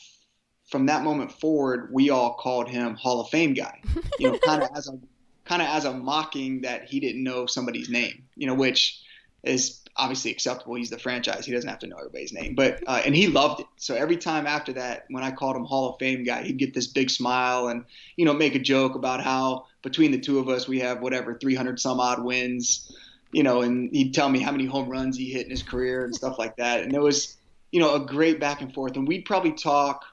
from 0.69 0.87
that 0.87 1.03
moment 1.03 1.31
forward, 1.31 1.89
we 1.93 2.09
all 2.09 2.33
called 2.33 2.67
him 2.67 2.95
Hall 2.95 3.21
of 3.21 3.29
Fame 3.29 3.53
guy. 3.53 3.81
You 4.19 4.31
know, 4.31 4.37
kind 4.45 4.63
of 4.63 4.69
as 4.75 4.87
a 4.87 4.99
kind 5.45 5.61
of 5.61 5.67
as 5.69 5.85
a 5.85 5.93
mocking 5.93 6.61
that 6.61 6.85
he 6.85 6.99
didn't 6.99 7.23
know 7.23 7.45
somebody's 7.45 7.89
name. 7.89 8.23
You 8.35 8.47
know, 8.47 8.55
which 8.55 9.01
is 9.43 9.81
obviously 9.95 10.31
acceptable. 10.31 10.75
He's 10.75 10.89
the 10.89 10.99
franchise; 10.99 11.45
he 11.45 11.51
doesn't 11.51 11.69
have 11.69 11.79
to 11.79 11.87
know 11.87 11.97
everybody's 11.97 12.33
name. 12.33 12.55
But 12.55 12.83
uh, 12.87 13.01
and 13.05 13.15
he 13.15 13.27
loved 13.27 13.61
it. 13.61 13.67
So 13.77 13.95
every 13.95 14.17
time 14.17 14.47
after 14.47 14.73
that, 14.73 15.05
when 15.09 15.23
I 15.23 15.31
called 15.31 15.55
him 15.55 15.65
Hall 15.65 15.89
of 15.89 15.99
Fame 15.99 16.23
guy, 16.23 16.43
he'd 16.43 16.57
get 16.57 16.73
this 16.73 16.87
big 16.87 17.09
smile 17.09 17.67
and 17.67 17.85
you 18.15 18.25
know 18.25 18.33
make 18.33 18.55
a 18.55 18.59
joke 18.59 18.95
about 18.95 19.23
how 19.23 19.65
between 19.81 20.11
the 20.11 20.19
two 20.19 20.39
of 20.39 20.49
us 20.49 20.67
we 20.67 20.79
have 20.79 21.01
whatever 21.01 21.37
300 21.37 21.79
some 21.79 21.99
odd 21.99 22.23
wins. 22.23 22.91
You 23.31 23.43
know, 23.43 23.61
and 23.61 23.93
he'd 23.93 24.13
tell 24.13 24.29
me 24.29 24.39
how 24.39 24.51
many 24.51 24.65
home 24.65 24.89
runs 24.89 25.17
he 25.17 25.31
hit 25.31 25.45
in 25.45 25.51
his 25.51 25.61
career 25.61 26.05
and 26.05 26.15
stuff 26.15 26.39
like 26.39 26.55
that. 26.57 26.81
And 26.81 26.93
it 26.93 27.01
was 27.01 27.35
you 27.71 27.79
know 27.79 27.95
a 27.95 27.99
great 27.99 28.39
back 28.39 28.61
and 28.61 28.73
forth. 28.73 28.95
And 28.95 29.07
we'd 29.07 29.25
probably 29.25 29.51
talk, 29.51 30.05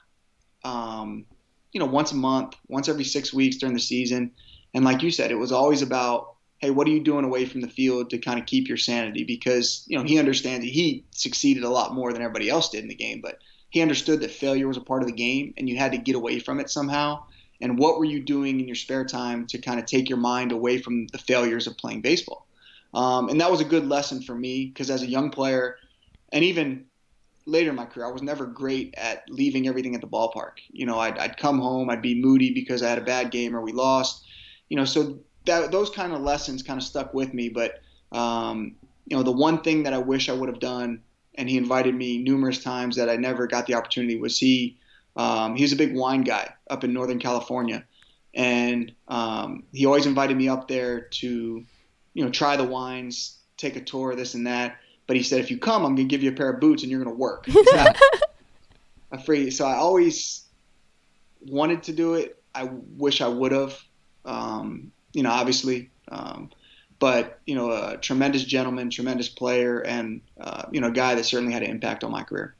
um, 0.63 1.25
you 1.71 1.79
know, 1.79 1.85
once 1.85 2.11
a 2.11 2.15
month, 2.15 2.55
once 2.67 2.89
every 2.89 3.05
six 3.05 3.33
weeks 3.33 3.57
during 3.57 3.73
the 3.73 3.81
season. 3.81 4.31
And 4.73 4.83
like 4.83 5.01
you 5.01 5.11
said, 5.11 5.31
it 5.31 5.35
was 5.35 5.53
always 5.53 5.81
about 5.81 6.34
hey, 6.59 6.69
what 6.69 6.87
are 6.87 6.91
you 6.91 7.03
doing 7.03 7.25
away 7.25 7.45
from 7.45 7.61
the 7.61 7.67
field 7.67 8.09
to 8.09 8.17
kind 8.17 8.39
of 8.39 8.45
keep 8.45 8.67
your 8.67 8.77
sanity? 8.77 9.23
Because 9.23 9.83
you 9.87 9.97
know 9.97 10.03
he 10.03 10.19
understands 10.19 10.65
that 10.65 10.71
he 10.71 11.03
succeeded 11.11 11.63
a 11.63 11.69
lot 11.69 11.93
more 11.93 12.13
than 12.13 12.21
everybody 12.21 12.49
else 12.49 12.69
did 12.69 12.83
in 12.83 12.89
the 12.89 12.95
game, 12.95 13.21
but 13.21 13.39
he 13.69 13.81
understood 13.81 14.21
that 14.21 14.31
failure 14.31 14.67
was 14.67 14.77
a 14.77 14.81
part 14.81 15.01
of 15.01 15.07
the 15.07 15.13
game, 15.13 15.53
and 15.57 15.67
you 15.67 15.77
had 15.77 15.91
to 15.91 15.97
get 15.97 16.15
away 16.15 16.39
from 16.39 16.59
it 16.59 16.69
somehow. 16.69 17.23
And 17.61 17.77
what 17.77 17.97
were 17.97 18.05
you 18.05 18.21
doing 18.21 18.59
in 18.59 18.67
your 18.67 18.75
spare 18.75 19.05
time 19.05 19.47
to 19.47 19.57
kind 19.57 19.79
of 19.79 19.85
take 19.85 20.09
your 20.09 20.17
mind 20.17 20.51
away 20.51 20.81
from 20.81 21.07
the 21.07 21.17
failures 21.17 21.67
of 21.67 21.77
playing 21.77 22.01
baseball? 22.01 22.47
Um, 22.93 23.29
and 23.29 23.39
that 23.41 23.51
was 23.51 23.61
a 23.61 23.65
good 23.65 23.87
lesson 23.87 24.21
for 24.21 24.35
me 24.35 24.67
because 24.67 24.89
as 24.89 25.03
a 25.03 25.07
young 25.07 25.29
player, 25.29 25.77
and 26.31 26.43
even 26.43 26.85
later 27.45 27.69
in 27.69 27.75
my 27.75 27.85
career, 27.85 28.07
I 28.07 28.11
was 28.11 28.21
never 28.21 28.45
great 28.45 28.93
at 28.97 29.23
leaving 29.29 29.67
everything 29.67 29.95
at 29.95 30.01
the 30.01 30.07
ballpark. 30.07 30.59
You 30.71 30.85
know, 30.85 30.99
I'd, 30.99 31.17
I'd 31.17 31.37
come 31.37 31.59
home, 31.59 31.89
I'd 31.89 32.01
be 32.01 32.19
moody 32.19 32.53
because 32.53 32.81
I 32.81 32.89
had 32.89 32.97
a 32.97 33.03
bad 33.03 33.31
game 33.31 33.55
or 33.55 33.61
we 33.61 33.71
lost. 33.71 34.25
You 34.69 34.77
know, 34.77 34.85
so 34.85 35.19
that 35.45 35.71
those 35.71 35.89
kind 35.89 36.13
of 36.13 36.21
lessons 36.21 36.63
kind 36.63 36.79
of 36.79 36.83
stuck 36.83 37.13
with 37.13 37.33
me. 37.33 37.49
But 37.49 37.81
um, 38.11 38.75
you 39.05 39.15
know, 39.15 39.23
the 39.23 39.31
one 39.31 39.61
thing 39.61 39.83
that 39.83 39.93
I 39.93 39.97
wish 39.97 40.29
I 40.29 40.33
would 40.33 40.49
have 40.49 40.59
done, 40.59 41.01
and 41.35 41.49
he 41.49 41.57
invited 41.57 41.95
me 41.95 42.17
numerous 42.17 42.63
times 42.63 42.95
that 42.95 43.09
I 43.09 43.15
never 43.15 43.47
got 43.47 43.65
the 43.67 43.75
opportunity, 43.75 44.19
was 44.19 44.37
he. 44.37 44.77
Um, 45.17 45.55
he 45.55 45.63
was 45.63 45.71
a 45.71 45.77
big 45.77 45.95
wine 45.95 46.23
guy 46.23 46.53
up 46.69 46.83
in 46.83 46.91
Northern 46.91 47.19
California, 47.19 47.85
and 48.33 48.91
um, 49.07 49.63
he 49.71 49.85
always 49.85 50.05
invited 50.05 50.35
me 50.35 50.49
up 50.49 50.67
there 50.67 51.01
to, 51.01 51.65
you 52.13 52.25
know, 52.25 52.29
try 52.29 52.57
the 52.57 52.65
wines, 52.65 53.37
take 53.55 53.77
a 53.77 53.81
tour, 53.81 54.13
this 54.15 54.33
and 54.33 54.45
that. 54.47 54.77
But 55.07 55.15
he 55.15 55.23
said, 55.23 55.39
if 55.39 55.49
you 55.51 55.57
come, 55.57 55.85
I'm 55.85 55.95
gonna 55.95 56.07
give 56.07 56.21
you 56.21 56.31
a 56.31 56.33
pair 56.33 56.49
of 56.49 56.59
boots 56.59 56.83
and 56.83 56.91
you're 56.91 57.01
gonna 57.01 57.15
work. 57.15 57.47
Free. 59.25 59.49
So 59.49 59.65
I 59.65 59.75
always 59.75 60.43
wanted 61.47 61.83
to 61.83 61.93
do 61.93 62.15
it. 62.15 62.41
I 62.53 62.65
wish 62.97 63.21
I 63.21 63.29
would 63.29 63.53
have. 63.53 63.79
Um, 64.25 64.91
you 65.15 65.23
know, 65.23 65.31
obviously. 65.31 65.89
Um, 66.09 66.51
but 66.99 67.39
you 67.45 67.55
know, 67.55 67.71
a 67.71 67.97
tremendous 67.97 68.43
gentleman, 68.43 68.89
tremendous 68.89 69.29
player, 69.29 69.79
and 69.79 70.21
uh, 70.39 70.63
you 70.71 70.81
know, 70.81 70.87
a 70.87 70.91
guy 70.91 71.15
that 71.15 71.25
certainly 71.25 71.53
had 71.53 71.63
an 71.63 71.69
impact 71.69 72.03
on 72.03 72.11
my 72.11 72.23
career. 72.23 72.55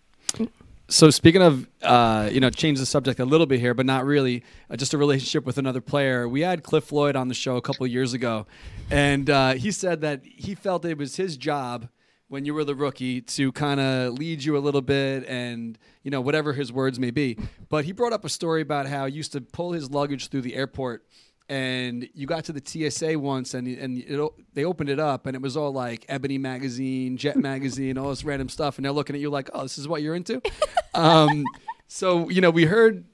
So 0.87 1.09
speaking 1.09 1.41
of, 1.41 1.67
uh, 1.81 2.29
you 2.31 2.39
know, 2.39 2.51
change 2.51 2.77
the 2.79 2.85
subject 2.85 3.19
a 3.19 3.25
little 3.25 3.47
bit 3.47 3.59
here, 3.59 3.73
but 3.73 3.85
not 3.85 4.05
really. 4.05 4.43
Uh, 4.69 4.75
just 4.75 4.93
a 4.93 4.97
relationship 4.97 5.45
with 5.45 5.57
another 5.57 5.81
player. 5.81 6.29
We 6.29 6.41
had 6.41 6.63
Cliff 6.63 6.83
Floyd 6.83 7.15
on 7.15 7.27
the 7.27 7.33
show 7.33 7.55
a 7.55 7.61
couple 7.61 7.87
years 7.87 8.13
ago, 8.13 8.45
and 8.91 9.29
uh, 9.29 9.53
he 9.53 9.71
said 9.71 10.01
that 10.01 10.21
he 10.23 10.53
felt 10.53 10.85
it 10.85 10.97
was 10.97 11.15
his 11.15 11.37
job 11.37 11.87
when 12.27 12.45
you 12.45 12.53
were 12.53 12.63
the 12.63 12.75
rookie 12.75 13.21
to 13.21 13.51
kind 13.51 13.79
of 13.79 14.13
lead 14.13 14.43
you 14.43 14.57
a 14.57 14.59
little 14.59 14.81
bit 14.81 15.25
and 15.27 15.77
you 16.03 16.11
know 16.11 16.21
whatever 16.21 16.53
his 16.53 16.71
words 16.71 16.99
may 16.99 17.11
be 17.11 17.37
but 17.69 17.85
he 17.85 17.91
brought 17.91 18.13
up 18.13 18.25
a 18.25 18.29
story 18.29 18.61
about 18.61 18.87
how 18.87 19.05
he 19.05 19.13
used 19.13 19.31
to 19.31 19.41
pull 19.41 19.73
his 19.73 19.91
luggage 19.91 20.29
through 20.29 20.41
the 20.41 20.55
airport 20.55 21.05
and 21.47 22.08
you 22.13 22.25
got 22.25 22.45
to 22.45 22.53
the 22.53 22.62
TSA 22.63 23.19
once 23.19 23.53
and 23.53 23.67
and 23.67 23.97
it, 23.99 24.31
they 24.53 24.65
opened 24.65 24.89
it 24.89 24.99
up 24.99 25.25
and 25.25 25.36
it 25.36 25.41
was 25.41 25.55
all 25.55 25.71
like 25.71 26.05
Ebony 26.10 26.38
magazine, 26.38 27.17
Jet 27.17 27.38
magazine, 27.38 27.97
all 27.97 28.10
this 28.10 28.23
random 28.23 28.49
stuff 28.49 28.77
and 28.77 28.86
they're 28.86 28.91
looking 28.91 29.15
at 29.15 29.21
you 29.21 29.29
like, 29.29 29.49
"Oh, 29.53 29.63
this 29.63 29.77
is 29.77 29.88
what 29.88 30.01
you're 30.01 30.15
into?" 30.15 30.41
um, 30.93 31.43
so, 31.88 32.29
you 32.29 32.41
know, 32.41 32.51
we 32.51 32.65
heard 32.65 33.05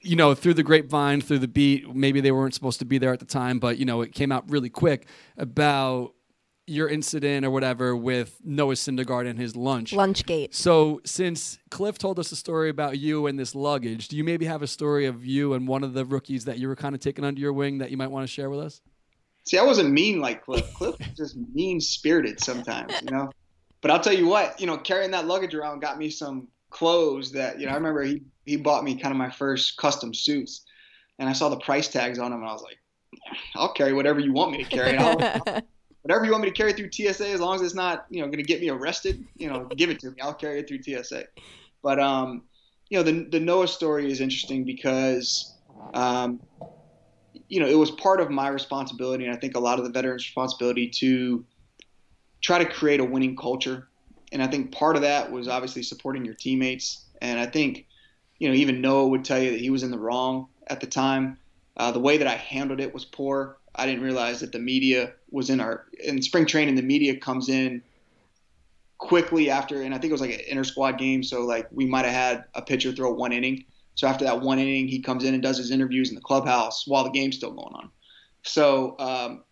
you 0.00 0.16
know, 0.16 0.34
through 0.34 0.54
the 0.54 0.62
grapevine, 0.62 1.20
through 1.20 1.40
the 1.40 1.48
beat, 1.48 1.94
maybe 1.94 2.20
they 2.20 2.30
weren't 2.30 2.54
supposed 2.54 2.78
to 2.78 2.84
be 2.84 2.98
there 2.98 3.12
at 3.12 3.18
the 3.18 3.26
time, 3.26 3.58
but 3.58 3.78
you 3.78 3.84
know, 3.84 4.02
it 4.02 4.12
came 4.12 4.32
out 4.32 4.48
really 4.48 4.70
quick 4.70 5.06
about 5.36 6.14
your 6.66 6.88
incident 6.88 7.46
or 7.46 7.50
whatever 7.50 7.96
with 7.96 8.40
Noah 8.44 8.74
Syndergaard 8.74 9.28
and 9.28 9.38
his 9.38 9.54
lunch. 9.54 9.92
Lunchgate. 9.92 10.54
So, 10.54 11.00
since 11.04 11.58
Cliff 11.70 11.96
told 11.98 12.18
us 12.18 12.32
a 12.32 12.36
story 12.36 12.68
about 12.70 12.98
you 12.98 13.26
and 13.26 13.38
this 13.38 13.54
luggage, 13.54 14.08
do 14.08 14.16
you 14.16 14.24
maybe 14.24 14.46
have 14.46 14.62
a 14.62 14.66
story 14.66 15.06
of 15.06 15.24
you 15.24 15.54
and 15.54 15.68
one 15.68 15.84
of 15.84 15.94
the 15.94 16.04
rookies 16.04 16.44
that 16.46 16.58
you 16.58 16.68
were 16.68 16.76
kind 16.76 16.94
of 16.94 17.00
taking 17.00 17.24
under 17.24 17.40
your 17.40 17.52
wing 17.52 17.78
that 17.78 17.90
you 17.90 17.96
might 17.96 18.10
want 18.10 18.24
to 18.24 18.32
share 18.32 18.50
with 18.50 18.60
us? 18.60 18.80
See, 19.44 19.58
I 19.58 19.62
wasn't 19.62 19.90
mean 19.90 20.20
like 20.20 20.44
Cliff. 20.44 20.74
Cliff 20.74 20.98
was 20.98 21.08
just 21.16 21.36
mean 21.54 21.80
spirited 21.80 22.40
sometimes, 22.40 23.00
you 23.00 23.10
know. 23.10 23.30
But 23.80 23.92
I'll 23.92 24.00
tell 24.00 24.12
you 24.12 24.26
what, 24.26 24.60
you 24.60 24.66
know, 24.66 24.76
carrying 24.76 25.12
that 25.12 25.26
luggage 25.26 25.54
around 25.54 25.80
got 25.80 25.98
me 25.98 26.10
some 26.10 26.48
clothes 26.70 27.30
that, 27.32 27.60
you 27.60 27.66
know, 27.66 27.72
I 27.72 27.76
remember 27.76 28.02
he 28.02 28.22
he 28.44 28.56
bought 28.56 28.82
me 28.82 28.96
kind 28.96 29.12
of 29.12 29.18
my 29.18 29.30
first 29.30 29.76
custom 29.76 30.12
suits, 30.12 30.62
and 31.18 31.28
I 31.28 31.32
saw 31.32 31.48
the 31.48 31.58
price 31.58 31.88
tags 31.88 32.18
on 32.18 32.32
them, 32.32 32.40
and 32.40 32.48
I 32.48 32.52
was 32.52 32.62
like, 32.62 32.78
I'll 33.54 33.72
carry 33.72 33.92
whatever 33.92 34.18
you 34.18 34.32
want 34.32 34.52
me 34.52 34.64
to 34.64 34.70
carry. 34.70 34.96
I'll, 34.96 35.62
whatever 36.06 36.24
you 36.24 36.30
want 36.30 36.44
me 36.44 36.48
to 36.48 36.54
carry 36.54 36.72
through 36.72 36.88
TSA, 36.92 37.30
as 37.30 37.40
long 37.40 37.56
as 37.56 37.62
it's 37.62 37.74
not, 37.74 38.06
you 38.10 38.20
know, 38.20 38.26
going 38.26 38.38
to 38.38 38.44
get 38.44 38.60
me 38.60 38.70
arrested, 38.70 39.24
you 39.36 39.48
know, 39.48 39.64
give 39.76 39.90
it 39.90 39.98
to 39.98 40.10
me. 40.12 40.16
I'll 40.22 40.32
carry 40.32 40.60
it 40.60 40.68
through 40.68 40.80
TSA. 40.84 41.24
But, 41.82 41.98
um, 41.98 42.44
you 42.88 42.96
know, 42.96 43.02
the, 43.02 43.26
the 43.28 43.40
Noah 43.40 43.66
story 43.66 44.08
is 44.08 44.20
interesting 44.20 44.62
because, 44.62 45.56
um, 45.94 46.40
you 47.48 47.58
know, 47.58 47.66
it 47.66 47.74
was 47.74 47.90
part 47.90 48.20
of 48.20 48.30
my 48.30 48.46
responsibility, 48.46 49.24
and 49.24 49.34
I 49.34 49.36
think 49.36 49.56
a 49.56 49.58
lot 49.58 49.80
of 49.80 49.84
the 49.84 49.90
veterans' 49.90 50.22
responsibility 50.22 50.88
to 50.90 51.44
try 52.40 52.60
to 52.60 52.66
create 52.66 53.00
a 53.00 53.04
winning 53.04 53.34
culture. 53.34 53.88
And 54.30 54.40
I 54.40 54.46
think 54.46 54.70
part 54.70 54.94
of 54.94 55.02
that 55.02 55.32
was 55.32 55.48
obviously 55.48 55.82
supporting 55.82 56.24
your 56.24 56.34
teammates. 56.34 57.04
And 57.20 57.40
I 57.40 57.46
think, 57.46 57.84
you 58.38 58.48
know, 58.48 58.54
even 58.54 58.80
Noah 58.80 59.08
would 59.08 59.24
tell 59.24 59.42
you 59.42 59.50
that 59.50 59.60
he 59.60 59.70
was 59.70 59.82
in 59.82 59.90
the 59.90 59.98
wrong 59.98 60.46
at 60.68 60.80
the 60.80 60.86
time. 60.86 61.38
Uh, 61.76 61.90
the 61.90 61.98
way 61.98 62.16
that 62.16 62.28
I 62.28 62.34
handled 62.34 62.78
it 62.78 62.94
was 62.94 63.04
poor. 63.04 63.58
I 63.76 63.86
didn't 63.86 64.02
realize 64.02 64.40
that 64.40 64.52
the 64.52 64.58
media 64.58 65.12
was 65.30 65.50
in 65.50 65.60
our 65.60 65.86
in 66.02 66.22
spring 66.22 66.46
training. 66.46 66.74
The 66.74 66.82
media 66.82 67.16
comes 67.16 67.48
in 67.48 67.82
quickly 68.98 69.50
after, 69.50 69.82
and 69.82 69.94
I 69.94 69.98
think 69.98 70.10
it 70.10 70.14
was 70.14 70.20
like 70.20 70.34
an 70.34 70.40
inter 70.48 70.64
squad 70.64 70.98
game. 70.98 71.22
So 71.22 71.42
like 71.42 71.68
we 71.70 71.86
might 71.86 72.04
have 72.04 72.14
had 72.14 72.44
a 72.54 72.62
pitcher 72.62 72.92
throw 72.92 73.12
one 73.12 73.32
inning. 73.32 73.64
So 73.94 74.06
after 74.06 74.24
that 74.24 74.40
one 74.40 74.58
inning, 74.58 74.88
he 74.88 75.00
comes 75.00 75.24
in 75.24 75.34
and 75.34 75.42
does 75.42 75.58
his 75.58 75.70
interviews 75.70 76.10
in 76.10 76.14
the 76.14 76.20
clubhouse 76.20 76.86
while 76.86 77.04
the 77.04 77.10
game's 77.10 77.36
still 77.36 77.52
going 77.52 77.74
on. 77.74 77.90
So 78.42 78.96
um, 78.98 79.44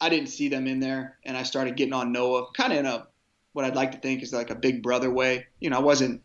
I 0.00 0.08
didn't 0.08 0.28
see 0.28 0.48
them 0.48 0.66
in 0.66 0.80
there, 0.80 1.18
and 1.24 1.36
I 1.36 1.42
started 1.42 1.76
getting 1.76 1.94
on 1.94 2.12
Noah, 2.12 2.46
kind 2.52 2.72
of 2.72 2.78
in 2.78 2.86
a 2.86 3.06
what 3.52 3.64
I'd 3.64 3.74
like 3.74 3.92
to 3.92 3.98
think 3.98 4.22
is 4.22 4.32
like 4.32 4.50
a 4.50 4.54
big 4.54 4.82
brother 4.82 5.10
way. 5.10 5.46
You 5.60 5.70
know, 5.70 5.76
I 5.76 5.82
wasn't 5.82 6.22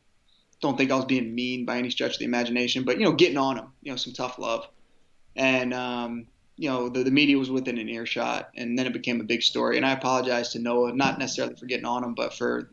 don't 0.61 0.77
think 0.77 0.91
I 0.91 0.95
was 0.95 1.05
being 1.05 1.33
mean 1.35 1.65
by 1.65 1.77
any 1.77 1.89
stretch 1.89 2.13
of 2.13 2.19
the 2.19 2.25
imagination, 2.25 2.83
but 2.83 2.97
you 2.97 3.05
know, 3.05 3.13
getting 3.13 3.37
on 3.37 3.57
him, 3.57 3.67
you 3.81 3.91
know, 3.91 3.97
some 3.97 4.13
tough 4.13 4.37
love, 4.37 4.67
and 5.35 5.73
um, 5.73 6.27
you 6.57 6.69
know, 6.69 6.89
the, 6.89 7.03
the 7.03 7.11
media 7.11 7.37
was 7.37 7.49
within 7.49 7.77
an 7.77 7.89
earshot, 7.89 8.49
and 8.55 8.77
then 8.77 8.85
it 8.85 8.93
became 8.93 9.19
a 9.19 9.23
big 9.23 9.41
story. 9.41 9.77
And 9.77 9.85
I 9.85 9.91
apologize 9.91 10.49
to 10.49 10.59
Noah, 10.59 10.93
not 10.93 11.19
necessarily 11.19 11.55
for 11.55 11.65
getting 11.65 11.85
on 11.85 12.03
him, 12.03 12.13
but 12.13 12.33
for, 12.33 12.69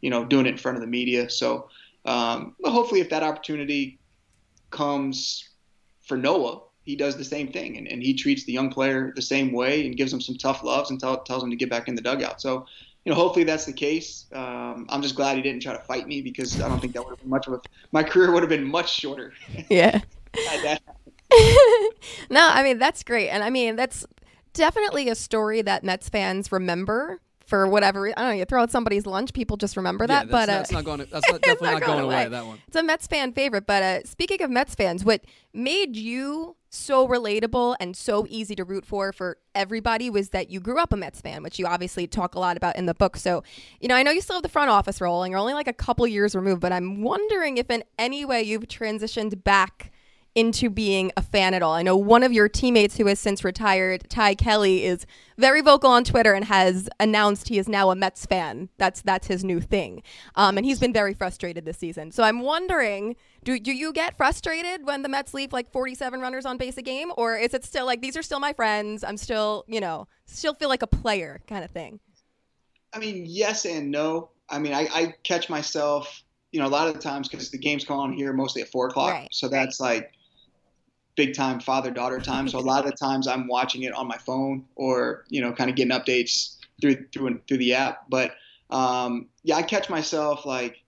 you 0.00 0.10
know, 0.10 0.24
doing 0.24 0.46
it 0.46 0.50
in 0.50 0.56
front 0.58 0.76
of 0.76 0.82
the 0.82 0.86
media. 0.86 1.30
So, 1.30 1.68
um, 2.04 2.56
but 2.60 2.72
hopefully, 2.72 3.00
if 3.00 3.10
that 3.10 3.22
opportunity 3.22 3.98
comes 4.70 5.48
for 6.02 6.16
Noah, 6.16 6.60
he 6.84 6.96
does 6.96 7.16
the 7.16 7.24
same 7.24 7.52
thing, 7.52 7.78
and, 7.78 7.86
and 7.86 8.02
he 8.02 8.12
treats 8.12 8.44
the 8.44 8.52
young 8.52 8.70
player 8.70 9.12
the 9.14 9.22
same 9.22 9.52
way 9.52 9.86
and 9.86 9.96
gives 9.96 10.12
him 10.12 10.20
some 10.20 10.36
tough 10.36 10.62
loves 10.62 10.90
and 10.90 11.00
tell, 11.00 11.22
tells 11.22 11.42
him 11.42 11.50
to 11.50 11.56
get 11.56 11.70
back 11.70 11.88
in 11.88 11.94
the 11.94 12.02
dugout. 12.02 12.40
So, 12.40 12.66
you 13.04 13.10
know, 13.10 13.16
hopefully 13.16 13.44
that's 13.44 13.64
the 13.64 13.72
case. 13.72 14.26
Um, 14.32 14.86
I'm 14.88 15.00
just 15.00 15.14
glad 15.14 15.36
he 15.36 15.42
didn't 15.42 15.62
try 15.62 15.72
to 15.72 15.82
fight 15.82 16.06
me 16.06 16.20
because 16.22 16.60
I 16.60 16.68
don't 16.68 16.80
think 16.80 16.92
that 16.94 17.04
would 17.04 17.10
have 17.10 17.20
been 17.20 17.30
much 17.30 17.46
of 17.46 17.54
a. 17.54 17.60
My 17.92 18.02
career 18.02 18.32
would 18.32 18.42
have 18.42 18.50
been 18.50 18.64
much 18.64 18.92
shorter. 18.92 19.32
Yeah. 19.70 20.00
no, 22.30 22.48
I 22.48 22.62
mean 22.62 22.78
that's 22.78 23.02
great, 23.02 23.28
and 23.28 23.42
I 23.42 23.50
mean 23.50 23.76
that's 23.76 24.06
definitely 24.52 25.08
a 25.08 25.14
story 25.14 25.62
that 25.62 25.84
Mets 25.84 26.08
fans 26.08 26.52
remember 26.52 27.20
for 27.46 27.66
whatever. 27.66 28.02
Reason 28.02 28.14
I 28.16 28.22
don't 28.22 28.30
know. 28.30 28.36
You 28.36 28.44
throw 28.44 28.62
out 28.62 28.70
somebody's 28.70 29.06
lunch, 29.06 29.32
people 29.32 29.56
just 29.56 29.76
remember 29.76 30.06
that. 30.06 30.26
yeah, 30.26 30.30
but 30.30 30.46
that's, 30.46 30.50
uh, 30.50 30.56
that's 30.58 30.72
not 30.72 30.84
going. 30.84 30.98
To, 31.00 31.06
that's 31.06 31.28
not, 31.30 31.42
definitely 31.42 31.66
not 31.66 31.80
not 31.80 31.86
going 31.86 31.98
going 31.98 32.04
away. 32.04 32.22
away. 32.22 32.28
That 32.30 32.46
one. 32.46 32.58
it's 32.66 32.76
a 32.76 32.82
Mets 32.82 33.06
fan 33.06 33.32
favorite. 33.32 33.66
But 33.66 33.82
uh, 33.82 34.04
speaking 34.04 34.42
of 34.42 34.50
Mets 34.50 34.74
fans, 34.74 35.04
what 35.04 35.22
made 35.52 35.96
you 35.96 36.56
so 36.70 37.06
relatable 37.06 37.76
and 37.78 37.94
so 37.94 38.26
easy 38.30 38.54
to 38.54 38.64
root 38.64 38.86
for 38.86 39.12
for 39.12 39.36
everybody 39.54 40.08
was 40.08 40.30
that 40.30 40.50
you 40.50 40.58
grew 40.58 40.78
up 40.78 40.92
a 40.92 40.96
Mets 40.96 41.20
fan, 41.20 41.42
which 41.42 41.58
you 41.58 41.66
obviously 41.66 42.06
talk 42.06 42.34
a 42.34 42.38
lot 42.38 42.56
about 42.56 42.76
in 42.76 42.86
the 42.86 42.94
book. 42.94 43.18
So, 43.18 43.42
you 43.80 43.88
know, 43.88 43.94
I 43.94 44.02
know 44.02 44.10
you 44.10 44.22
still 44.22 44.36
have 44.36 44.42
the 44.42 44.48
front 44.48 44.70
office 44.70 45.00
role 45.00 45.22
and 45.22 45.30
you're 45.30 45.40
only 45.40 45.52
like 45.54 45.68
a 45.68 45.74
couple 45.74 46.06
years 46.06 46.34
removed, 46.34 46.62
but 46.62 46.72
I'm 46.72 47.02
wondering 47.02 47.58
if 47.58 47.70
in 47.70 47.84
any 47.98 48.24
way 48.24 48.42
you've 48.42 48.62
transitioned 48.62 49.44
back 49.44 49.91
into 50.34 50.70
being 50.70 51.12
a 51.16 51.22
fan 51.22 51.52
at 51.54 51.62
all. 51.62 51.74
I 51.74 51.82
know 51.82 51.96
one 51.96 52.22
of 52.22 52.32
your 52.32 52.48
teammates 52.48 52.96
who 52.96 53.06
has 53.06 53.18
since 53.18 53.44
retired, 53.44 54.08
Ty 54.08 54.34
Kelly, 54.34 54.84
is 54.84 55.06
very 55.36 55.60
vocal 55.60 55.90
on 55.90 56.04
Twitter 56.04 56.32
and 56.32 56.44
has 56.46 56.88
announced 56.98 57.48
he 57.48 57.58
is 57.58 57.68
now 57.68 57.90
a 57.90 57.94
Mets 57.94 58.24
fan. 58.24 58.68
That's 58.78 59.02
that's 59.02 59.26
his 59.26 59.44
new 59.44 59.60
thing, 59.60 60.02
um, 60.34 60.56
and 60.56 60.64
he's 60.64 60.78
been 60.78 60.92
very 60.92 61.14
frustrated 61.14 61.64
this 61.64 61.78
season. 61.78 62.12
So 62.12 62.22
I'm 62.22 62.40
wondering, 62.40 63.16
do 63.44 63.58
do 63.58 63.72
you 63.72 63.92
get 63.92 64.16
frustrated 64.16 64.86
when 64.86 65.02
the 65.02 65.08
Mets 65.08 65.34
leave 65.34 65.52
like 65.52 65.70
47 65.70 66.20
runners 66.20 66.46
on 66.46 66.56
base 66.56 66.76
a 66.78 66.82
game, 66.82 67.12
or 67.16 67.36
is 67.36 67.52
it 67.54 67.64
still 67.64 67.86
like 67.86 68.00
these 68.00 68.16
are 68.16 68.22
still 68.22 68.40
my 68.40 68.52
friends? 68.52 69.04
I'm 69.04 69.16
still 69.16 69.64
you 69.66 69.80
know 69.80 70.08
still 70.26 70.54
feel 70.54 70.68
like 70.68 70.82
a 70.82 70.86
player 70.86 71.40
kind 71.46 71.64
of 71.64 71.70
thing. 71.70 72.00
I 72.94 72.98
mean, 72.98 73.24
yes 73.26 73.64
and 73.64 73.90
no. 73.90 74.30
I 74.48 74.58
mean, 74.58 74.74
I, 74.74 74.86
I 74.92 75.14
catch 75.24 75.48
myself, 75.48 76.22
you 76.52 76.60
know, 76.60 76.66
a 76.66 76.68
lot 76.68 76.88
of 76.88 76.94
the 76.94 77.00
times 77.00 77.28
because 77.28 77.50
the 77.50 77.58
games 77.58 77.84
come 77.84 77.98
on 77.98 78.12
here 78.12 78.32
mostly 78.34 78.60
at 78.60 78.68
four 78.68 78.88
o'clock, 78.88 79.12
Right, 79.12 79.28
so 79.32 79.48
that's 79.48 79.80
like 79.80 80.12
big 81.16 81.34
time 81.34 81.60
father 81.60 81.90
daughter 81.90 82.20
time. 82.20 82.48
So 82.48 82.58
a 82.58 82.60
lot 82.60 82.84
of 82.84 82.90
the 82.90 82.96
times 82.96 83.26
I'm 83.26 83.46
watching 83.48 83.82
it 83.82 83.92
on 83.92 84.06
my 84.06 84.18
phone 84.18 84.64
or 84.76 85.24
you 85.28 85.40
know, 85.40 85.52
kind 85.52 85.70
of 85.70 85.76
getting 85.76 85.92
updates 85.92 86.56
through 86.80 87.06
through 87.12 87.40
through 87.46 87.58
the 87.58 87.74
app. 87.74 88.08
But 88.08 88.32
um, 88.70 89.28
yeah, 89.42 89.56
I 89.56 89.62
catch 89.62 89.90
myself 89.90 90.46
like, 90.46 90.82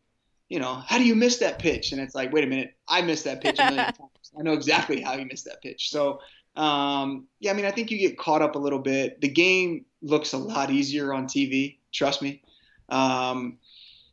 you 0.48 0.58
know, 0.58 0.74
how 0.74 0.98
do 0.98 1.04
you 1.04 1.14
miss 1.14 1.38
that 1.38 1.58
pitch? 1.58 1.92
And 1.92 2.00
it's 2.00 2.14
like, 2.14 2.32
wait 2.32 2.44
a 2.44 2.46
minute, 2.46 2.74
I 2.88 3.02
missed 3.02 3.24
that 3.24 3.40
pitch 3.40 3.58
a 3.58 3.64
million 3.64 3.84
times. 3.98 4.32
I 4.38 4.42
know 4.42 4.52
exactly 4.52 5.00
how 5.00 5.14
you 5.14 5.26
missed 5.26 5.44
that 5.44 5.62
pitch. 5.62 5.90
So 5.90 6.20
um, 6.56 7.26
yeah, 7.40 7.50
I 7.50 7.54
mean, 7.54 7.64
I 7.64 7.70
think 7.70 7.90
you 7.90 7.98
get 7.98 8.18
caught 8.18 8.42
up 8.42 8.54
a 8.54 8.58
little 8.58 8.78
bit. 8.78 9.20
The 9.20 9.28
game 9.28 9.84
looks 10.02 10.32
a 10.32 10.38
lot 10.38 10.70
easier 10.70 11.12
on 11.12 11.26
TV. 11.26 11.78
Trust 11.92 12.22
me. 12.22 12.42
Um, 12.88 13.58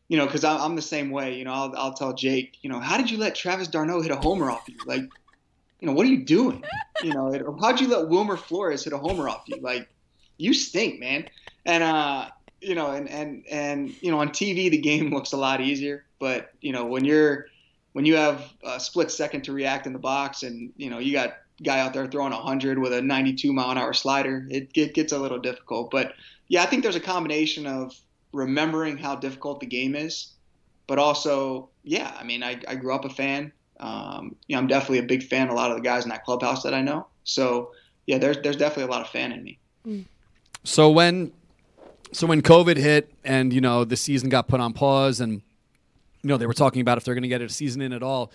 you 0.07 0.17
know, 0.17 0.25
because 0.25 0.43
I'm 0.43 0.75
the 0.75 0.81
same 0.81 1.09
way. 1.09 1.37
You 1.37 1.45
know, 1.45 1.53
I'll, 1.53 1.73
I'll 1.77 1.93
tell 1.93 2.13
Jake, 2.13 2.57
you 2.61 2.69
know, 2.69 2.79
how 2.79 2.97
did 2.97 3.09
you 3.09 3.17
let 3.17 3.35
Travis 3.35 3.69
d'Arnaud 3.69 4.01
hit 4.01 4.11
a 4.11 4.17
homer 4.17 4.51
off 4.51 4.67
you? 4.67 4.75
Like, 4.85 5.03
you 5.81 5.87
know, 5.87 5.93
what 5.93 6.05
are 6.05 6.09
you 6.09 6.23
doing? 6.23 6.63
You 7.03 7.13
know, 7.13 7.33
or 7.33 7.57
how'd 7.59 7.81
you 7.81 7.87
let 7.87 8.07
Wilmer 8.07 8.37
Flores 8.37 8.83
hit 8.83 8.93
a 8.93 8.97
homer 8.97 9.27
off 9.27 9.43
you? 9.47 9.57
Like, 9.59 9.89
you 10.37 10.53
stink, 10.53 10.99
man. 10.99 11.27
And 11.65 11.83
uh, 11.83 12.29
you 12.61 12.75
know, 12.75 12.91
and 12.91 13.09
and 13.09 13.43
and 13.49 13.91
you 14.01 14.11
know, 14.11 14.19
on 14.19 14.29
TV 14.29 14.69
the 14.69 14.77
game 14.77 15.09
looks 15.13 15.33
a 15.33 15.37
lot 15.37 15.59
easier, 15.59 16.05
but 16.19 16.51
you 16.61 16.71
know, 16.71 16.85
when 16.85 17.03
you're 17.03 17.47
when 17.93 18.05
you 18.05 18.15
have 18.15 18.53
a 18.63 18.79
split 18.79 19.11
second 19.11 19.41
to 19.43 19.51
react 19.51 19.87
in 19.87 19.93
the 19.93 19.99
box, 19.99 20.43
and 20.43 20.71
you 20.77 20.89
know, 20.89 20.99
you 20.99 21.11
got 21.11 21.37
guy 21.63 21.79
out 21.79 21.93
there 21.93 22.07
throwing 22.07 22.33
100 22.33 22.79
with 22.79 22.93
a 22.93 23.01
92 23.01 23.51
mile 23.53 23.71
an 23.71 23.77
hour 23.77 23.93
slider, 23.93 24.47
it, 24.49 24.69
it 24.75 24.93
gets 24.93 25.11
a 25.11 25.19
little 25.19 25.39
difficult. 25.39 25.91
But 25.91 26.13
yeah, 26.47 26.63
I 26.63 26.65
think 26.65 26.83
there's 26.83 26.95
a 26.95 27.01
combination 27.01 27.67
of 27.67 27.95
remembering 28.33 28.97
how 28.97 29.15
difficult 29.15 29.59
the 29.59 29.65
game 29.65 29.95
is, 29.95 30.33
but 30.87 30.97
also, 30.97 31.69
yeah, 31.83 32.15
I 32.19 32.23
mean, 32.23 32.43
I, 32.43 32.59
I 32.67 32.75
grew 32.75 32.93
up 32.93 33.05
a 33.05 33.09
fan. 33.09 33.51
Um, 33.81 34.35
you 34.47 34.55
know, 34.55 34.61
I'm 34.61 34.67
definitely 34.67 34.99
a 34.99 35.03
big 35.03 35.23
fan 35.23 35.47
of 35.47 35.53
a 35.53 35.55
lot 35.55 35.71
of 35.71 35.77
the 35.77 35.83
guys 35.83 36.03
in 36.03 36.09
that 36.09 36.23
clubhouse 36.23 36.63
that 36.63 36.73
I 36.73 36.81
know. 36.81 37.07
So 37.23 37.71
yeah, 38.05 38.17
there's 38.17 38.37
there's 38.41 38.57
definitely 38.57 38.83
a 38.83 38.87
lot 38.87 39.01
of 39.01 39.09
fan 39.09 39.31
in 39.31 39.43
me. 39.43 39.59
So 40.63 40.89
when 40.91 41.31
so 42.11 42.27
when 42.27 42.41
COVID 42.41 42.77
hit 42.77 43.13
and 43.23 43.51
you 43.53 43.61
know 43.61 43.83
the 43.83 43.97
season 43.97 44.29
got 44.29 44.47
put 44.47 44.59
on 44.59 44.73
pause 44.73 45.19
and 45.19 45.41
you 46.21 46.27
know 46.27 46.37
they 46.37 46.45
were 46.45 46.53
talking 46.53 46.81
about 46.81 46.97
if 46.97 47.03
they're 47.03 47.15
going 47.15 47.23
to 47.23 47.29
get 47.29 47.41
a 47.41 47.49
season 47.49 47.81
in 47.81 47.93
at 47.93 48.03
all, 48.03 48.31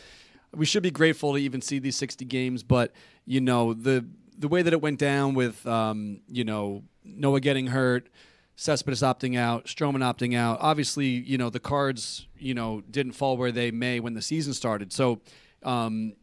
we 0.54 0.66
should 0.66 0.82
be 0.82 0.90
grateful 0.90 1.32
to 1.32 1.38
even 1.38 1.60
see 1.60 1.78
these 1.78 1.96
60 1.96 2.24
games. 2.24 2.62
But 2.62 2.92
you 3.24 3.40
know 3.40 3.74
the 3.74 4.04
the 4.38 4.48
way 4.48 4.62
that 4.62 4.72
it 4.72 4.80
went 4.80 4.98
down 4.98 5.34
with 5.34 5.66
um, 5.66 6.20
you 6.28 6.44
know 6.44 6.82
Noah 7.04 7.40
getting 7.40 7.68
hurt, 7.68 8.08
Cespedes 8.56 9.02
opting 9.02 9.36
out, 9.36 9.66
Stroman 9.66 10.00
opting 10.00 10.34
out. 10.36 10.58
Obviously, 10.60 11.06
you 11.06 11.38
know 11.38 11.50
the 11.50 11.60
cards 11.60 12.26
you 12.38 12.54
know 12.54 12.82
didn't 12.90 13.12
fall 13.12 13.36
where 13.36 13.52
they 13.52 13.70
may 13.70 14.00
when 14.00 14.14
the 14.14 14.22
season 14.22 14.52
started. 14.54 14.92
So 14.92 15.20
um, 15.62 16.14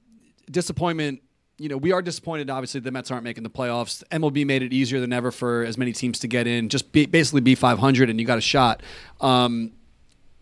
disappointment 0.50 1.22
you 1.60 1.70
know, 1.70 1.78
we 1.78 1.92
are 1.92 2.02
disappointed. 2.02 2.50
Obviously, 2.50 2.80
the 2.80 2.92
Mets 2.92 3.12
aren't 3.12 3.24
making 3.24 3.44
the 3.44 3.50
playoffs. 3.50 4.04
MLB 4.12 4.46
made 4.46 4.64
it 4.64 4.74
easier 4.74 5.00
than 5.00 5.14
ever 5.14 5.32
for 5.32 5.64
as 5.64 5.78
many 5.78 5.94
teams 5.94 6.20
to 6.20 6.28
get 6.28 6.48
in. 6.48 6.68
Just 6.68 6.92
be, 6.92 7.06
basically 7.06 7.42
be 7.42 7.56
500 7.56 8.10
and 8.10 8.20
you 8.20 8.26
got 8.26 8.40
a 8.40 8.42
shot. 8.42 8.82
Um, 9.22 9.72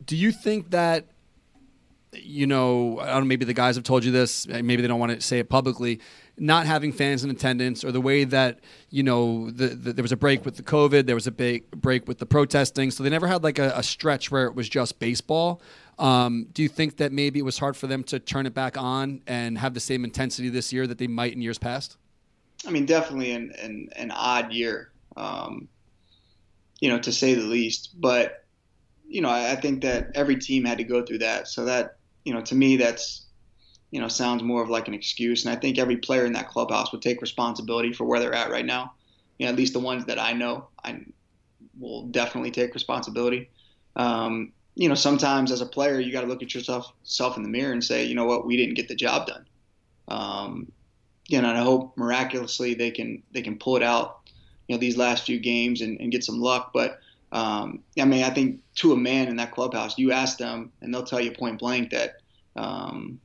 do 0.06 0.16
you 0.16 0.32
think 0.32 0.72
that 0.72 1.06
you 2.14 2.46
know, 2.46 3.00
I 3.00 3.12
don't 3.12 3.22
know, 3.22 3.26
maybe 3.26 3.46
the 3.46 3.54
guys 3.54 3.76
have 3.76 3.86
told 3.86 4.04
you 4.04 4.12
this, 4.12 4.46
maybe 4.46 4.82
they 4.82 4.88
don't 4.88 5.00
want 5.00 5.14
to 5.14 5.22
say 5.22 5.40
it 5.40 5.48
publicly, 5.48 6.02
not 6.42 6.66
having 6.66 6.92
fans 6.92 7.24
in 7.24 7.30
attendance 7.30 7.86
or 7.86 7.92
the 7.92 8.02
way 8.02 8.24
that, 8.24 8.60
you 8.90 9.04
know, 9.04 9.52
the, 9.52 9.68
the, 9.68 9.94
there 9.94 10.02
was 10.02 10.12
a 10.12 10.18
break 10.18 10.44
with 10.44 10.56
the 10.56 10.64
COVID, 10.64 11.06
there 11.06 11.14
was 11.14 11.28
a 11.28 11.32
big 11.32 11.70
break 11.70 12.08
with 12.08 12.18
the 12.18 12.26
protesting. 12.26 12.90
So 12.90 13.04
they 13.04 13.12
never 13.12 13.28
had 13.28 13.44
like 13.44 13.60
a, 13.60 13.72
a 13.76 13.84
stretch 13.84 14.32
where 14.32 14.48
it 14.48 14.56
was 14.56 14.68
just 14.68 14.98
baseball. 14.98 15.62
Um, 16.00 16.48
do 16.52 16.64
you 16.64 16.68
think 16.68 16.98
that 16.98 17.12
maybe 17.12 17.38
it 17.38 17.44
was 17.44 17.60
hard 17.60 17.78
for 17.78 17.86
them 17.86 18.04
to 18.06 18.18
turn 18.18 18.48
it 18.48 18.56
back 18.56 18.76
on 18.76 19.22
and 19.28 19.56
have 19.60 19.76
the 19.76 19.80
same 19.80 20.04
intensity 20.04 20.50
this 20.50 20.74
year 20.74 20.88
that 20.88 20.98
they 20.98 21.06
might 21.06 21.34
in 21.34 21.44
years 21.44 21.60
past? 21.60 21.98
I 22.66 22.72
mean, 22.72 22.88
definitely 22.88 23.34
an, 23.34 23.54
an, 23.62 23.90
an 23.96 24.10
odd 24.10 24.52
year, 24.52 24.92
um, 25.16 25.68
you 26.80 26.90
know, 26.90 26.98
to 26.98 27.12
say 27.12 27.36
the 27.36 27.44
least. 27.44 28.02
But, 28.02 28.46
you 29.08 29.22
know, 29.22 29.30
I, 29.30 29.52
I 29.52 29.56
think 29.58 29.84
that 29.84 30.10
every 30.16 30.38
team 30.38 30.66
had 30.66 30.80
to 30.80 30.84
go 30.84 31.06
through 31.06 31.20
that. 31.20 31.48
So 31.50 31.66
that, 31.66 31.98
you 32.26 32.34
know, 32.34 32.42
to 32.42 32.56
me, 32.56 32.78
that's, 32.78 33.28
you 33.92 34.00
know, 34.00 34.08
sounds 34.08 34.42
more 34.42 34.64
of 34.64 34.70
like 34.70 34.88
an 34.88 34.94
excuse. 34.94 35.46
And 35.46 35.56
I 35.56 35.60
think 35.60 35.78
every 35.78 35.98
player 35.98 36.26
in 36.26 36.34
that 36.34 36.50
clubhouse 36.50 36.92
would 36.92 37.02
take 37.02 37.22
responsibility 37.22 37.94
for 37.94 38.06
where 38.06 38.20
they're 38.20 38.34
at 38.34 38.50
right 38.50 38.66
now. 38.66 38.94
You 39.38 39.46
know, 39.46 39.52
at 39.52 39.58
least 39.58 39.74
the 39.74 39.80
ones 39.80 40.06
that 40.06 40.20
I 40.20 40.34
know, 40.34 40.68
I 40.84 41.02
will 41.80 42.08
definitely 42.08 42.52
take 42.52 42.74
responsibility. 42.74 43.50
Um, 43.96 44.54
you 44.76 44.88
know, 44.88 44.96
sometimes 44.96 45.52
as 45.52 45.62
a 45.62 45.66
player, 45.66 46.00
you 46.00 46.12
got 46.12 46.22
to 46.22 46.28
look 46.28 46.42
at 46.42 46.56
yourself 46.56 46.94
self 47.04 47.38
in 47.38 47.44
the 47.44 47.50
mirror 47.50 47.74
and 47.74 47.84
say, 47.84 48.06
you 48.06 48.16
know 48.16 48.26
what, 48.26 48.46
we 48.46 48.56
didn't 48.56 48.76
get 48.76 48.88
the 48.88 48.96
job 48.96 49.28
done. 49.28 49.46
Um, 50.08 50.72
you 51.28 51.42
know, 51.42 51.50
and 51.50 51.58
I 51.58 51.62
hope 51.62 51.98
miraculously 51.98 52.74
they 52.74 52.92
can 52.92 53.24
they 53.32 53.42
can 53.42 53.58
pull 53.58 53.76
it 53.76 53.84
out, 53.84 54.30
you 54.68 54.76
know, 54.76 54.80
these 54.80 54.98
last 54.98 55.26
few 55.26 55.40
games 55.40 55.82
and, 55.82 56.00
and 56.00 56.12
get 56.12 56.24
some 56.24 56.40
luck. 56.40 56.72
But 56.74 57.00
um, 57.32 57.84
I 58.00 58.06
mean, 58.06 58.24
I 58.24 58.30
think 58.30 58.60
to 58.76 58.94
a 58.94 58.98
man 58.98 59.28
in 59.28 59.38
that 59.38 59.52
clubhouse, 59.52 59.98
you 59.98 60.12
ask 60.12 60.38
them, 60.38 60.72
and 60.82 60.94
they'll 60.94 61.04
tell 61.04 61.22
you 61.22 61.32
point 61.32 61.60
blank 61.60 61.92
that, 61.92 62.18
um, 62.56 63.20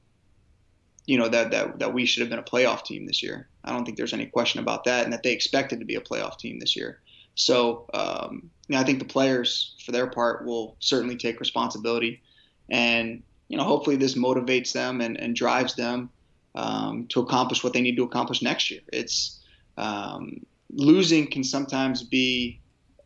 you 1.07 1.19
know, 1.19 1.29
that, 1.29 1.51
that 1.53 1.79
that 1.79 1.95
we 1.95 2.05
should 2.05 2.21
have 2.21 2.31
been 2.31 2.39
a 2.39 2.43
playoff 2.43 2.85
team 2.85 3.07
this 3.07 3.23
year. 3.23 3.49
I 3.65 3.73
don't 3.73 3.85
think 3.85 3.97
there's 3.97 4.13
any 4.13 4.27
question 4.27 4.61
about 4.61 4.85
that, 4.85 5.05
and 5.05 5.13
that 5.13 5.23
they 5.23 5.33
expected 5.33 5.81
to 5.81 5.87
be 5.87 5.95
a 5.95 6.01
playoff 6.01 6.39
team 6.39 6.59
this 6.59 6.77
year. 6.77 7.01
So, 7.37 7.87
um, 7.95 8.51
I 8.75 8.83
think 8.83 8.99
the 8.99 9.05
players, 9.05 9.77
for 9.85 9.93
their 9.93 10.07
part, 10.07 10.45
will 10.45 10.77
certainly 10.81 11.17
take 11.17 11.39
responsibility, 11.39 12.23
and 12.71 13.23
you 13.49 13.57
know, 13.57 13.65
hopefully, 13.65 13.97
this 13.97 14.15
motivates 14.15 14.73
them 14.73 15.01
and, 15.01 15.19
and 15.21 15.37
drives 15.37 15.75
them 15.75 16.11
um, 16.57 17.07
to 17.09 17.21
accomplish 17.21 17.63
what 17.63 17.73
they 17.73 17.83
need 17.83 17.97
to 17.97 18.03
accomplish 18.03 18.43
next 18.43 18.71
year. 18.71 18.81
It's 18.93 19.41
um, 19.77 20.45
losing 20.71 21.31
can 21.31 21.45
sometimes 21.45 22.03
be 22.03 22.61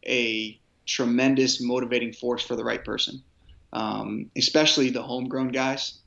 a 0.07 0.59
tremendous 0.86 1.61
motivating 1.61 2.12
force 2.12 2.42
for 2.42 2.57
the 2.57 2.64
right 2.64 2.84
person, 2.84 3.22
um, 3.72 4.30
especially 4.36 4.90
the 4.90 5.03
homegrown 5.03 5.48
guys. 5.48 5.98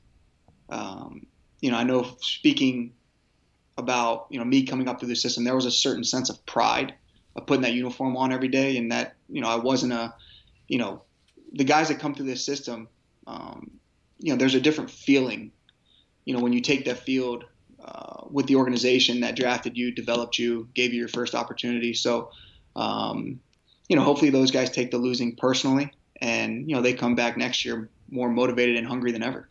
Um, 0.70 1.26
you 1.64 1.70
know, 1.70 1.78
I 1.78 1.82
know 1.82 2.14
speaking 2.20 2.92
about 3.78 4.26
you 4.28 4.38
know 4.38 4.44
me 4.44 4.64
coming 4.64 4.86
up 4.86 5.00
through 5.00 5.08
the 5.08 5.16
system, 5.16 5.44
there 5.44 5.54
was 5.54 5.64
a 5.64 5.70
certain 5.70 6.04
sense 6.04 6.28
of 6.28 6.44
pride 6.44 6.92
of 7.36 7.46
putting 7.46 7.62
that 7.62 7.72
uniform 7.72 8.18
on 8.18 8.34
every 8.34 8.48
day, 8.48 8.76
and 8.76 8.92
that 8.92 9.14
you 9.30 9.40
know 9.40 9.48
I 9.48 9.56
wasn't 9.56 9.94
a, 9.94 10.12
you 10.68 10.76
know, 10.76 11.00
the 11.54 11.64
guys 11.64 11.88
that 11.88 12.00
come 12.00 12.14
through 12.14 12.26
this 12.26 12.44
system, 12.44 12.86
um, 13.26 13.70
you 14.18 14.30
know, 14.30 14.36
there's 14.36 14.54
a 14.54 14.60
different 14.60 14.90
feeling, 14.90 15.52
you 16.26 16.34
know, 16.36 16.42
when 16.42 16.52
you 16.52 16.60
take 16.60 16.84
that 16.84 16.98
field 16.98 17.46
uh, 17.82 18.24
with 18.30 18.44
the 18.46 18.56
organization 18.56 19.20
that 19.20 19.34
drafted 19.34 19.74
you, 19.74 19.90
developed 19.90 20.38
you, 20.38 20.68
gave 20.74 20.92
you 20.92 20.98
your 20.98 21.08
first 21.08 21.34
opportunity. 21.34 21.94
So, 21.94 22.30
um, 22.76 23.40
you 23.88 23.96
know, 23.96 24.02
hopefully 24.02 24.30
those 24.30 24.50
guys 24.50 24.70
take 24.70 24.90
the 24.90 24.98
losing 24.98 25.34
personally, 25.34 25.90
and 26.20 26.68
you 26.68 26.76
know 26.76 26.82
they 26.82 26.92
come 26.92 27.14
back 27.14 27.38
next 27.38 27.64
year 27.64 27.88
more 28.10 28.28
motivated 28.28 28.76
and 28.76 28.86
hungry 28.86 29.12
than 29.12 29.22
ever. 29.22 29.48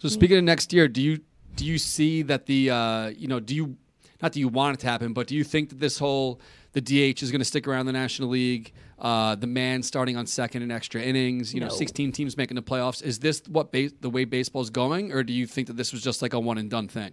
So 0.00 0.08
speaking 0.08 0.36
of 0.36 0.42
next 0.42 0.72
year, 0.72 0.88
do 0.88 1.00
you 1.00 1.20
do 1.56 1.64
you 1.64 1.78
see 1.78 2.22
that 2.22 2.46
the 2.46 2.70
uh, 2.70 3.08
you 3.08 3.28
know 3.28 3.40
do 3.40 3.54
you 3.54 3.76
not 4.22 4.32
do 4.32 4.40
you 4.40 4.48
want 4.48 4.78
it 4.78 4.80
to 4.80 4.86
happen, 4.86 5.12
but 5.12 5.26
do 5.26 5.34
you 5.34 5.44
think 5.44 5.68
that 5.68 5.80
this 5.80 5.98
whole 5.98 6.40
the 6.72 6.80
DH 6.80 7.22
is 7.22 7.30
going 7.30 7.40
to 7.40 7.44
stick 7.44 7.68
around 7.68 7.86
the 7.86 7.92
National 7.92 8.28
League? 8.28 8.72
Uh, 8.98 9.34
the 9.34 9.46
man 9.46 9.82
starting 9.82 10.16
on 10.16 10.26
second 10.26 10.62
in 10.62 10.70
extra 10.70 11.00
innings, 11.00 11.52
you 11.52 11.60
know, 11.60 11.68
16 11.68 12.12
teams 12.12 12.36
making 12.36 12.54
the 12.54 12.62
playoffs. 12.62 13.02
Is 13.02 13.18
this 13.18 13.42
what 13.48 13.70
ba- 13.72 13.90
the 14.00 14.08
way 14.08 14.24
baseball 14.24 14.62
is 14.62 14.70
going, 14.70 15.12
or 15.12 15.22
do 15.22 15.32
you 15.32 15.46
think 15.46 15.66
that 15.66 15.76
this 15.76 15.92
was 15.92 16.02
just 16.02 16.22
like 16.22 16.32
a 16.32 16.40
one 16.40 16.58
and 16.58 16.70
done 16.70 16.88
thing? 16.88 17.12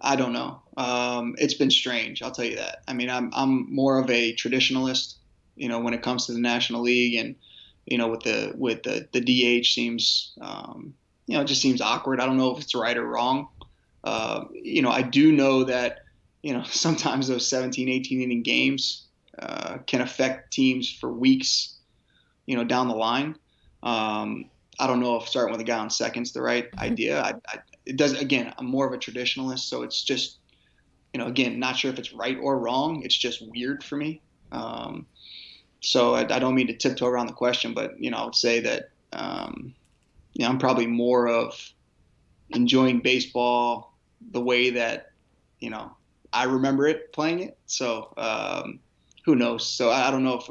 I 0.00 0.16
don't 0.16 0.32
know. 0.32 0.62
Um, 0.76 1.34
it's 1.38 1.54
been 1.54 1.70
strange. 1.70 2.22
I'll 2.22 2.30
tell 2.30 2.44
you 2.44 2.56
that. 2.56 2.82
I 2.86 2.92
mean, 2.92 3.10
I'm 3.10 3.30
I'm 3.34 3.72
more 3.74 3.98
of 3.98 4.10
a 4.10 4.34
traditionalist, 4.34 5.14
you 5.56 5.68
know, 5.68 5.80
when 5.80 5.94
it 5.94 6.02
comes 6.02 6.26
to 6.26 6.32
the 6.32 6.40
National 6.40 6.82
League, 6.82 7.14
and 7.18 7.34
you 7.86 7.98
know, 7.98 8.08
with 8.08 8.20
the 8.20 8.52
with 8.56 8.82
the 8.82 9.08
the 9.12 9.20
DH 9.20 9.66
seems, 9.66 10.32
um, 10.40 10.94
you 11.26 11.34
know, 11.34 11.42
it 11.42 11.46
just 11.46 11.60
seems 11.60 11.80
awkward. 11.80 12.20
I 12.20 12.26
don't 12.26 12.36
know 12.36 12.54
if 12.54 12.62
it's 12.62 12.74
right 12.74 12.96
or 12.96 13.04
wrong. 13.06 13.48
Uh, 14.04 14.44
you 14.52 14.82
know, 14.82 14.90
I 14.90 15.02
do 15.02 15.32
know 15.32 15.64
that, 15.64 16.04
you 16.42 16.52
know, 16.52 16.62
sometimes 16.66 17.28
those 17.28 17.48
17, 17.48 17.88
18 17.88 18.22
inning 18.22 18.42
games 18.42 19.06
uh, 19.38 19.78
can 19.86 20.00
affect 20.00 20.52
teams 20.52 20.90
for 20.90 21.12
weeks, 21.12 21.74
you 22.46 22.56
know, 22.56 22.64
down 22.64 22.88
the 22.88 22.94
line. 22.94 23.36
Um, 23.82 24.50
I 24.78 24.86
don't 24.86 25.00
know 25.00 25.16
if 25.16 25.28
starting 25.28 25.52
with 25.52 25.60
a 25.60 25.64
guy 25.64 25.78
on 25.78 25.90
second's 25.90 26.32
the 26.32 26.42
right 26.42 26.68
idea. 26.78 27.20
I, 27.20 27.34
I, 27.48 27.58
it 27.84 27.96
does 27.96 28.20
again. 28.20 28.52
I'm 28.58 28.66
more 28.66 28.86
of 28.86 28.92
a 28.92 28.98
traditionalist, 28.98 29.60
so 29.60 29.82
it's 29.82 30.02
just, 30.02 30.38
you 31.12 31.18
know, 31.18 31.26
again, 31.26 31.58
not 31.58 31.76
sure 31.76 31.90
if 31.90 31.98
it's 31.98 32.12
right 32.12 32.36
or 32.40 32.58
wrong. 32.58 33.02
It's 33.02 33.16
just 33.16 33.42
weird 33.48 33.82
for 33.82 33.96
me. 33.96 34.20
Um, 34.52 35.06
so 35.80 36.14
I, 36.14 36.20
I, 36.20 36.38
don't 36.38 36.54
mean 36.54 36.66
to 36.68 36.76
tiptoe 36.76 37.06
around 37.06 37.26
the 37.26 37.32
question, 37.32 37.74
but 37.74 38.00
you 38.00 38.10
know, 38.10 38.18
I 38.18 38.24
would 38.24 38.34
say 38.34 38.60
that, 38.60 38.90
um, 39.12 39.74
you 40.36 40.44
know, 40.44 40.50
I'm 40.50 40.58
probably 40.58 40.86
more 40.86 41.28
of 41.28 41.58
enjoying 42.50 43.00
baseball 43.00 43.96
the 44.32 44.40
way 44.40 44.68
that, 44.68 45.12
you 45.60 45.70
know, 45.70 45.96
I 46.30 46.44
remember 46.44 46.86
it 46.86 47.10
playing 47.14 47.40
it. 47.40 47.56
So 47.64 48.12
um, 48.18 48.80
who 49.24 49.34
knows? 49.34 49.66
So 49.66 49.88
I, 49.88 50.08
I 50.08 50.10
don't 50.10 50.24
know 50.24 50.34
if 50.34 50.50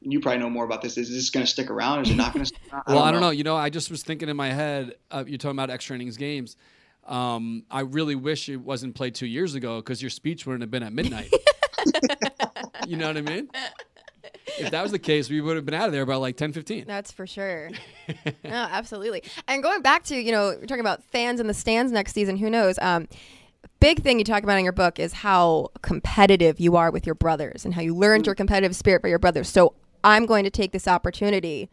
you 0.00 0.20
probably 0.20 0.38
know 0.38 0.48
more 0.48 0.64
about 0.64 0.80
this. 0.80 0.96
Is 0.96 1.10
this 1.10 1.28
going 1.28 1.44
to 1.44 1.52
stick 1.52 1.68
around? 1.68 2.06
Is 2.06 2.10
it 2.10 2.16
not 2.16 2.32
going 2.32 2.46
to? 2.46 2.54
well, 2.70 2.82
I 2.86 2.92
don't, 2.92 2.96
I 2.96 3.12
don't 3.12 3.20
know. 3.20 3.26
know. 3.26 3.30
You 3.30 3.44
know, 3.44 3.56
I 3.56 3.68
just 3.68 3.90
was 3.90 4.02
thinking 4.02 4.30
in 4.30 4.36
my 4.38 4.50
head. 4.54 4.94
Uh, 5.10 5.24
you're 5.26 5.36
talking 5.36 5.58
about 5.58 5.68
extra 5.68 5.96
innings 5.96 6.16
games. 6.16 6.56
Um, 7.04 7.64
I 7.70 7.80
really 7.80 8.14
wish 8.14 8.48
it 8.48 8.56
wasn't 8.56 8.94
played 8.94 9.14
two 9.14 9.26
years 9.26 9.54
ago 9.54 9.76
because 9.76 10.00
your 10.00 10.10
speech 10.10 10.46
wouldn't 10.46 10.62
have 10.62 10.70
been 10.70 10.82
at 10.82 10.94
midnight. 10.94 11.30
you 12.86 12.96
know 12.96 13.08
what 13.08 13.18
I 13.18 13.20
mean? 13.20 13.50
If 14.58 14.70
that 14.70 14.82
was 14.82 14.92
the 14.92 14.98
case, 14.98 15.28
we 15.28 15.40
would 15.40 15.56
have 15.56 15.64
been 15.64 15.74
out 15.74 15.86
of 15.86 15.92
there 15.92 16.06
by 16.06 16.16
like 16.16 16.36
10, 16.36 16.52
15. 16.52 16.84
That's 16.86 17.12
for 17.12 17.26
sure. 17.26 17.70
no, 18.26 18.32
absolutely. 18.44 19.22
And 19.48 19.62
going 19.62 19.82
back 19.82 20.04
to, 20.04 20.16
you 20.16 20.32
know, 20.32 20.56
we're 20.58 20.66
talking 20.66 20.80
about 20.80 21.02
fans 21.04 21.40
in 21.40 21.46
the 21.46 21.54
stands 21.54 21.92
next 21.92 22.12
season, 22.12 22.36
who 22.36 22.50
knows? 22.50 22.78
Um, 22.80 23.08
big 23.80 24.02
thing 24.02 24.18
you 24.18 24.24
talk 24.24 24.42
about 24.42 24.58
in 24.58 24.64
your 24.64 24.72
book 24.72 24.98
is 24.98 25.12
how 25.12 25.68
competitive 25.82 26.60
you 26.60 26.76
are 26.76 26.90
with 26.90 27.06
your 27.06 27.14
brothers 27.14 27.64
and 27.64 27.74
how 27.74 27.82
you 27.82 27.94
learned 27.94 28.24
mm. 28.24 28.26
your 28.26 28.34
competitive 28.34 28.74
spirit 28.74 29.02
by 29.02 29.08
your 29.08 29.18
brothers. 29.18 29.48
So 29.48 29.74
I'm 30.02 30.26
going 30.26 30.44
to 30.44 30.50
take 30.50 30.72
this 30.72 30.88
opportunity 30.88 31.68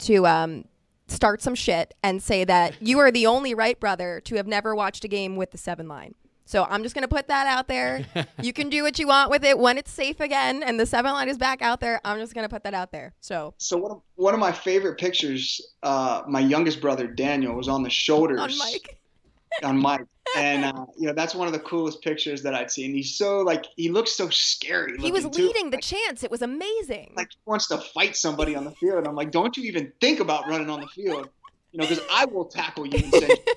to 0.00 0.26
um, 0.26 0.64
start 1.08 1.42
some 1.42 1.54
shit 1.54 1.94
and 2.02 2.22
say 2.22 2.44
that 2.44 2.74
you 2.80 2.98
are 2.98 3.10
the 3.10 3.26
only 3.26 3.54
Wright 3.54 3.78
brother 3.78 4.20
to 4.24 4.36
have 4.36 4.46
never 4.46 4.74
watched 4.74 5.04
a 5.04 5.08
game 5.08 5.36
with 5.36 5.50
the 5.50 5.58
seven 5.58 5.88
line. 5.88 6.14
So 6.44 6.64
I'm 6.68 6.82
just 6.82 6.94
going 6.94 7.02
to 7.02 7.14
put 7.14 7.28
that 7.28 7.46
out 7.46 7.68
there. 7.68 8.04
you 8.42 8.52
can 8.52 8.68
do 8.68 8.82
what 8.82 8.98
you 8.98 9.06
want 9.06 9.30
with 9.30 9.44
it 9.44 9.58
when 9.58 9.78
it's 9.78 9.90
safe 9.90 10.20
again 10.20 10.62
and 10.62 10.80
the 10.80 10.86
seven 10.86 11.12
line 11.12 11.28
is 11.28 11.38
back 11.38 11.62
out 11.62 11.80
there. 11.80 12.00
I'm 12.04 12.18
just 12.18 12.34
going 12.34 12.44
to 12.44 12.48
put 12.48 12.64
that 12.64 12.74
out 12.74 12.92
there. 12.92 13.14
So 13.20 13.54
So 13.58 13.76
one 13.76 13.92
of, 13.92 14.02
one 14.16 14.34
of 14.34 14.40
my 14.40 14.52
favorite 14.52 14.98
pictures 14.98 15.60
uh, 15.82 16.22
my 16.28 16.40
youngest 16.40 16.80
brother 16.80 17.06
Daniel 17.06 17.54
was 17.54 17.68
on 17.68 17.82
the 17.82 17.90
shoulders 17.90 18.40
on 18.40 18.50
Mike. 18.58 18.98
on 19.62 19.80
Mike. 19.80 20.06
And 20.36 20.64
uh, 20.64 20.86
you 20.96 21.08
know 21.08 21.12
that's 21.12 21.34
one 21.34 21.48
of 21.48 21.52
the 21.52 21.58
coolest 21.58 22.02
pictures 22.02 22.42
that 22.42 22.54
I'd 22.54 22.70
seen. 22.70 22.94
He's 22.94 23.16
so 23.16 23.40
like 23.40 23.66
he 23.76 23.88
looks 23.88 24.12
so 24.12 24.28
scary. 24.28 24.96
He 24.98 25.10
was 25.10 25.24
leading 25.24 25.70
the 25.70 25.76
like, 25.78 25.84
chance. 25.84 26.22
It 26.22 26.30
was 26.30 26.40
amazing. 26.40 27.14
Like 27.16 27.30
he 27.32 27.38
wants 27.46 27.66
to 27.68 27.78
fight 27.78 28.14
somebody 28.14 28.54
on 28.54 28.64
the 28.64 28.70
field. 28.72 28.98
And 28.98 29.08
I'm 29.08 29.16
like, 29.16 29.32
don't 29.32 29.56
you 29.56 29.64
even 29.64 29.92
think 30.00 30.20
about 30.20 30.46
running 30.46 30.70
on 30.70 30.80
the 30.80 30.86
field 30.86 31.30
you 31.72 31.78
know, 31.78 31.86
because 31.86 32.04
I 32.10 32.24
will 32.24 32.46
tackle 32.46 32.86
you 32.86 32.98
and 32.98 33.12
send 33.12 33.28
you 33.28 33.36
to 33.36 33.56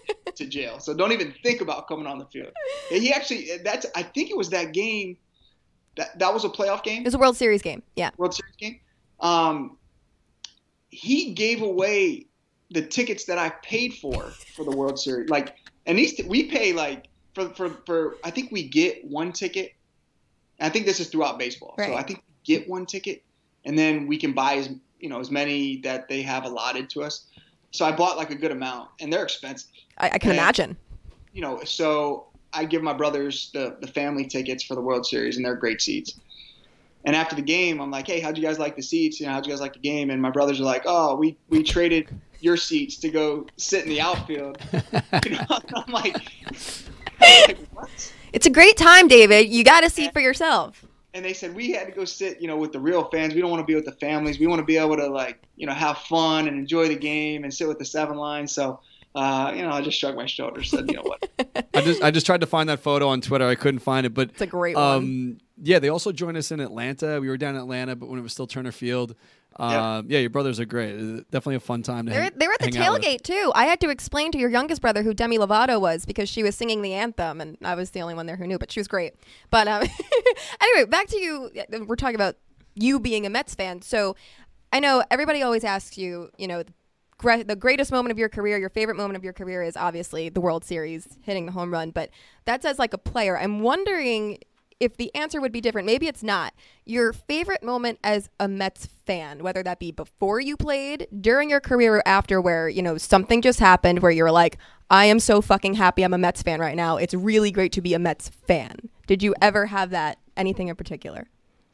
jail. 0.53 0.79
So 0.79 0.93
don't 0.93 1.11
even 1.11 1.33
think 1.43 1.61
about 1.61 1.87
coming 1.87 2.07
on 2.07 2.19
the 2.19 2.25
field. 2.25 2.51
And 2.91 3.01
he 3.01 3.11
actually, 3.11 3.57
that's, 3.63 3.85
I 3.95 4.03
think 4.03 4.29
it 4.29 4.37
was 4.37 4.49
that 4.49 4.71
game. 4.71 5.17
That 5.95 6.17
that 6.17 6.33
was 6.33 6.43
a 6.43 6.49
playoff 6.49 6.83
game. 6.83 7.01
It 7.01 7.05
was 7.05 7.13
a 7.13 7.19
World 7.19 7.37
Series 7.37 7.61
game. 7.61 7.83
Yeah. 7.95 8.09
World 8.17 8.33
Series 8.33 8.55
game. 8.55 8.79
Um, 9.19 9.77
he 10.89 11.33
gave 11.33 11.61
away 11.61 12.25
the 12.71 12.81
tickets 12.81 13.25
that 13.25 13.37
I 13.37 13.49
paid 13.61 13.93
for 13.93 14.31
for 14.55 14.65
the 14.65 14.75
World 14.75 14.97
Series. 14.97 15.29
Like, 15.29 15.55
and 15.85 15.97
these 15.97 16.19
we 16.25 16.45
pay 16.45 16.73
like 16.73 17.09
for 17.35 17.49
for 17.49 17.69
for. 17.85 18.17
I 18.23 18.31
think 18.31 18.51
we 18.51 18.67
get 18.67 19.05
one 19.05 19.31
ticket. 19.33 19.73
I 20.59 20.69
think 20.69 20.87
this 20.87 20.99
is 20.99 21.09
throughout 21.09 21.37
baseball. 21.37 21.75
Right. 21.77 21.89
So 21.89 21.95
I 21.95 22.01
think 22.01 22.23
we 22.27 22.55
get 22.55 22.67
one 22.67 22.87
ticket, 22.87 23.23
and 23.63 23.77
then 23.77 24.07
we 24.07 24.17
can 24.17 24.33
buy 24.33 24.55
as 24.55 24.69
you 24.99 25.09
know 25.09 25.19
as 25.19 25.29
many 25.29 25.77
that 25.81 26.07
they 26.07 26.23
have 26.23 26.45
allotted 26.45 26.89
to 26.91 27.03
us. 27.03 27.27
So 27.73 27.85
I 27.85 27.91
bought 27.91 28.17
like 28.17 28.29
a 28.29 28.35
good 28.35 28.51
amount, 28.51 28.89
and 29.01 29.11
they're 29.11 29.23
expensive. 29.23 29.69
I, 29.97 30.11
I 30.11 30.17
can 30.19 30.29
and, 30.29 30.39
imagine. 30.39 30.77
You 31.33 31.41
know, 31.41 31.63
so 31.63 32.27
I 32.53 32.65
give 32.65 32.83
my 32.83 32.93
brothers 32.93 33.49
the 33.53 33.77
the 33.81 33.87
family 33.87 34.25
tickets 34.25 34.63
for 34.63 34.75
the 34.75 34.81
World 34.81 35.05
Series, 35.05 35.35
and 35.35 35.45
they're 35.45 35.55
great 35.55 35.81
seats. 35.81 36.19
And 37.05 37.15
after 37.15 37.35
the 37.35 37.41
game, 37.41 37.81
I'm 37.81 37.91
like, 37.91 38.07
"Hey, 38.07 38.19
how'd 38.19 38.37
you 38.37 38.43
guys 38.43 38.59
like 38.59 38.75
the 38.75 38.83
seats? 38.83 39.19
You 39.19 39.25
know, 39.25 39.33
how'd 39.33 39.45
you 39.45 39.51
guys 39.51 39.59
like 39.59 39.73
the 39.73 39.79
game?" 39.79 40.11
And 40.11 40.21
my 40.21 40.29
brothers 40.29 40.61
are 40.61 40.65
like, 40.65 40.83
"Oh, 40.85 41.15
we 41.15 41.35
we 41.49 41.63
traded 41.63 42.07
your 42.39 42.57
seats 42.57 42.95
to 42.97 43.09
go 43.09 43.47
sit 43.57 43.83
in 43.83 43.89
the 43.89 43.99
outfield." 43.99 44.59
you 45.25 45.31
know, 45.31 45.45
I'm 45.75 45.91
like, 45.91 46.15
I'm 47.21 47.47
like, 47.47 47.57
what? 47.71 48.13
It's 48.33 48.45
a 48.45 48.51
great 48.51 48.77
time, 48.77 49.07
David. 49.07 49.49
You 49.49 49.63
got 49.63 49.81
to 49.81 49.89
see 49.89 50.09
for 50.09 50.19
yourself. 50.19 50.85
And 51.13 51.23
they 51.23 51.33
said 51.33 51.55
we 51.55 51.71
had 51.71 51.87
to 51.87 51.93
go 51.93 52.05
sit, 52.05 52.41
you 52.41 52.47
know, 52.47 52.57
with 52.57 52.71
the 52.71 52.79
real 52.79 53.03
fans. 53.05 53.35
We 53.35 53.41
don't 53.41 53.51
want 53.51 53.61
to 53.61 53.67
be 53.67 53.75
with 53.75 53.85
the 53.85 53.91
families. 53.91 54.39
We 54.39 54.47
want 54.47 54.59
to 54.59 54.65
be 54.65 54.77
able 54.77 54.97
to 54.97 55.07
like, 55.07 55.43
you 55.55 55.67
know, 55.67 55.73
have 55.73 55.99
fun 55.99 56.47
and 56.47 56.57
enjoy 56.57 56.87
the 56.87 56.95
game 56.95 57.43
and 57.43 57.53
sit 57.53 57.67
with 57.67 57.77
the 57.77 57.85
seven 57.85 58.17
line. 58.17 58.47
So 58.47 58.79
uh, 59.15 59.53
you 59.55 59.61
know, 59.61 59.69
I 59.69 59.81
just 59.81 59.99
shrugged 59.99 60.17
my 60.17 60.25
shoulders, 60.25 60.71
said, 60.71 60.89
you 60.89 60.95
know 60.95 61.03
what. 61.03 61.29
I 61.73 61.81
just 61.81 62.01
I 62.01 62.09
just 62.09 62.25
tried 62.25 62.41
to 62.41 62.47
find 62.47 62.67
that 62.69 62.79
photo 62.79 63.09
on 63.09 63.21
Twitter. 63.21 63.47
I 63.47 63.55
couldn't 63.55 63.79
find 63.79 64.05
it, 64.05 64.13
but 64.13 64.29
It's 64.31 64.41
a 64.41 64.47
great 64.47 64.75
um, 64.75 65.37
Yeah, 65.61 65.79
they 65.79 65.89
also 65.89 66.11
joined 66.11 66.37
us 66.37 66.51
in 66.51 66.59
Atlanta. 66.59 67.19
We 67.21 67.29
were 67.29 67.37
down 67.37 67.55
in 67.55 67.61
Atlanta, 67.61 67.95
but 67.95 68.09
when 68.09 68.17
it 68.17 68.23
was 68.23 68.33
still 68.33 68.47
Turner 68.47 68.71
Field. 68.71 69.15
Um, 69.57 70.07
yeah, 70.09 70.19
your 70.19 70.29
brothers 70.29 70.59
are 70.59 70.65
great. 70.65 70.95
Uh, 70.95 71.21
Definitely 71.31 71.55
a 71.55 71.59
fun 71.59 71.83
time 71.83 72.05
to 72.05 72.11
They're, 72.11 72.23
hang, 72.23 72.31
they 72.35 72.47
were 72.47 72.53
at 72.53 72.59
the 72.59 72.65
hang 72.65 72.77
out 72.77 72.93
with. 72.93 73.01
tailgate 73.03 73.21
too. 73.21 73.51
I 73.55 73.65
had 73.65 73.79
to 73.81 73.89
explain 73.89 74.31
to 74.31 74.37
your 74.37 74.49
youngest 74.49 74.81
brother 74.81 75.03
who 75.03 75.13
Demi 75.13 75.37
Lovato 75.37 75.79
was 75.79 76.05
because 76.05 76.29
she 76.29 76.43
was 76.43 76.55
singing 76.55 76.81
the 76.81 76.93
anthem, 76.93 77.39
and 77.41 77.57
I 77.63 77.75
was 77.75 77.91
the 77.91 78.01
only 78.01 78.15
one 78.15 78.25
there 78.25 78.35
who 78.35 78.47
knew. 78.47 78.57
But 78.57 78.71
she 78.71 78.79
was 78.79 78.87
great. 78.87 79.13
But 79.49 79.67
um, 79.67 79.83
anyway, 80.61 80.85
back 80.89 81.07
to 81.07 81.17
you. 81.17 81.51
We're 81.85 81.95
talking 81.95 82.15
about 82.15 82.35
you 82.75 82.99
being 82.99 83.25
a 83.25 83.29
Mets 83.29 83.55
fan. 83.55 83.81
So 83.81 84.15
I 84.71 84.79
know 84.79 85.03
everybody 85.11 85.41
always 85.43 85.63
asks 85.63 85.97
you, 85.97 86.29
you 86.37 86.47
know, 86.47 86.63
the 87.21 87.55
greatest 87.55 87.91
moment 87.91 88.11
of 88.11 88.17
your 88.19 88.29
career, 88.29 88.57
your 88.57 88.69
favorite 88.69 88.97
moment 88.97 89.15
of 89.15 89.23
your 89.23 89.33
career 89.33 89.63
is 89.63 89.77
obviously 89.77 90.29
the 90.29 90.41
World 90.41 90.65
Series, 90.65 91.07
hitting 91.21 91.45
the 91.45 91.51
home 91.51 91.71
run. 91.71 91.91
But 91.91 92.09
that's 92.45 92.65
as 92.65 92.79
like 92.79 92.93
a 92.93 92.97
player. 92.97 93.37
I'm 93.37 93.61
wondering 93.61 94.39
if 94.79 94.97
the 94.97 95.13
answer 95.15 95.39
would 95.41 95.51
be 95.51 95.61
different. 95.61 95.85
Maybe 95.85 96.07
it's 96.07 96.23
not. 96.23 96.53
Your 96.85 97.13
favorite 97.13 97.63
moment 97.63 97.99
as 98.03 98.29
a 98.39 98.47
Mets 98.47 98.87
fan, 99.05 99.43
whether 99.43 99.63
that 99.63 99.79
be 99.79 99.91
before 99.91 100.39
you 100.39 100.57
played, 100.57 101.07
during 101.21 101.49
your 101.49 101.59
career, 101.61 101.97
or 101.97 102.07
after, 102.07 102.39
where, 102.41 102.67
you 102.69 102.81
know, 102.81 102.97
something 102.97 103.41
just 103.41 103.59
happened 103.59 103.99
where 103.99 104.11
you're 104.11 104.31
like, 104.31 104.57
I 104.89 105.05
am 105.05 105.19
so 105.19 105.41
fucking 105.41 105.75
happy 105.75 106.03
I'm 106.03 106.13
a 106.13 106.17
Mets 106.17 106.41
fan 106.43 106.59
right 106.59 106.75
now. 106.75 106.97
It's 106.97 107.13
really 107.13 107.51
great 107.51 107.71
to 107.73 107.81
be 107.81 107.93
a 107.93 107.99
Mets 107.99 108.29
fan. 108.29 108.77
Did 109.07 109.23
you 109.23 109.33
ever 109.41 109.65
have 109.65 109.89
that? 109.91 110.19
Anything 110.37 110.67
in 110.69 110.75
particular? 110.75 111.27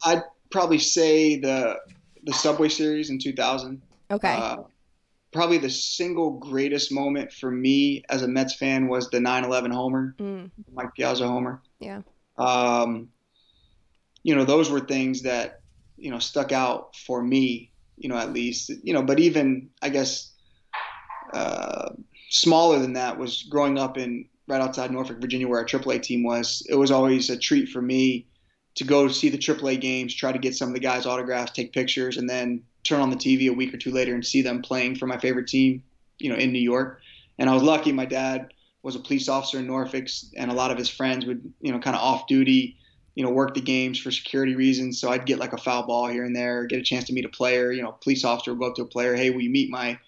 I'd 0.04 0.22
probably 0.50 0.78
say 0.78 1.38
the 1.38 1.78
the 2.24 2.32
Subway 2.32 2.68
Series 2.68 3.08
in 3.10 3.18
2000. 3.18 3.80
Okay. 4.10 4.34
Uh, 4.34 4.58
probably 5.32 5.56
the 5.58 5.70
single 5.70 6.32
greatest 6.32 6.92
moment 6.92 7.32
for 7.32 7.50
me 7.50 8.02
as 8.10 8.22
a 8.22 8.28
Mets 8.28 8.54
fan 8.54 8.88
was 8.88 9.08
the 9.10 9.18
9/11 9.20 9.72
homer, 9.72 10.14
Mm, 10.18 10.50
Mike 10.74 10.94
Piazza 10.94 11.26
homer. 11.26 11.62
yeah. 11.78 12.02
Um, 12.40 13.08
you 14.22 14.34
know, 14.34 14.44
those 14.44 14.70
were 14.70 14.80
things 14.80 15.22
that 15.22 15.60
you 15.96 16.10
know 16.10 16.18
stuck 16.18 16.52
out 16.52 16.96
for 16.96 17.22
me. 17.22 17.70
You 17.96 18.08
know, 18.08 18.16
at 18.16 18.32
least 18.32 18.70
you 18.82 18.94
know, 18.94 19.02
but 19.02 19.20
even 19.20 19.68
I 19.82 19.90
guess 19.90 20.32
uh, 21.32 21.90
smaller 22.30 22.78
than 22.78 22.94
that 22.94 23.18
was 23.18 23.42
growing 23.44 23.78
up 23.78 23.98
in 23.98 24.26
right 24.48 24.60
outside 24.60 24.90
Norfolk, 24.90 25.20
Virginia, 25.20 25.46
where 25.46 25.60
our 25.60 25.66
AAA 25.66 26.02
team 26.02 26.24
was. 26.24 26.66
It 26.68 26.74
was 26.74 26.90
always 26.90 27.30
a 27.30 27.38
treat 27.38 27.68
for 27.68 27.80
me 27.80 28.26
to 28.74 28.84
go 28.84 29.08
see 29.08 29.28
the 29.28 29.38
AAA 29.38 29.80
games, 29.80 30.14
try 30.14 30.32
to 30.32 30.38
get 30.38 30.54
some 30.54 30.68
of 30.68 30.74
the 30.74 30.80
guys' 30.80 31.06
autographs, 31.06 31.52
take 31.52 31.72
pictures, 31.72 32.16
and 32.16 32.28
then 32.28 32.62
turn 32.82 33.00
on 33.00 33.10
the 33.10 33.16
TV 33.16 33.48
a 33.48 33.52
week 33.52 33.74
or 33.74 33.76
two 33.76 33.90
later 33.90 34.14
and 34.14 34.24
see 34.24 34.42
them 34.42 34.62
playing 34.62 34.96
for 34.96 35.06
my 35.06 35.18
favorite 35.18 35.46
team, 35.46 35.82
you 36.18 36.30
know, 36.30 36.36
in 36.36 36.52
New 36.52 36.60
York. 36.60 37.00
And 37.38 37.50
I 37.50 37.54
was 37.54 37.62
lucky. 37.62 37.92
My 37.92 38.06
dad 38.06 38.52
was 38.82 38.96
a 38.96 39.00
police 39.00 39.28
officer 39.28 39.58
in 39.58 39.66
Norfolk, 39.66 40.06
and 40.36 40.50
a 40.50 40.54
lot 40.54 40.70
of 40.70 40.78
his 40.78 40.88
friends 40.88 41.26
would, 41.26 41.52
you 41.60 41.72
know, 41.72 41.78
kind 41.78 41.94
of 41.94 42.02
off 42.02 42.26
duty, 42.26 42.76
you 43.14 43.24
know, 43.24 43.30
work 43.30 43.54
the 43.54 43.60
games 43.60 43.98
for 43.98 44.10
security 44.10 44.54
reasons. 44.54 45.00
So 45.00 45.10
I'd 45.10 45.26
get 45.26 45.38
like 45.38 45.52
a 45.52 45.58
foul 45.58 45.86
ball 45.86 46.08
here 46.08 46.24
and 46.24 46.34
there, 46.34 46.64
get 46.64 46.78
a 46.78 46.82
chance 46.82 47.04
to 47.04 47.12
meet 47.12 47.24
a 47.24 47.28
player. 47.28 47.72
You 47.72 47.82
know, 47.82 47.92
police 47.92 48.24
officer 48.24 48.52
would 48.52 48.60
go 48.60 48.68
up 48.68 48.76
to 48.76 48.82
a 48.82 48.86
player, 48.86 49.14
hey, 49.14 49.30
will 49.30 49.42
you 49.42 49.50
meet 49.50 49.70
my, 49.70 49.98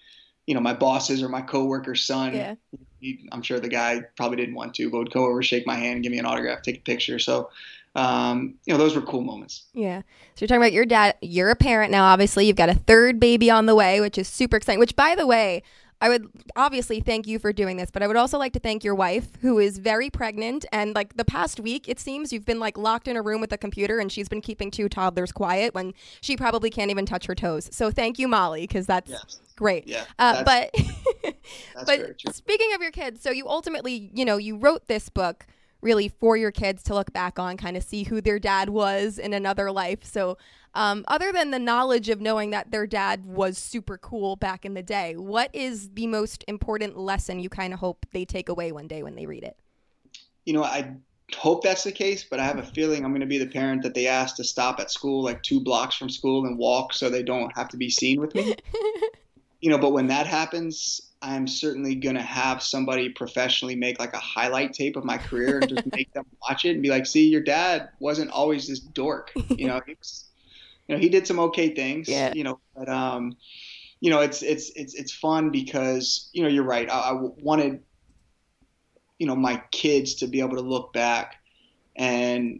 you 0.47 0.55
know, 0.55 0.61
my 0.61 0.73
boss's 0.73 1.21
or 1.21 1.29
my 1.29 1.41
coworker's 1.41 2.03
son? 2.03 2.33
Yeah. 2.33 2.55
He, 2.99 3.27
I'm 3.31 3.41
sure 3.41 3.59
the 3.59 3.67
guy 3.67 4.01
probably 4.17 4.37
didn't 4.37 4.55
want 4.55 4.73
to, 4.75 4.89
but 4.89 4.97
would 4.99 5.11
go 5.11 5.25
over, 5.25 5.43
shake 5.43 5.67
my 5.67 5.75
hand, 5.75 6.03
give 6.03 6.11
me 6.11 6.17
an 6.19 6.25
autograph, 6.25 6.61
take 6.61 6.77
a 6.77 6.81
picture. 6.81 7.19
So, 7.19 7.49
um, 7.95 8.55
you 8.65 8.73
know, 8.73 8.79
those 8.79 8.95
were 8.95 9.01
cool 9.01 9.21
moments. 9.21 9.65
Yeah. 9.73 9.99
So 9.99 10.05
you're 10.39 10.47
talking 10.47 10.61
about 10.61 10.73
your 10.73 10.85
dad. 10.85 11.15
You're 11.21 11.51
a 11.51 11.55
parent 11.55 11.91
now, 11.91 12.05
obviously. 12.05 12.47
You've 12.47 12.55
got 12.55 12.69
a 12.69 12.73
third 12.73 13.19
baby 13.19 13.51
on 13.51 13.67
the 13.67 13.75
way, 13.75 14.01
which 14.01 14.17
is 14.17 14.27
super 14.27 14.57
exciting. 14.57 14.79
Which, 14.79 14.95
by 14.95 15.13
the 15.13 15.27
way, 15.27 15.61
I 16.03 16.09
would 16.09 16.27
obviously 16.57 16.99
thank 16.99 17.27
you 17.27 17.39
for 17.39 17.53
doing 17.53 17.77
this, 17.77 17.89
but 17.89 18.03
I 18.03 18.07
would 18.07 18.17
also 18.17 18.37
like 18.37 18.51
to 18.53 18.59
thank 18.59 18.83
your 18.83 18.93
wife, 18.93 19.29
who 19.39 19.57
is 19.57 19.77
very 19.77 20.09
pregnant. 20.09 20.65
And 20.73 20.93
like 20.93 21.15
the 21.15 21.23
past 21.23 21.61
week, 21.61 21.87
it 21.87 21.97
seems 21.97 22.33
you've 22.33 22.45
been 22.45 22.59
like 22.59 22.77
locked 22.77 23.07
in 23.07 23.15
a 23.15 23.21
room 23.21 23.39
with 23.39 23.53
a 23.53 23.57
computer 23.57 23.99
and 23.99 24.11
she's 24.11 24.27
been 24.27 24.41
keeping 24.41 24.69
two 24.69 24.89
toddlers 24.89 25.31
quiet 25.31 25.73
when 25.73 25.93
she 26.19 26.35
probably 26.35 26.69
can't 26.69 26.91
even 26.91 27.05
touch 27.05 27.25
her 27.27 27.35
toes. 27.35 27.69
So 27.71 27.89
thank 27.89 28.19
you, 28.19 28.27
Molly, 28.27 28.63
because 28.67 28.85
that's 28.85 29.11
Yes. 29.11 29.39
great. 29.55 29.87
Yeah. 29.87 30.03
Uh, 30.19 30.43
but 30.43 30.71
that's 31.73 31.85
but 31.85 31.99
true. 32.19 32.33
speaking 32.33 32.73
of 32.73 32.81
your 32.81 32.91
kids, 32.91 33.21
so 33.21 33.31
you 33.31 33.47
ultimately, 33.47 34.11
you 34.13 34.25
know, 34.25 34.35
you 34.35 34.57
wrote 34.57 34.87
this 34.87 35.07
book 35.07 35.45
really 35.83 36.07
for 36.07 36.35
your 36.35 36.51
kids 36.51 36.81
to 36.83 36.93
look 36.93 37.13
back 37.13 37.37
on, 37.37 37.57
kind 37.57 37.77
of 37.77 37.83
see 37.83 38.03
who 38.03 38.21
their 38.21 38.39
dad 38.39 38.69
was 38.69 39.19
in 39.19 39.33
another 39.33 39.71
life. 39.71 40.03
So, 40.03 40.37
um, 40.75 41.05
other 41.07 41.31
than 41.31 41.51
the 41.51 41.59
knowledge 41.59 42.09
of 42.09 42.19
knowing 42.19 42.49
that 42.49 42.71
their 42.71 42.87
dad 42.87 43.25
was 43.25 43.59
super 43.59 43.99
cool 43.99 44.35
back 44.35 44.65
in 44.65 44.73
the 44.73 44.81
day, 44.81 45.15
what 45.15 45.53
is 45.53 45.91
the 45.91 46.07
most 46.07 46.43
important 46.47 46.97
lesson 46.97 47.39
you 47.39 47.49
kind 47.49 47.73
of 47.73 47.79
hope 47.79 48.07
they 48.11 48.25
take 48.25 48.49
away 48.49 48.71
one 48.71 48.87
day 48.87 49.03
when 49.03 49.13
they 49.13 49.27
read 49.27 49.43
it? 49.43 49.55
you 50.45 50.53
know, 50.53 50.63
I 50.63 50.95
hope 51.35 51.63
that's 51.63 51.83
the 51.83 51.91
case, 51.91 52.23
but 52.23 52.39
I 52.39 52.45
have 52.45 52.57
a 52.57 52.63
feeling 52.63 53.03
I'm 53.03 53.11
going 53.11 53.21
to 53.21 53.27
be 53.27 53.37
the 53.37 53.47
parent 53.47 53.83
that 53.83 53.93
they 53.93 54.07
ask 54.07 54.35
to 54.37 54.43
stop 54.43 54.79
at 54.79 54.91
school 54.91 55.23
like 55.23 55.41
two 55.41 55.61
blocks 55.61 55.95
from 55.95 56.09
school 56.09 56.45
and 56.45 56.57
walk 56.57 56.93
so 56.93 57.09
they 57.09 57.23
don't 57.23 57.55
have 57.55 57.69
to 57.69 57.77
be 57.77 57.89
seen 57.89 58.19
with 58.19 58.35
me. 58.35 58.55
you 59.63 59.69
know, 59.69 59.77
but 59.77 59.93
when 59.93 60.07
that 60.07 60.27
happens, 60.27 60.99
I'm 61.21 61.47
certainly 61.47 61.95
going 61.95 62.15
to 62.15 62.21
have 62.21 62.61
somebody 62.61 63.07
professionally 63.07 63.77
make 63.77 63.97
like 63.97 64.13
a 64.13 64.19
highlight 64.19 64.73
tape 64.73 64.97
of 64.97 65.05
my 65.05 65.17
career 65.17 65.57
and 65.59 65.69
just 65.69 65.85
make 65.95 66.11
them 66.11 66.25
watch 66.41 66.65
it 66.65 66.71
and 66.71 66.81
be 66.81 66.89
like, 66.89 67.05
see, 67.05 67.29
your 67.29 67.39
dad 67.39 67.87
wasn't 68.01 68.29
always 68.29 68.67
this 68.67 68.81
dork. 68.81 69.31
You 69.57 69.69
know, 69.69 69.79
he 69.87 69.93
was, 69.93 70.25
you 70.89 70.95
know, 70.95 70.99
he 70.99 71.07
did 71.07 71.25
some 71.25 71.39
okay 71.39 71.73
things, 71.73 72.09
Yeah. 72.09 72.33
you 72.33 72.43
know, 72.43 72.59
but, 72.75 72.89
um, 72.89 73.37
you 74.01 74.09
know, 74.09 74.19
it's, 74.19 74.41
it's, 74.43 74.69
it's, 74.75 74.95
it's 74.95 75.13
fun 75.13 75.49
because, 75.49 76.29
you 76.33 76.43
know, 76.43 76.49
you're 76.49 76.65
right. 76.65 76.89
I, 76.89 77.11
I 77.11 77.13
wanted, 77.13 77.83
you 79.19 79.27
know 79.27 79.35
my 79.37 79.61
kids 79.71 80.15
to 80.15 80.27
be 80.27 80.41
able 80.41 80.57
to 80.57 80.61
look 80.61 80.91
back 80.91 81.35
and 81.95 82.59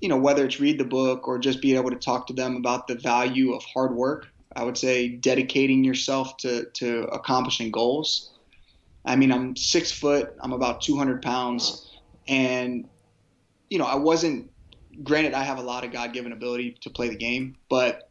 you 0.00 0.08
know 0.08 0.16
whether 0.16 0.46
it's 0.46 0.60
read 0.60 0.78
the 0.78 0.84
book 0.84 1.28
or 1.28 1.38
just 1.38 1.60
be 1.60 1.76
able 1.76 1.90
to 1.90 1.96
talk 1.96 2.28
to 2.28 2.32
them 2.32 2.56
about 2.56 2.86
the 2.86 2.94
value 2.94 3.52
of 3.52 3.62
hard 3.64 3.94
work 3.94 4.28
i 4.56 4.64
would 4.64 4.76
say 4.76 5.08
dedicating 5.08 5.84
yourself 5.84 6.36
to 6.36 6.64
to 6.72 7.02
accomplishing 7.12 7.70
goals 7.70 8.32
i 9.04 9.16
mean 9.16 9.32
i'm 9.32 9.56
six 9.56 9.90
foot 9.90 10.34
i'm 10.40 10.52
about 10.52 10.80
200 10.80 11.22
pounds 11.22 11.98
and 12.28 12.88
you 13.68 13.78
know 13.78 13.86
i 13.86 13.94
wasn't 13.94 14.50
granted 15.02 15.34
i 15.34 15.42
have 15.42 15.58
a 15.58 15.62
lot 15.62 15.84
of 15.84 15.92
god-given 15.92 16.32
ability 16.32 16.76
to 16.80 16.90
play 16.90 17.08
the 17.08 17.16
game 17.16 17.56
but 17.68 18.10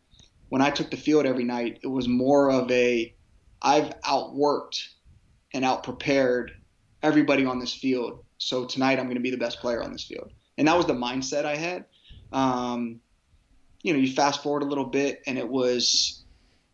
when 0.50 0.62
i 0.62 0.70
took 0.70 0.90
the 0.90 0.98
field 0.98 1.26
every 1.26 1.44
night 1.44 1.80
it 1.84 1.88
was 1.88 2.08
more 2.08 2.50
of 2.52 2.70
a 2.72 3.14
i've 3.62 3.90
outworked 4.02 4.88
and 5.54 5.66
outprepared 5.66 6.50
everybody 7.02 7.46
on 7.46 7.60
this 7.60 7.74
field. 7.74 8.24
So 8.38 8.66
tonight 8.66 9.00
I'm 9.00 9.06
going 9.06 9.16
to 9.16 9.22
be 9.22 9.32
the 9.32 9.38
best 9.38 9.60
player 9.60 9.84
on 9.84 9.92
this 9.92 10.04
field. 10.04 10.32
And 10.58 10.68
that 10.68 10.78
was 10.78 10.86
the 10.86 10.94
mindset 10.94 11.46
I 11.46 11.56
had. 11.56 11.86
Um, 12.32 13.00
you 13.82 13.94
know, 13.94 14.00
you 14.00 14.12
fast 14.12 14.44
forward 14.44 14.64
a 14.64 14.66
little 14.66 14.86
bit 14.86 15.22
and 15.26 15.38
it 15.38 15.48
was, 15.48 16.19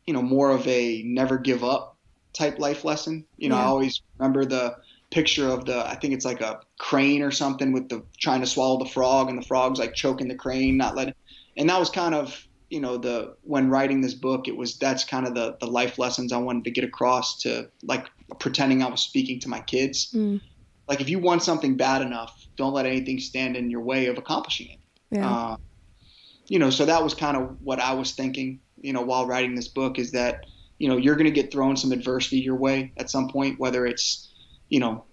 you 0.06 0.14
know, 0.14 0.22
more 0.22 0.52
of 0.52 0.68
a 0.68 1.04
never 1.04 1.38
give 1.38 1.64
up 1.64 1.98
type 2.34 2.60
life 2.60 2.84
lesson. 2.86 3.26
You 3.38 3.50
know, 3.50 3.56
I 3.56 3.64
always 3.64 4.02
remember 4.20 4.46
the 4.46 4.76
picture 5.12 5.48
of 5.48 5.66
the, 5.66 5.88
I 5.88 5.96
think 5.96 6.14
it's 6.14 6.26
like 6.26 6.42
a 6.42 6.60
crane 6.80 7.22
or 7.22 7.32
something 7.32 7.72
with 7.72 7.90
the 7.90 8.04
trying 8.20 8.42
to 8.42 8.48
swallow 8.48 8.78
the 8.80 8.90
frog 8.90 9.30
and 9.30 9.42
the 9.42 9.46
frog's 9.46 9.80
like 9.80 9.94
choking 9.94 10.28
the 10.28 10.36
crane, 10.36 10.78
not 10.78 10.96
letting, 10.96 11.14
and 11.58 11.70
that 11.70 11.80
was 11.80 11.90
kind 11.90 12.14
of, 12.14 12.46
you 12.70 12.82
know, 12.82 12.98
the, 12.98 13.36
when 13.44 13.70
writing 13.70 14.02
this 14.02 14.14
book, 14.16 14.48
it 14.48 14.58
was, 14.58 14.78
that's 14.78 15.06
kind 15.06 15.26
of 15.26 15.36
the, 15.36 15.56
the 15.62 15.68
life 15.68 15.98
lessons 15.98 16.34
I 16.34 16.38
wanted 16.38 16.66
to 16.66 16.72
get 16.72 16.84
across 16.84 17.42
to 17.44 17.70
like 17.84 18.08
pretending 18.40 18.84
I 18.84 18.90
was 18.90 19.02
speaking 19.02 19.40
to 19.42 19.50
my 19.50 19.62
kids 19.62 20.12
Mm. 20.14 20.42
like 20.88 21.00
if 21.00 21.10
you 21.10 21.20
want 21.20 21.44
something 21.44 21.78
bad 21.78 22.02
enough, 22.02 22.48
don't 22.58 22.74
let 22.74 22.86
anything 22.86 23.20
stand 23.20 23.56
in 23.56 23.70
your 23.70 23.82
way 23.82 24.08
of 24.08 24.18
accomplishing 24.18 24.72
it. 24.72 24.80
Yeah. 25.12 25.32
Uh, 25.32 25.58
you 26.48 26.60
know, 26.60 26.70
so 26.70 26.86
that 26.86 27.04
was 27.04 27.14
kind 27.14 27.38
of 27.38 27.58
what 27.62 27.80
I 27.80 27.94
was 27.94 28.12
thinking, 28.12 28.60
you 28.86 28.94
know, 28.94 29.02
while 29.02 29.26
writing 29.26 29.56
this 29.56 29.68
book 29.68 29.98
is 29.98 30.12
that, 30.12 30.46
you 30.78 30.88
know, 30.88 30.98
you're 30.98 31.16
going 31.16 31.26
to 31.26 31.32
get 31.32 31.52
thrown 31.52 31.76
some 31.76 31.92
adversity 31.92 32.38
your 32.38 32.56
way 32.56 32.92
at 32.98 33.10
some 33.10 33.28
point, 33.30 33.60
whether 33.60 33.86
it's, 33.86 34.30
you 34.70 34.80
know, 34.80 35.04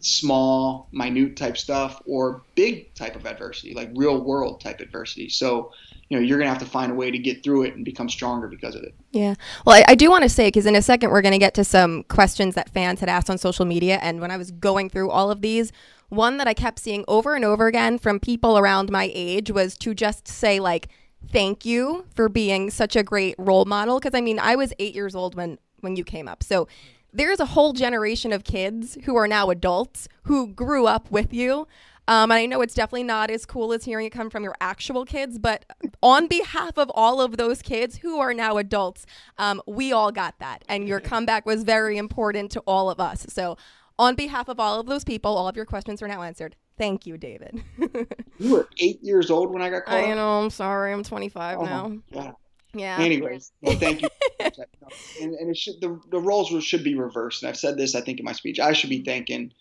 small, 0.00 0.88
minute 0.92 1.36
type 1.36 1.56
stuff 1.56 2.02
or 2.06 2.42
big 2.54 2.92
type 2.94 3.16
of 3.16 3.24
adversity, 3.24 3.72
like 3.72 3.90
real 3.94 4.22
world 4.22 4.60
type 4.60 4.80
adversity. 4.80 5.28
So, 5.28 5.72
you 6.08 6.18
know, 6.18 6.22
you're 6.22 6.38
going 6.38 6.46
to 6.46 6.52
have 6.52 6.62
to 6.62 6.68
find 6.68 6.92
a 6.92 6.94
way 6.94 7.10
to 7.10 7.18
get 7.18 7.42
through 7.42 7.62
it 7.62 7.74
and 7.74 7.84
become 7.84 8.08
stronger 8.08 8.48
because 8.48 8.74
of 8.74 8.82
it. 8.82 8.94
Yeah. 9.12 9.34
Well, 9.64 9.76
I, 9.76 9.92
I 9.92 9.94
do 9.94 10.10
want 10.10 10.24
to 10.24 10.28
say, 10.28 10.48
because 10.48 10.66
in 10.66 10.76
a 10.76 10.82
second, 10.82 11.10
we're 11.10 11.22
going 11.22 11.32
to 11.32 11.38
get 11.38 11.54
to 11.54 11.64
some 11.64 12.02
questions 12.04 12.54
that 12.56 12.68
fans 12.68 13.00
had 13.00 13.08
asked 13.08 13.30
on 13.30 13.38
social 13.38 13.64
media. 13.64 13.98
And 14.02 14.20
when 14.20 14.30
I 14.30 14.36
was 14.36 14.50
going 14.50 14.90
through 14.90 15.10
all 15.10 15.30
of 15.30 15.40
these, 15.40 15.72
one 16.08 16.36
that 16.36 16.48
I 16.48 16.52
kept 16.52 16.80
seeing 16.80 17.04
over 17.08 17.34
and 17.34 17.44
over 17.44 17.66
again 17.66 17.96
from 17.96 18.20
people 18.20 18.58
around 18.58 18.90
my 18.90 19.10
age 19.14 19.50
was 19.50 19.78
to 19.78 19.94
just 19.94 20.28
say 20.28 20.60
like 20.60 20.88
thank 21.30 21.64
you 21.64 22.06
for 22.14 22.28
being 22.28 22.70
such 22.70 22.96
a 22.96 23.02
great 23.02 23.34
role 23.38 23.64
model 23.64 23.98
because 23.98 24.16
I 24.16 24.20
mean 24.20 24.38
I 24.38 24.56
was 24.56 24.72
8 24.78 24.94
years 24.94 25.14
old 25.14 25.34
when 25.34 25.58
when 25.80 25.96
you 25.96 26.04
came 26.04 26.28
up. 26.28 26.42
So 26.42 26.68
there's 27.12 27.40
a 27.40 27.46
whole 27.46 27.72
generation 27.72 28.32
of 28.32 28.44
kids 28.44 28.96
who 29.04 29.16
are 29.16 29.28
now 29.28 29.50
adults 29.50 30.08
who 30.24 30.46
grew 30.48 30.86
up 30.86 31.10
with 31.10 31.32
you. 31.34 31.66
Um, 32.08 32.30
and 32.30 32.38
I 32.38 32.46
know 32.46 32.62
it's 32.62 32.74
definitely 32.74 33.04
not 33.04 33.30
as 33.30 33.46
cool 33.46 33.72
as 33.72 33.84
hearing 33.84 34.06
it 34.06 34.10
come 34.10 34.28
from 34.28 34.42
your 34.42 34.56
actual 34.60 35.04
kids, 35.04 35.38
but 35.38 35.64
on 36.02 36.26
behalf 36.26 36.76
of 36.76 36.90
all 36.94 37.20
of 37.20 37.36
those 37.36 37.62
kids 37.62 37.98
who 37.98 38.18
are 38.18 38.34
now 38.34 38.56
adults, 38.56 39.06
um, 39.38 39.62
we 39.66 39.92
all 39.92 40.10
got 40.10 40.38
that. 40.40 40.64
And 40.68 40.88
your 40.88 41.00
comeback 41.12 41.46
was 41.46 41.62
very 41.62 41.98
important 41.98 42.50
to 42.52 42.60
all 42.60 42.90
of 42.90 42.98
us. 42.98 43.26
So, 43.28 43.56
on 43.98 44.14
behalf 44.14 44.48
of 44.48 44.58
all 44.58 44.80
of 44.80 44.86
those 44.86 45.04
people, 45.04 45.36
all 45.36 45.46
of 45.46 45.54
your 45.54 45.66
questions 45.66 46.02
are 46.02 46.08
now 46.08 46.22
answered. 46.22 46.56
Thank 46.82 47.06
you, 47.06 47.16
David. 47.16 47.62
you 48.40 48.52
were 48.52 48.68
eight 48.78 49.00
years 49.04 49.30
old 49.30 49.52
when 49.52 49.62
I 49.62 49.70
got 49.70 49.84
called. 49.84 50.04
I 50.04 50.14
know. 50.14 50.40
I'm 50.40 50.50
sorry. 50.50 50.92
I'm 50.92 51.04
25 51.04 51.58
oh 51.58 51.64
now. 51.64 51.98
Yeah. 52.10 52.32
Yeah. 52.74 52.98
Anyways, 52.98 53.52
well, 53.60 53.76
thank 53.76 54.02
you. 54.02 54.08
and, 54.40 55.32
and 55.34 55.48
it 55.48 55.56
should 55.56 55.80
the 55.80 56.00
the 56.10 56.18
roles 56.18 56.48
should 56.64 56.82
be 56.82 56.96
reversed. 56.96 57.44
And 57.44 57.50
I've 57.50 57.56
said 57.56 57.76
this, 57.76 57.94
I 57.94 58.00
think, 58.00 58.18
in 58.18 58.24
my 58.24 58.32
speech. 58.32 58.58
I 58.58 58.72
should 58.72 58.90
be 58.90 59.04
thanking, 59.04 59.52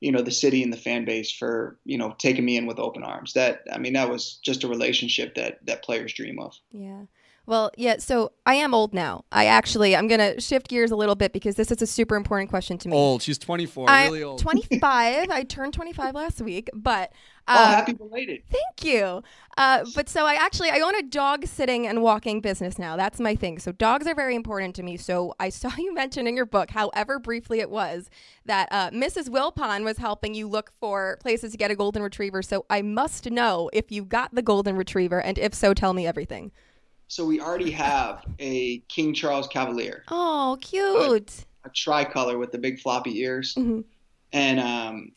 you 0.00 0.10
know, 0.10 0.22
the 0.22 0.30
city 0.30 0.62
and 0.62 0.72
the 0.72 0.78
fan 0.78 1.04
base 1.04 1.30
for 1.30 1.78
you 1.84 1.98
know 1.98 2.14
taking 2.16 2.46
me 2.46 2.56
in 2.56 2.64
with 2.64 2.78
open 2.78 3.02
arms. 3.02 3.34
That 3.34 3.60
I 3.70 3.76
mean, 3.76 3.92
that 3.92 4.08
was 4.08 4.38
just 4.42 4.64
a 4.64 4.68
relationship 4.68 5.34
that 5.34 5.58
that 5.66 5.84
players 5.84 6.14
dream 6.14 6.38
of. 6.40 6.54
Yeah. 6.72 7.02
Well, 7.50 7.72
yeah, 7.76 7.96
so 7.98 8.30
I 8.46 8.54
am 8.54 8.74
old 8.74 8.94
now. 8.94 9.24
I 9.32 9.46
actually, 9.46 9.96
I'm 9.96 10.06
going 10.06 10.20
to 10.20 10.40
shift 10.40 10.68
gears 10.68 10.92
a 10.92 10.96
little 10.96 11.16
bit 11.16 11.32
because 11.32 11.56
this 11.56 11.72
is 11.72 11.82
a 11.82 11.86
super 11.86 12.14
important 12.14 12.48
question 12.48 12.78
to 12.78 12.88
me. 12.88 12.96
Old. 12.96 13.22
She's 13.22 13.38
24. 13.38 13.90
I'm 13.90 14.12
really 14.12 14.22
old. 14.22 14.38
25. 14.38 15.30
I 15.30 15.42
turned 15.42 15.74
25 15.74 16.14
last 16.14 16.40
week, 16.40 16.70
but. 16.72 17.10
Um, 17.48 17.56
oh, 17.58 17.64
happy 17.64 17.94
belated. 17.94 18.42
Thank 18.48 18.84
you. 18.84 19.24
Uh, 19.58 19.84
but 19.96 20.08
so 20.08 20.26
I 20.26 20.34
actually, 20.34 20.70
I 20.70 20.78
own 20.78 20.94
a 20.94 21.02
dog 21.02 21.44
sitting 21.44 21.88
and 21.88 22.02
walking 22.02 22.40
business 22.40 22.78
now. 22.78 22.96
That's 22.96 23.18
my 23.18 23.34
thing. 23.34 23.58
So 23.58 23.72
dogs 23.72 24.06
are 24.06 24.14
very 24.14 24.36
important 24.36 24.76
to 24.76 24.84
me. 24.84 24.96
So 24.96 25.34
I 25.40 25.48
saw 25.48 25.72
you 25.76 25.92
mention 25.92 26.28
in 26.28 26.36
your 26.36 26.46
book, 26.46 26.70
however 26.70 27.18
briefly 27.18 27.58
it 27.58 27.68
was, 27.68 28.10
that 28.46 28.68
uh, 28.70 28.90
Mrs. 28.90 29.28
Wilpon 29.28 29.82
was 29.82 29.98
helping 29.98 30.34
you 30.34 30.46
look 30.46 30.70
for 30.78 31.18
places 31.20 31.50
to 31.50 31.58
get 31.58 31.72
a 31.72 31.74
golden 31.74 32.04
retriever. 32.04 32.42
So 32.42 32.64
I 32.70 32.82
must 32.82 33.28
know 33.28 33.70
if 33.72 33.90
you 33.90 34.04
got 34.04 34.32
the 34.36 34.42
golden 34.42 34.76
retriever, 34.76 35.20
and 35.20 35.36
if 35.36 35.52
so, 35.52 35.74
tell 35.74 35.94
me 35.94 36.06
everything. 36.06 36.52
So 37.10 37.24
we 37.24 37.40
already 37.40 37.72
have 37.72 38.24
a 38.38 38.78
King 38.86 39.12
Charles 39.12 39.48
Cavalier. 39.48 40.04
Oh, 40.12 40.56
cute. 40.60 41.44
A, 41.64 41.68
a 41.68 41.70
tricolor 41.70 42.38
with 42.38 42.52
the 42.52 42.58
big 42.58 42.78
floppy 42.78 43.18
ears. 43.18 43.56
Mm-hmm. 43.56 43.80
And 44.32 44.60
um, 44.60 45.10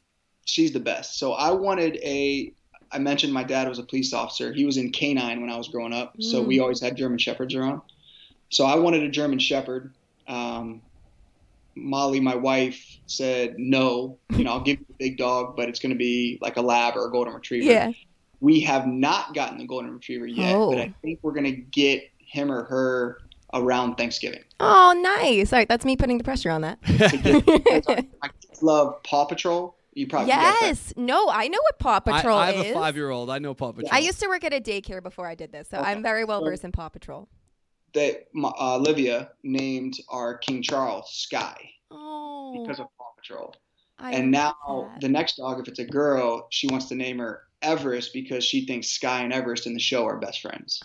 she's 0.44 0.72
the 0.72 0.80
best. 0.80 1.20
So 1.20 1.34
I 1.34 1.52
wanted 1.52 1.98
a. 1.98 2.52
I 2.92 2.98
mentioned 2.98 3.32
my 3.32 3.44
dad 3.44 3.70
was 3.70 3.78
a 3.78 3.84
police 3.84 4.12
officer. 4.12 4.52
He 4.52 4.66
was 4.66 4.78
in 4.78 4.92
canine 4.92 5.40
when 5.40 5.52
I 5.52 5.56
was 5.56 5.68
growing 5.68 5.94
up. 5.94 6.18
Mm. 6.18 6.24
So 6.24 6.42
we 6.42 6.58
mm. 6.58 6.64
always 6.64 6.82
had 6.82 6.98
German 6.98 7.20
Shepherds 7.20 7.54
around. 7.54 7.82
So 8.50 8.66
I 8.66 8.76
wanted 8.76 9.04
a 9.04 9.10
German 9.10 9.38
Shepherd. 9.38 9.94
Um, 10.28 10.82
Molly, 11.76 12.20
my 12.20 12.36
wife, 12.36 12.98
said 13.06 13.60
no. 13.60 14.18
You 14.32 14.46
know, 14.46 14.54
I'll 14.54 14.62
give 14.62 14.80
you 14.80 14.86
the 14.88 14.96
big 14.98 15.18
dog, 15.18 15.56
but 15.56 15.70
it's 15.70 15.80
going 15.80 15.92
to 15.92 15.98
be 15.98 16.40
like 16.42 16.58
a 16.58 16.62
lab 16.62 16.96
or 16.98 17.08
a 17.08 17.12
golden 17.12 17.36
retriever. 17.36 17.72
Yeah. 17.72 17.92
We 18.44 18.60
have 18.60 18.86
not 18.88 19.34
gotten 19.34 19.58
the 19.58 19.66
golden 19.66 19.94
retriever 19.94 20.28
yet, 20.28 20.54
oh. 20.54 20.70
but 20.70 20.80
I 20.82 20.94
think 21.02 21.20
we're 21.22 21.32
gonna 21.32 21.52
get 21.52 22.10
him 22.18 22.52
or 22.52 22.66
her 22.66 23.22
around 23.54 23.96
Thanksgiving. 23.96 24.44
Oh, 24.60 24.94
nice! 25.02 25.54
All 25.54 25.60
right, 25.60 25.70
that's 25.70 25.86
me 25.86 25.96
putting 25.96 26.18
the 26.18 26.26
pressure 26.26 26.52
on 26.52 26.60
that. 26.60 26.78
I 28.22 28.30
love 28.62 29.02
Paw 29.04 29.24
Patrol. 29.24 29.78
You 29.94 30.08
probably 30.08 30.28
yes. 30.28 30.94
No, 30.98 31.30
I 31.30 31.48
know 31.48 31.60
what 31.62 31.80
Paw 31.80 32.02
Patrol 32.02 32.38
I, 32.38 32.48
I 32.48 32.52
have 32.52 32.66
is. 32.66 32.72
a 32.72 32.74
five-year-old. 32.74 33.30
I 33.30 33.40
know 33.40 33.54
Paw 33.54 33.72
Patrol. 33.72 33.90
I 33.94 34.00
used 34.00 34.20
to 34.20 34.28
work 34.28 34.44
at 34.44 34.54
a 34.54 34.60
daycare 34.60 35.02
before 35.02 35.26
I 35.26 35.36
did 35.36 35.54
this, 35.54 35.70
so 35.70 35.78
okay. 35.78 35.90
I'm 35.90 36.04
very 36.04 36.26
well 36.26 36.44
versed 36.44 36.66
in 36.66 36.74
Paw 36.74 36.90
Patrol. 36.90 37.30
That 37.94 38.28
uh, 38.36 38.76
Olivia 38.76 39.30
named 39.44 40.00
our 40.10 40.38
King 40.38 40.62
Charles 40.62 41.10
Skye. 41.14 41.70
Oh. 41.92 42.62
Because 42.62 42.82
of 42.82 42.88
Paw 42.98 43.12
Patrol. 43.16 43.56
I 44.00 44.12
and 44.16 44.30
now 44.30 44.56
that. 44.66 45.00
the 45.00 45.08
next 45.08 45.38
dog, 45.38 45.62
if 45.62 45.70
it's 45.70 45.80
a 45.80 45.86
girl, 45.86 46.48
she 46.50 46.68
wants 46.68 46.88
to 46.88 46.96
name 46.96 47.20
her 47.20 47.44
Everest 47.64 48.14
because 48.14 48.44
she 48.44 48.66
thinks 48.66 48.88
Skye 48.88 49.22
and 49.22 49.34
Everest 49.34 49.68
in 49.68 49.74
the 49.74 49.80
show 49.80 50.06
are 50.06 50.18
best 50.18 50.42
friends. 50.42 50.82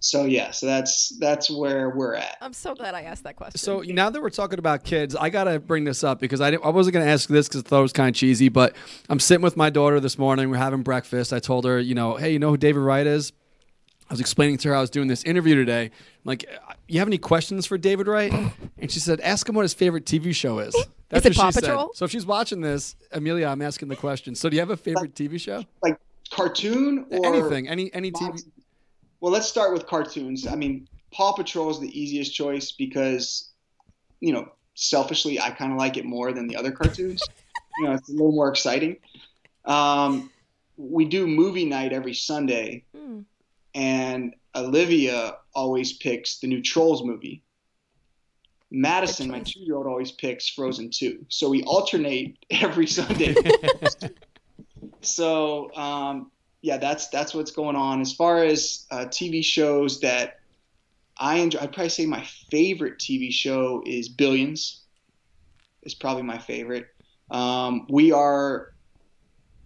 So 0.00 0.24
yeah, 0.24 0.50
so 0.50 0.66
that's 0.66 1.16
that's 1.20 1.48
where 1.48 1.90
we're 1.90 2.14
at. 2.14 2.36
I'm 2.40 2.52
so 2.52 2.74
glad 2.74 2.96
I 2.96 3.02
asked 3.02 3.22
that 3.22 3.36
question. 3.36 3.58
So 3.58 3.82
now 3.82 4.10
that 4.10 4.20
we're 4.20 4.30
talking 4.30 4.58
about 4.58 4.82
kids, 4.82 5.14
I 5.14 5.30
gotta 5.30 5.60
bring 5.60 5.84
this 5.84 6.02
up 6.02 6.18
because 6.18 6.40
I 6.40 6.50
I 6.54 6.70
wasn't 6.70 6.94
gonna 6.94 7.06
ask 7.06 7.28
this 7.28 7.46
because 7.46 7.62
I 7.62 7.68
thought 7.68 7.78
it 7.78 7.82
was 7.82 7.92
kind 7.92 8.08
of 8.08 8.14
cheesy, 8.16 8.48
but 8.48 8.74
I'm 9.08 9.20
sitting 9.20 9.44
with 9.44 9.56
my 9.56 9.70
daughter 9.70 10.00
this 10.00 10.18
morning. 10.18 10.50
We're 10.50 10.56
having 10.56 10.82
breakfast. 10.82 11.32
I 11.32 11.38
told 11.38 11.64
her, 11.66 11.78
you 11.78 11.94
know, 11.94 12.16
hey, 12.16 12.32
you 12.32 12.40
know 12.40 12.50
who 12.50 12.56
David 12.56 12.80
Wright 12.80 13.06
is? 13.06 13.32
I 14.10 14.14
was 14.14 14.20
explaining 14.20 14.58
to 14.58 14.68
her 14.70 14.74
I 14.74 14.80
was 14.80 14.90
doing 14.90 15.06
this 15.06 15.22
interview 15.22 15.54
today. 15.54 15.84
I'm 15.84 15.90
like, 16.24 16.46
you 16.88 16.98
have 16.98 17.08
any 17.08 17.18
questions 17.18 17.64
for 17.64 17.78
David 17.78 18.06
Wright? 18.06 18.32
And 18.78 18.90
she 18.90 18.98
said, 18.98 19.20
ask 19.20 19.48
him 19.48 19.54
what 19.54 19.62
his 19.62 19.74
favorite 19.74 20.04
TV 20.06 20.34
show 20.34 20.58
is. 20.58 20.74
That's 21.08 21.24
is 21.24 21.36
it 21.36 21.38
Paw 21.38 21.52
Patrol? 21.52 21.92
Said. 21.92 21.98
So 21.98 22.04
if 22.04 22.10
she's 22.10 22.26
watching 22.26 22.62
this, 22.62 22.96
Amelia, 23.12 23.46
I'm 23.46 23.62
asking 23.62 23.86
the 23.86 23.94
question. 23.94 24.34
So 24.34 24.48
do 24.48 24.56
you 24.56 24.60
have 24.60 24.70
a 24.70 24.76
favorite 24.76 25.14
TV 25.14 25.40
show? 25.40 25.64
Like 25.84 26.00
cartoon 26.32 27.06
or 27.10 27.26
anything, 27.26 27.68
any 27.68 27.92
any 27.94 28.10
TV. 28.10 28.42
Well, 29.20 29.32
let's 29.32 29.46
start 29.46 29.72
with 29.72 29.86
cartoons. 29.86 30.46
I 30.46 30.56
mean, 30.56 30.88
Paw 31.12 31.32
Patrol 31.32 31.70
is 31.70 31.78
the 31.78 31.98
easiest 31.98 32.34
choice 32.34 32.72
because, 32.72 33.50
you 34.20 34.32
know, 34.32 34.50
selfishly, 34.74 35.38
I 35.38 35.50
kind 35.50 35.72
of 35.72 35.78
like 35.78 35.96
it 35.96 36.04
more 36.04 36.32
than 36.32 36.48
the 36.48 36.56
other 36.56 36.72
cartoons. 36.72 37.22
you 37.78 37.86
know, 37.86 37.92
it's 37.92 38.08
a 38.08 38.12
little 38.12 38.32
more 38.32 38.48
exciting. 38.48 38.96
Um, 39.64 40.30
we 40.76 41.04
do 41.04 41.26
movie 41.26 41.66
night 41.66 41.92
every 41.92 42.14
Sunday, 42.14 42.84
mm. 42.96 43.24
and 43.74 44.34
Olivia 44.56 45.36
always 45.54 45.92
picks 45.92 46.40
the 46.40 46.48
new 46.48 46.62
Trolls 46.62 47.04
movie. 47.04 47.42
Madison, 48.72 49.30
my 49.30 49.40
two 49.40 49.60
year 49.60 49.76
old, 49.76 49.86
always 49.86 50.12
picks 50.12 50.48
Frozen 50.48 50.90
2. 50.90 51.26
So 51.28 51.50
we 51.50 51.62
alternate 51.64 52.38
every 52.50 52.86
Sunday. 52.98 53.34
so 55.04 55.74
um, 55.74 56.30
yeah, 56.62 56.76
that's 56.76 57.08
that's 57.08 57.34
what's 57.34 57.50
going 57.50 57.76
on. 57.76 58.00
As 58.00 58.12
far 58.12 58.44
as 58.44 58.86
uh, 58.90 59.06
TV 59.06 59.44
shows 59.44 60.00
that 60.00 60.40
I 61.18 61.36
enjoy, 61.36 61.60
I'd 61.60 61.72
probably 61.72 61.88
say 61.90 62.06
my 62.06 62.24
favorite 62.50 62.98
TV 62.98 63.32
show 63.32 63.82
is 63.84 64.08
Billions. 64.08 64.82
Is 65.82 65.94
probably 65.94 66.22
my 66.22 66.38
favorite. 66.38 66.86
Um, 67.30 67.86
we 67.90 68.12
are 68.12 68.72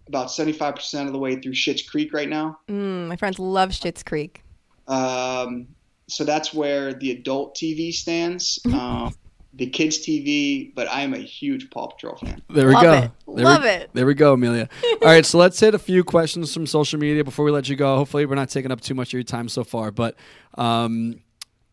about 0.07 0.31
seventy-five 0.31 0.75
percent 0.75 1.07
of 1.07 1.13
the 1.13 1.19
way 1.19 1.39
through 1.39 1.53
Schitt's 1.53 1.87
Creek 1.87 2.13
right 2.13 2.29
now. 2.29 2.59
Mm, 2.67 3.07
my 3.07 3.15
friends 3.15 3.37
love 3.37 3.69
Schitt's 3.69 4.01
Creek. 4.01 4.43
Um, 4.87 5.67
so 6.07 6.23
that's 6.23 6.53
where 6.53 6.93
the 6.93 7.11
adult 7.11 7.55
TV 7.55 7.93
stands. 7.93 8.59
Um, 8.73 9.13
the 9.57 9.67
kids 9.67 9.97
TV, 9.99 10.73
but 10.73 10.87
I 10.87 11.01
am 11.01 11.13
a 11.13 11.17
huge 11.17 11.69
Paw 11.71 11.87
Patrol 11.87 12.15
fan. 12.15 12.41
There 12.49 12.67
we 12.67 12.73
Love 12.73 12.83
go. 12.83 12.93
It. 12.93 13.11
There 13.35 13.45
Love 13.45 13.63
we, 13.63 13.69
it. 13.69 13.89
There 13.93 14.05
we 14.05 14.13
go, 14.13 14.33
Amelia. 14.33 14.69
All 15.01 15.07
right, 15.07 15.25
so 15.25 15.37
let's 15.39 15.59
hit 15.59 15.73
a 15.73 15.79
few 15.79 16.03
questions 16.03 16.53
from 16.53 16.67
social 16.67 16.99
media 16.99 17.23
before 17.23 17.43
we 17.43 17.51
let 17.51 17.67
you 17.67 17.75
go. 17.75 17.95
Hopefully, 17.97 18.25
we're 18.25 18.35
not 18.35 18.49
taking 18.49 18.71
up 18.71 18.81
too 18.81 18.93
much 18.93 19.09
of 19.09 19.13
your 19.13 19.23
time 19.23 19.49
so 19.49 19.63
far, 19.63 19.91
but 19.91 20.15
um, 20.55 21.21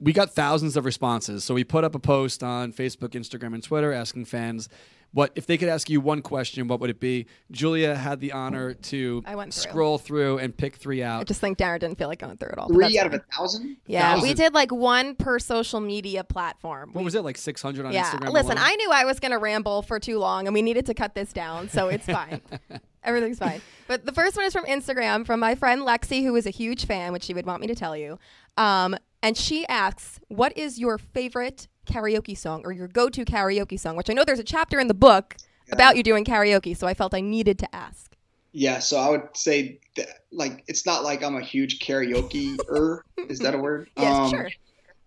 we 0.01 0.13
got 0.13 0.35
thousands 0.35 0.77
of 0.77 0.85
responses. 0.87 1.45
So 1.45 1.55
we 1.55 1.63
put 1.63 1.85
up 1.85 1.95
a 1.95 1.99
post 1.99 2.43
on 2.43 2.73
Facebook, 2.73 3.11
Instagram, 3.11 3.55
and 3.55 3.63
Twitter 3.63 3.93
asking 3.93 4.25
fans 4.25 4.69
what 5.15 5.31
if 5.37 5.47
they 5.47 5.57
could 5.57 5.69
ask 5.69 5.89
you 5.89 6.01
one 6.01 6.23
question, 6.23 6.67
what 6.67 6.81
would 6.81 6.91
it 6.91 6.99
be? 6.99 7.27
Julia 7.53 7.95
had 7.95 8.19
the 8.19 8.33
honor 8.33 8.75
to 8.75 9.23
through. 9.23 9.51
scroll 9.51 9.97
through 9.97 10.39
and 10.39 10.55
pick 10.55 10.75
three 10.75 11.05
out. 11.05 11.21
I 11.21 11.25
just 11.25 11.41
think 11.41 11.57
Darren 11.57 11.79
didn't 11.79 11.99
feel 11.99 12.09
like 12.09 12.19
going 12.19 12.37
through 12.37 12.51
it 12.51 12.59
all. 12.59 12.67
Three 12.67 12.99
out 12.99 13.07
of 13.07 13.15
a 13.15 13.21
thousand? 13.33 13.77
Yeah, 13.87 14.15
thousand. 14.15 14.29
we 14.29 14.35
did 14.35 14.55
like 14.55 14.73
one 14.73 15.15
per 15.15 15.39
social 15.39 15.79
media 15.79 16.25
platform. 16.25 16.91
What 16.93 17.03
we, 17.03 17.05
was 17.05 17.15
it, 17.15 17.23
like 17.23 17.39
600 17.39 17.87
on 17.87 17.93
yeah, 17.93 18.11
Instagram? 18.11 18.33
Listen, 18.33 18.59
alone? 18.59 18.67
I 18.67 18.75
knew 18.75 18.91
I 18.91 19.05
was 19.05 19.21
going 19.21 19.31
to 19.31 19.39
ramble 19.39 19.83
for 19.83 20.01
too 20.01 20.19
long 20.19 20.49
and 20.49 20.55
we 20.55 20.63
needed 20.63 20.87
to 20.87 20.95
cut 20.95 21.15
this 21.15 21.33
down, 21.33 21.69
so 21.69 21.89
it's 21.89 22.07
fine. 22.07 22.41
Everything's 23.05 23.39
fine. 23.39 23.61
But 23.87 24.05
the 24.07 24.13
first 24.13 24.37
one 24.37 24.47
is 24.47 24.53
from 24.53 24.65
Instagram 24.65 25.25
from 25.25 25.39
my 25.39 25.55
friend 25.55 25.83
Lexi, 25.83 26.25
who 26.25 26.35
is 26.35 26.47
a 26.47 26.51
huge 26.51 26.87
fan, 26.87 27.13
which 27.13 27.23
she 27.23 27.35
would 27.35 27.47
want 27.47 27.61
me 27.61 27.69
to 27.69 27.75
tell 27.77 27.97
you. 27.97 28.19
Um, 28.57 28.97
and 29.23 29.37
she 29.37 29.65
asks, 29.69 30.19
What 30.29 30.57
is 30.57 30.81
your 30.81 30.99
favorite 30.99 31.69
karaoke 31.85 32.37
song 32.37 32.63
or 32.65 32.73
your 32.73 32.89
go 32.89 33.09
to 33.09 33.25
karaoke 33.25 33.79
song? 33.79 33.97
Which 33.97 34.11
I 34.11 34.13
know 34.13 34.25
there's 34.25 34.39
a 34.39 34.45
chapter 34.45 34.81
in 34.81 34.89
the 34.89 34.95
book 34.95 35.37
yeah. 35.69 35.75
about 35.75 35.97
you 35.97 36.03
doing 36.03 36.25
karaoke, 36.25 36.77
so 36.77 36.87
I 36.87 36.95
felt 36.95 37.15
I 37.15 37.21
needed 37.21 37.59
to 37.61 37.75
ask. 37.75 38.15
Yeah, 38.53 38.79
so 38.79 38.99
I 38.99 39.09
would 39.11 39.29
say 39.35 39.81
that, 39.97 40.07
like 40.31 40.63
it's 40.69 40.87
not 40.87 41.03
like 41.03 41.25
I'm 41.25 41.37
a 41.37 41.43
huge 41.43 41.81
karaoke 41.81 42.57
er. 42.69 43.05
Is 43.29 43.41
that 43.41 43.55
a 43.55 43.59
word? 43.59 43.91
yes, 43.97 44.15
um, 44.15 44.31
sure. 44.31 44.51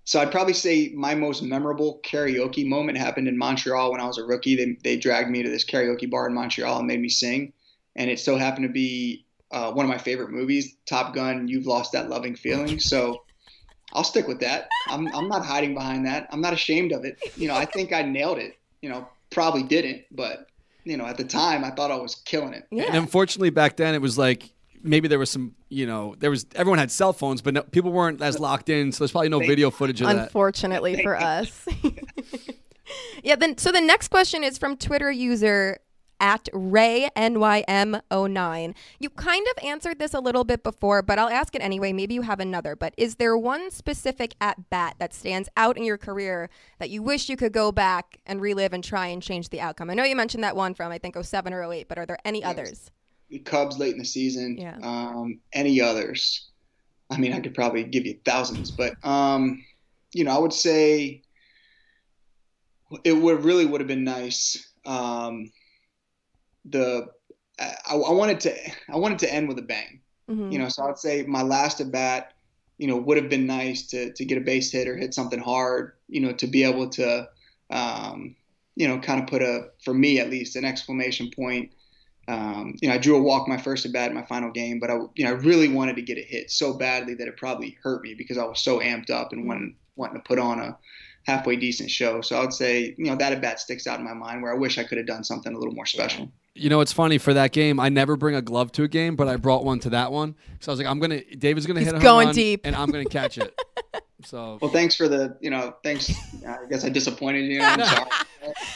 So 0.03 0.21
I'd 0.21 0.31
probably 0.31 0.53
say 0.53 0.93
my 0.95 1.15
most 1.15 1.43
memorable 1.43 1.99
karaoke 2.03 2.65
moment 2.67 2.97
happened 2.97 3.27
in 3.27 3.37
Montreal 3.37 3.91
when 3.91 4.01
I 4.01 4.05
was 4.05 4.17
a 4.17 4.23
rookie. 4.23 4.55
They 4.55 4.77
they 4.83 4.97
dragged 4.97 5.29
me 5.29 5.43
to 5.43 5.49
this 5.49 5.65
karaoke 5.65 6.09
bar 6.09 6.27
in 6.27 6.33
Montreal 6.33 6.77
and 6.77 6.87
made 6.87 7.01
me 7.01 7.09
sing, 7.09 7.53
and 7.95 8.09
it 8.09 8.19
so 8.19 8.37
happened 8.37 8.67
to 8.67 8.71
be 8.71 9.25
uh, 9.51 9.71
one 9.71 9.85
of 9.85 9.89
my 9.89 9.97
favorite 9.97 10.31
movies, 10.31 10.75
Top 10.85 11.13
Gun. 11.13 11.47
You've 11.47 11.67
lost 11.67 11.93
that 11.93 12.09
loving 12.09 12.35
feeling. 12.35 12.79
So 12.79 13.23
I'll 13.97 14.03
stick 14.03 14.27
with 14.27 14.39
that. 14.41 14.69
I'm 14.87 15.07
I'm 15.15 15.27
not 15.27 15.43
hiding 15.43 15.73
behind 15.73 16.05
that. 16.05 16.27
I'm 16.31 16.39
not 16.39 16.53
ashamed 16.53 16.91
of 16.91 17.03
it. 17.03 17.17
You 17.35 17.47
know, 17.47 17.55
I 17.55 17.65
think 17.65 17.91
I 17.91 18.03
nailed 18.03 18.37
it. 18.37 18.55
You 18.81 18.89
know, 18.89 19.09
probably 19.31 19.63
didn't, 19.63 20.03
but 20.11 20.47
you 20.83 20.97
know, 20.97 21.05
at 21.05 21.17
the 21.17 21.23
time, 21.23 21.65
I 21.65 21.71
thought 21.71 21.89
I 21.89 21.95
was 21.95 22.13
killing 22.13 22.53
it. 22.53 22.67
Yeah. 22.69 22.83
And 22.85 22.95
unfortunately, 22.95 23.49
back 23.49 23.75
then 23.75 23.95
it 23.95 24.01
was 24.01 24.15
like 24.15 24.51
maybe 24.83 25.07
there 25.07 25.17
was 25.17 25.31
some, 25.31 25.55
you 25.69 25.87
know, 25.87 26.15
there 26.19 26.29
was 26.29 26.45
everyone 26.53 26.77
had 26.77 26.91
cell 26.91 27.11
phones, 27.11 27.41
but 27.41 27.55
no, 27.55 27.63
people 27.63 27.91
weren't 27.91 28.21
as 28.21 28.39
locked 28.39 28.69
in, 28.69 28.91
so 28.91 28.99
there's 28.99 29.11
probably 29.11 29.29
no 29.29 29.39
video 29.39 29.71
footage 29.71 29.99
of 30.01 30.07
that. 30.07 30.17
Unfortunately 30.17 31.01
for 31.01 31.19
us. 31.19 31.67
yeah. 33.23 33.35
Then 33.35 33.57
so 33.57 33.71
the 33.71 33.81
next 33.81 34.09
question 34.09 34.43
is 34.43 34.59
from 34.59 34.77
Twitter 34.77 35.11
user 35.11 35.79
at 36.19 36.49
Ray 36.53 37.09
NYM09. 37.15 38.75
You 38.99 39.09
kind 39.09 39.45
of 39.55 39.63
answered 39.63 39.99
this 39.99 40.13
a 40.13 40.19
little 40.19 40.43
bit 40.43 40.63
before, 40.63 41.01
but 41.01 41.19
I'll 41.19 41.29
ask 41.29 41.55
it 41.55 41.61
anyway. 41.61 41.93
Maybe 41.93 42.13
you 42.13 42.21
have 42.23 42.39
another. 42.39 42.75
But 42.75 42.93
is 42.97 43.15
there 43.15 43.37
one 43.37 43.71
specific 43.71 44.35
at 44.41 44.69
bat 44.69 44.95
that 44.99 45.13
stands 45.13 45.49
out 45.57 45.77
in 45.77 45.83
your 45.83 45.97
career 45.97 46.49
that 46.79 46.89
you 46.89 47.01
wish 47.01 47.29
you 47.29 47.37
could 47.37 47.53
go 47.53 47.71
back 47.71 48.19
and 48.25 48.41
relive 48.41 48.73
and 48.73 48.83
try 48.83 49.07
and 49.07 49.21
change 49.21 49.49
the 49.49 49.61
outcome? 49.61 49.89
I 49.89 49.93
know 49.93 50.03
you 50.03 50.15
mentioned 50.15 50.43
that 50.43 50.55
one 50.55 50.73
from 50.73 50.91
I 50.91 50.97
think 50.97 51.15
07 51.21 51.53
or 51.53 51.71
08, 51.71 51.87
but 51.87 51.97
are 51.97 52.05
there 52.05 52.19
any 52.25 52.43
others? 52.43 52.91
The 53.29 53.39
Cubs 53.39 53.77
late 53.77 53.93
in 53.93 53.99
the 53.99 54.05
season. 54.05 54.57
Yeah. 54.57 54.77
Um, 54.81 55.39
any 55.53 55.81
others? 55.81 56.49
I 57.09 57.17
mean, 57.17 57.33
I 57.33 57.39
could 57.39 57.53
probably 57.53 57.83
give 57.83 58.05
you 58.05 58.19
thousands, 58.25 58.71
but 58.71 58.93
um, 59.05 59.63
you 60.13 60.23
know, 60.23 60.31
I 60.31 60.39
would 60.39 60.53
say 60.53 61.21
it 63.03 63.13
would 63.13 63.43
really 63.43 63.65
would 63.65 63.81
have 63.81 63.87
been 63.87 64.03
nice. 64.03 64.73
Um, 64.85 65.51
the 66.69 67.07
I, 67.59 67.95
I 67.95 68.11
wanted 68.11 68.39
to 68.41 68.55
I 68.89 68.97
wanted 68.97 69.19
to 69.19 69.33
end 69.33 69.47
with 69.47 69.59
a 69.59 69.63
bang. 69.63 70.01
Mhm. 70.29 70.51
You 70.51 70.59
know, 70.59 70.69
so 70.69 70.83
I'd 70.83 70.97
say 70.97 71.23
my 71.23 71.41
last 71.41 71.79
at 71.79 71.91
bat, 71.91 72.33
you 72.77 72.87
know, 72.87 72.97
would 72.97 73.17
have 73.17 73.29
been 73.29 73.47
nice 73.47 73.87
to 73.87 74.13
to 74.13 74.25
get 74.25 74.37
a 74.37 74.41
base 74.41 74.71
hit 74.71 74.87
or 74.87 74.97
hit 74.97 75.13
something 75.13 75.39
hard. 75.39 75.93
You 76.07 76.21
know, 76.21 76.33
to 76.33 76.47
be 76.47 76.63
able 76.63 76.89
to, 76.91 77.29
um, 77.69 78.35
you 78.75 78.87
know, 78.87 78.99
kind 78.99 79.21
of 79.21 79.27
put 79.27 79.41
a 79.41 79.69
for 79.83 79.93
me 79.93 80.19
at 80.19 80.29
least 80.29 80.55
an 80.55 80.65
exclamation 80.65 81.31
point. 81.35 81.71
Um, 82.29 82.75
you 82.81 82.89
know, 82.89 82.95
I 82.95 82.97
drew 82.97 83.15
a 83.15 83.21
walk 83.21 83.47
my 83.47 83.57
first 83.57 83.85
at 83.85 83.93
bat 83.93 84.09
in 84.09 84.15
my 84.15 84.25
final 84.25 84.51
game, 84.51 84.79
but 84.81 84.91
I, 84.91 84.95
you 85.15 85.23
know, 85.23 85.29
I 85.29 85.33
really 85.35 85.69
wanted 85.69 85.95
to 85.95 86.01
get 86.01 86.17
a 86.17 86.21
hit 86.21 86.51
so 86.51 86.73
badly 86.77 87.13
that 87.13 87.27
it 87.27 87.37
probably 87.37 87.77
hurt 87.81 88.03
me 88.03 88.15
because 88.15 88.37
I 88.37 88.43
was 88.43 88.59
so 88.59 88.79
amped 88.79 89.09
up 89.09 89.31
and 89.31 89.47
wanting 89.47 89.77
wanting 89.95 90.17
to 90.17 90.27
put 90.27 90.37
on 90.37 90.59
a 90.59 90.77
halfway 91.23 91.55
decent 91.55 91.89
show. 91.89 92.21
So 92.21 92.37
I 92.37 92.41
would 92.41 92.53
say, 92.53 92.95
you 92.97 93.05
know, 93.05 93.15
that 93.15 93.31
at 93.33 93.41
bat 93.41 93.59
sticks 93.59 93.87
out 93.87 93.99
in 93.99 94.05
my 94.05 94.13
mind 94.13 94.41
where 94.41 94.53
I 94.53 94.57
wish 94.57 94.77
I 94.77 94.83
could 94.83 94.97
have 94.97 95.07
done 95.07 95.23
something 95.23 95.53
a 95.53 95.57
little 95.57 95.73
more 95.73 95.85
special. 95.85 96.29
You 96.57 96.69
know, 96.69 96.81
it's 96.81 96.93
funny 96.93 97.17
for 97.17 97.33
that 97.33 97.51
game. 97.51 97.79
I 97.79 97.89
never 97.89 98.15
bring 98.15 98.35
a 98.35 98.41
glove 98.41 98.71
to 98.73 98.83
a 98.83 98.87
game, 98.87 99.15
but 99.15 99.27
I 99.27 99.35
brought 99.37 99.63
one 99.63 99.79
to 99.81 99.89
that 99.91 100.11
one. 100.11 100.35
So 100.59 100.71
I 100.71 100.73
was 100.73 100.79
like, 100.79 100.87
I'm 100.87 100.99
gonna. 100.99 101.21
David's 101.35 101.65
gonna 101.67 101.79
He's 101.79 101.87
hit 101.87 101.95
a 101.95 101.97
home 101.97 102.03
going 102.03 102.25
run, 102.27 102.35
deep. 102.35 102.61
and 102.65 102.75
I'm 102.75 102.89
gonna 102.91 103.05
catch 103.05 103.37
it. 103.37 103.59
So 104.23 104.57
Well, 104.59 104.71
thanks 104.71 104.95
for 104.95 105.07
the, 105.07 105.37
you 105.41 105.51
know, 105.51 105.75
thanks. 105.83 106.11
I 106.45 106.65
guess 106.69 106.83
I 106.83 106.89
disappointed 106.89 107.45
you. 107.45 107.61
I'm 107.61 107.79
sorry. 107.83 108.09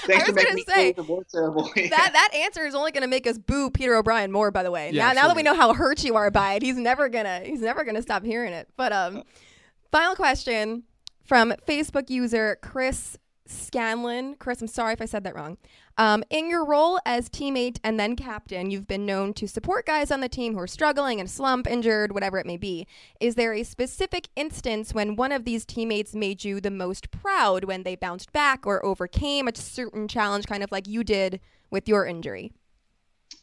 Thanks 0.06 0.24
I 0.24 0.26
for 0.28 0.32
was 0.32 0.36
making 0.36 0.44
gonna 0.46 0.56
me 0.56 0.64
say, 0.68 0.94
feel 0.94 1.04
the 1.04 1.08
voice 1.08 1.26
terrible. 1.32 1.64
that 1.76 1.90
that 2.14 2.30
answer 2.36 2.64
is 2.68 2.76
only 2.76 2.92
going 2.92 3.02
to 3.02 3.08
make 3.08 3.26
us 3.26 3.40
boo 3.40 3.72
Peter 3.72 3.96
O'Brien 3.96 4.32
more. 4.32 4.52
By 4.52 4.62
the 4.62 4.70
way, 4.70 4.92
Yeah, 4.94 5.08
now, 5.08 5.22
now 5.24 5.28
that 5.30 5.36
we 5.36 5.42
know 5.42 5.56
how 5.56 5.74
hurt 5.74 6.04
you 6.04 6.16
are 6.16 6.30
by 6.30 6.54
it, 6.54 6.62
he's 6.62 6.78
never 6.78 7.10
gonna 7.10 7.40
he's 7.44 7.62
never 7.62 7.84
gonna 7.84 8.04
stop 8.04 8.24
hearing 8.24 8.54
it. 8.54 8.70
But 8.78 8.94
um, 8.94 9.24
final 9.92 10.16
question 10.16 10.84
from 11.26 11.54
Facebook 11.68 12.12
user 12.12 12.60
Chris 12.62 13.18
Scanlon. 13.46 14.36
Chris, 14.36 14.62
I'm 14.62 14.68
sorry 14.68 14.94
if 14.94 15.02
I 15.02 15.06
said 15.06 15.24
that 15.24 15.36
wrong. 15.36 15.58
Um, 15.98 16.24
in 16.30 16.50
your 16.50 16.66
role 16.66 17.00
as 17.06 17.30
teammate 17.30 17.80
and 17.84 18.00
then 18.00 18.16
captain, 18.16 18.72
you've 18.72 18.88
been 18.88 19.06
known 19.06 19.34
to 19.36 19.48
support 19.48 19.86
guys 19.86 20.10
on 20.10 20.22
the 20.22 20.30
team 20.30 20.54
who 20.54 20.60
are 20.60 20.68
struggling 20.68 21.20
and 21.20 21.30
slump, 21.30 21.68
injured, 21.68 22.14
whatever 22.14 22.38
it 22.40 22.46
may 22.46 22.58
be. 22.58 22.88
Is 23.20 23.36
there 23.36 23.54
a 23.54 23.64
specific 23.64 24.30
instance 24.36 24.94
when 24.94 25.16
one 25.16 25.32
of 25.32 25.46
these 25.46 25.66
teammates 25.66 26.16
made 26.16 26.44
you 26.44 26.62
the 26.62 26.72
most 26.72 27.12
proud 27.12 27.66
when 27.66 27.84
they 27.84 27.96
bounced 27.96 28.32
back 28.32 28.66
or 28.66 28.84
overcame 28.86 29.48
a 29.48 29.56
certain 29.56 30.08
challenge, 30.08 30.48
kind 30.48 30.64
of 30.64 30.72
like 30.72 30.88
you 30.88 31.04
did 31.04 31.40
with 31.70 31.88
your 31.88 32.06
injury? 32.06 32.54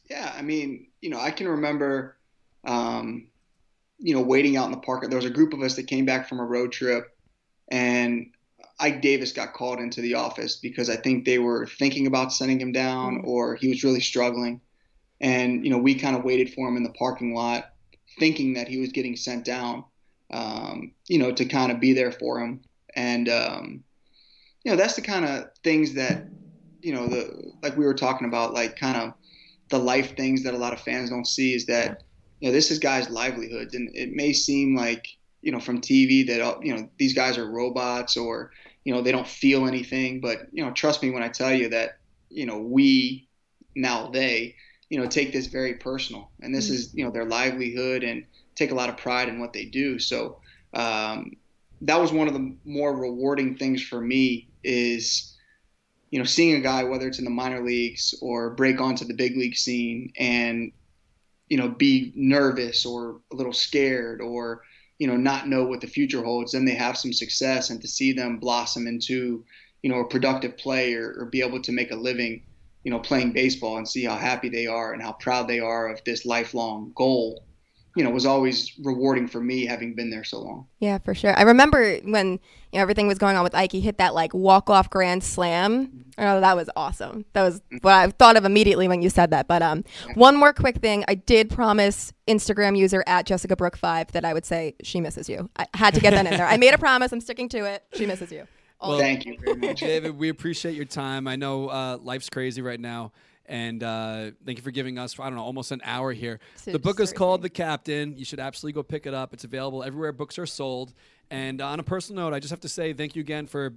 Yeah, 0.08 0.32
I 0.36 0.42
mean, 0.42 0.88
you 1.00 1.10
know, 1.10 1.20
I 1.20 1.30
can 1.30 1.48
remember, 1.48 2.16
um, 2.64 3.28
you 3.98 4.14
know, 4.14 4.22
waiting 4.22 4.56
out 4.56 4.66
in 4.66 4.72
the 4.72 4.78
park. 4.78 5.04
There 5.08 5.18
was 5.18 5.24
a 5.24 5.30
group 5.30 5.52
of 5.52 5.60
us 5.60 5.76
that 5.76 5.86
came 5.86 6.06
back 6.06 6.28
from 6.28 6.40
a 6.40 6.44
road 6.44 6.72
trip, 6.72 7.16
and 7.70 8.30
Ike 8.80 9.02
Davis 9.02 9.32
got 9.32 9.54
called 9.54 9.80
into 9.80 10.00
the 10.00 10.14
office 10.14 10.56
because 10.56 10.88
I 10.88 10.96
think 10.96 11.24
they 11.24 11.38
were 11.38 11.66
thinking 11.66 12.06
about 12.06 12.32
sending 12.32 12.60
him 12.60 12.72
down 12.72 13.22
or 13.24 13.56
he 13.56 13.68
was 13.68 13.82
really 13.82 14.00
struggling. 14.00 14.60
And, 15.20 15.64
you 15.64 15.70
know, 15.70 15.78
we 15.78 15.96
kind 15.96 16.16
of 16.16 16.24
waited 16.24 16.54
for 16.54 16.68
him 16.68 16.76
in 16.76 16.84
the 16.84 16.92
parking 16.92 17.34
lot 17.34 17.72
thinking 18.18 18.54
that 18.54 18.68
he 18.68 18.78
was 18.78 18.90
getting 18.90 19.16
sent 19.16 19.44
down, 19.44 19.84
um, 20.32 20.92
you 21.08 21.18
know, 21.18 21.32
to 21.32 21.44
kind 21.44 21.72
of 21.72 21.80
be 21.80 21.92
there 21.92 22.12
for 22.12 22.40
him. 22.40 22.60
And, 22.94 23.28
um, 23.28 23.84
you 24.64 24.70
know, 24.70 24.76
that's 24.76 24.94
the 24.94 25.02
kind 25.02 25.24
of 25.24 25.46
things 25.64 25.94
that, 25.94 26.26
you 26.80 26.92
know, 26.92 27.08
the, 27.08 27.52
like 27.62 27.76
we 27.76 27.84
were 27.84 27.94
talking 27.94 28.28
about, 28.28 28.54
like 28.54 28.78
kind 28.78 28.96
of 28.96 29.14
the 29.70 29.78
life 29.78 30.16
things 30.16 30.44
that 30.44 30.54
a 30.54 30.58
lot 30.58 30.72
of 30.72 30.80
fans 30.80 31.10
don't 31.10 31.26
see 31.26 31.52
is 31.52 31.66
that, 31.66 32.04
you 32.38 32.48
know, 32.48 32.52
this 32.52 32.70
is 32.70 32.78
guys' 32.78 33.10
livelihoods. 33.10 33.74
And 33.74 33.90
it 33.94 34.12
may 34.12 34.32
seem 34.32 34.76
like, 34.76 35.08
you 35.42 35.50
know, 35.50 35.60
from 35.60 35.80
TV 35.80 36.26
that, 36.28 36.64
you 36.64 36.76
know, 36.76 36.88
these 36.96 37.14
guys 37.14 37.38
are 37.38 37.50
robots 37.50 38.16
or, 38.16 38.52
you 38.88 38.94
know, 38.94 39.02
they 39.02 39.12
don't 39.12 39.28
feel 39.28 39.66
anything. 39.66 40.18
But, 40.18 40.46
you 40.50 40.64
know, 40.64 40.70
trust 40.70 41.02
me 41.02 41.10
when 41.10 41.22
I 41.22 41.28
tell 41.28 41.52
you 41.52 41.68
that, 41.68 41.98
you 42.30 42.46
know, 42.46 42.56
we, 42.56 43.28
now 43.76 44.08
they, 44.08 44.54
you 44.88 44.98
know, 44.98 45.06
take 45.06 45.30
this 45.30 45.48
very 45.48 45.74
personal. 45.74 46.30
And 46.40 46.54
this 46.54 46.70
is, 46.70 46.94
you 46.94 47.04
know, 47.04 47.10
their 47.10 47.26
livelihood 47.26 48.02
and 48.02 48.24
take 48.54 48.70
a 48.70 48.74
lot 48.74 48.88
of 48.88 48.96
pride 48.96 49.28
in 49.28 49.40
what 49.40 49.52
they 49.52 49.66
do. 49.66 49.98
So 49.98 50.40
um, 50.72 51.36
that 51.82 52.00
was 52.00 52.12
one 52.12 52.28
of 52.28 52.32
the 52.32 52.56
more 52.64 52.96
rewarding 52.96 53.58
things 53.58 53.82
for 53.82 54.00
me 54.00 54.48
is, 54.64 55.36
you 56.08 56.18
know, 56.18 56.24
seeing 56.24 56.56
a 56.56 56.60
guy, 56.62 56.84
whether 56.84 57.08
it's 57.08 57.18
in 57.18 57.26
the 57.26 57.30
minor 57.30 57.62
leagues 57.62 58.14
or 58.22 58.54
break 58.54 58.80
onto 58.80 59.04
the 59.04 59.12
big 59.12 59.36
league 59.36 59.56
scene 59.56 60.14
and, 60.18 60.72
you 61.50 61.58
know, 61.58 61.68
be 61.68 62.10
nervous 62.16 62.86
or 62.86 63.20
a 63.30 63.36
little 63.36 63.52
scared 63.52 64.22
or, 64.22 64.62
you 64.98 65.06
know, 65.06 65.16
not 65.16 65.48
know 65.48 65.64
what 65.64 65.80
the 65.80 65.86
future 65.86 66.22
holds, 66.22 66.52
then 66.52 66.64
they 66.64 66.74
have 66.74 66.98
some 66.98 67.12
success 67.12 67.70
and 67.70 67.80
to 67.80 67.88
see 67.88 68.12
them 68.12 68.38
blossom 68.38 68.86
into, 68.86 69.44
you 69.82 69.90
know, 69.90 70.00
a 70.00 70.08
productive 70.08 70.56
player 70.56 71.14
or 71.18 71.26
be 71.26 71.40
able 71.40 71.62
to 71.62 71.72
make 71.72 71.90
a 71.92 71.96
living, 71.96 72.42
you 72.84 72.90
know, 72.90 72.98
playing 72.98 73.32
baseball 73.32 73.76
and 73.76 73.88
see 73.88 74.04
how 74.04 74.16
happy 74.16 74.48
they 74.48 74.66
are 74.66 74.92
and 74.92 75.02
how 75.02 75.12
proud 75.12 75.48
they 75.48 75.60
are 75.60 75.88
of 75.88 76.02
this 76.04 76.26
lifelong 76.26 76.92
goal, 76.94 77.44
you 77.98 78.04
know, 78.04 78.10
was 78.10 78.26
always 78.26 78.72
rewarding 78.84 79.26
for 79.26 79.40
me 79.40 79.66
having 79.66 79.92
been 79.92 80.08
there 80.08 80.22
so 80.22 80.40
long. 80.40 80.68
Yeah, 80.78 80.98
for 80.98 81.16
sure. 81.16 81.36
I 81.36 81.42
remember 81.42 81.96
when 82.04 82.30
you 82.32 82.38
know 82.74 82.80
everything 82.80 83.08
was 83.08 83.18
going 83.18 83.36
on 83.36 83.42
with 83.42 83.56
Ike, 83.56 83.72
he 83.72 83.80
hit 83.80 83.98
that 83.98 84.14
like 84.14 84.32
walk 84.32 84.70
off 84.70 84.88
grand 84.88 85.24
slam. 85.24 86.04
Oh, 86.16 86.40
that 86.40 86.54
was 86.54 86.70
awesome. 86.76 87.24
That 87.32 87.42
was 87.42 87.60
what 87.80 87.92
I 87.92 88.06
thought 88.08 88.36
of 88.36 88.44
immediately 88.44 88.86
when 88.86 89.02
you 89.02 89.10
said 89.10 89.30
that. 89.32 89.48
But 89.48 89.62
um, 89.62 89.82
one 90.14 90.36
more 90.36 90.52
quick 90.52 90.76
thing. 90.76 91.04
I 91.08 91.16
did 91.16 91.50
promise 91.50 92.12
Instagram 92.28 92.78
user 92.78 93.02
at 93.08 93.26
Jessica 93.26 93.56
Brook 93.56 93.76
five 93.76 94.12
that 94.12 94.24
I 94.24 94.32
would 94.32 94.46
say 94.46 94.76
she 94.84 95.00
misses 95.00 95.28
you. 95.28 95.50
I 95.56 95.66
had 95.74 95.92
to 95.94 96.00
get 96.00 96.12
that 96.12 96.24
in 96.24 96.36
there. 96.36 96.46
I 96.46 96.56
made 96.56 96.74
a 96.74 96.78
promise. 96.78 97.10
I'm 97.10 97.20
sticking 97.20 97.48
to 97.48 97.64
it. 97.64 97.82
She 97.94 98.06
misses 98.06 98.30
you. 98.30 98.46
Well, 98.80 98.98
Thank 98.98 99.26
you 99.26 99.36
very 99.44 99.56
much. 99.56 99.80
David, 99.80 100.16
we 100.16 100.28
appreciate 100.28 100.76
your 100.76 100.84
time. 100.84 101.26
I 101.26 101.34
know 101.34 101.68
uh, 101.68 101.98
life's 102.00 102.30
crazy 102.30 102.62
right 102.62 102.78
now. 102.78 103.10
And 103.48 103.82
uh, 103.82 104.30
thank 104.44 104.58
you 104.58 104.62
for 104.62 104.70
giving 104.70 104.98
us, 104.98 105.18
I 105.18 105.24
don't 105.24 105.36
know, 105.36 105.42
almost 105.42 105.72
an 105.72 105.80
hour 105.82 106.12
here. 106.12 106.38
So- 106.56 106.70
the 106.70 106.78
book 106.78 107.00
is 107.00 107.12
called. 107.12 107.42
The 107.42 107.48
Captain. 107.48 108.16
You 108.16 108.24
should 108.24 108.40
absolutely 108.40 108.74
go 108.74 108.82
pick 108.82 109.06
it 109.06 109.14
up. 109.14 109.32
It's 109.32 109.44
available 109.44 109.82
everywhere 109.82 110.12
books 110.12 110.38
are 110.38 110.46
sold. 110.46 110.92
And 111.30 111.60
on 111.60 111.80
a 111.80 111.82
personal 111.82 112.24
note, 112.24 112.34
I 112.34 112.40
just 112.40 112.50
have 112.50 112.60
to 112.60 112.68
say 112.68 112.92
thank 112.92 113.16
you 113.16 113.20
again 113.20 113.46
for 113.46 113.74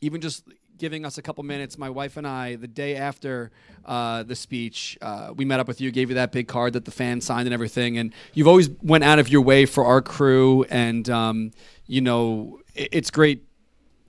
even 0.00 0.20
just 0.20 0.44
giving 0.78 1.04
us 1.04 1.18
a 1.18 1.22
couple 1.22 1.44
minutes. 1.44 1.76
My 1.76 1.90
wife 1.90 2.16
and 2.16 2.26
I, 2.26 2.56
the 2.56 2.66
day 2.66 2.96
after 2.96 3.50
uh, 3.84 4.22
the 4.22 4.34
speech, 4.34 4.98
uh, 5.02 5.32
we 5.36 5.44
met 5.44 5.60
up 5.60 5.68
with 5.68 5.80
you, 5.80 5.90
gave 5.90 6.08
you 6.08 6.14
that 6.14 6.32
big 6.32 6.48
card 6.48 6.72
that 6.72 6.86
the 6.86 6.90
fans 6.90 7.26
signed 7.26 7.46
and 7.46 7.54
everything. 7.54 7.98
And 7.98 8.12
you've 8.32 8.48
always 8.48 8.70
went 8.82 9.04
out 9.04 9.18
of 9.18 9.28
your 9.28 9.42
way 9.42 9.66
for 9.66 9.84
our 9.84 10.00
crew. 10.00 10.64
And, 10.70 11.08
um, 11.10 11.52
you 11.86 12.00
know, 12.00 12.60
it, 12.74 12.88
it's 12.92 13.10
great 13.10 13.44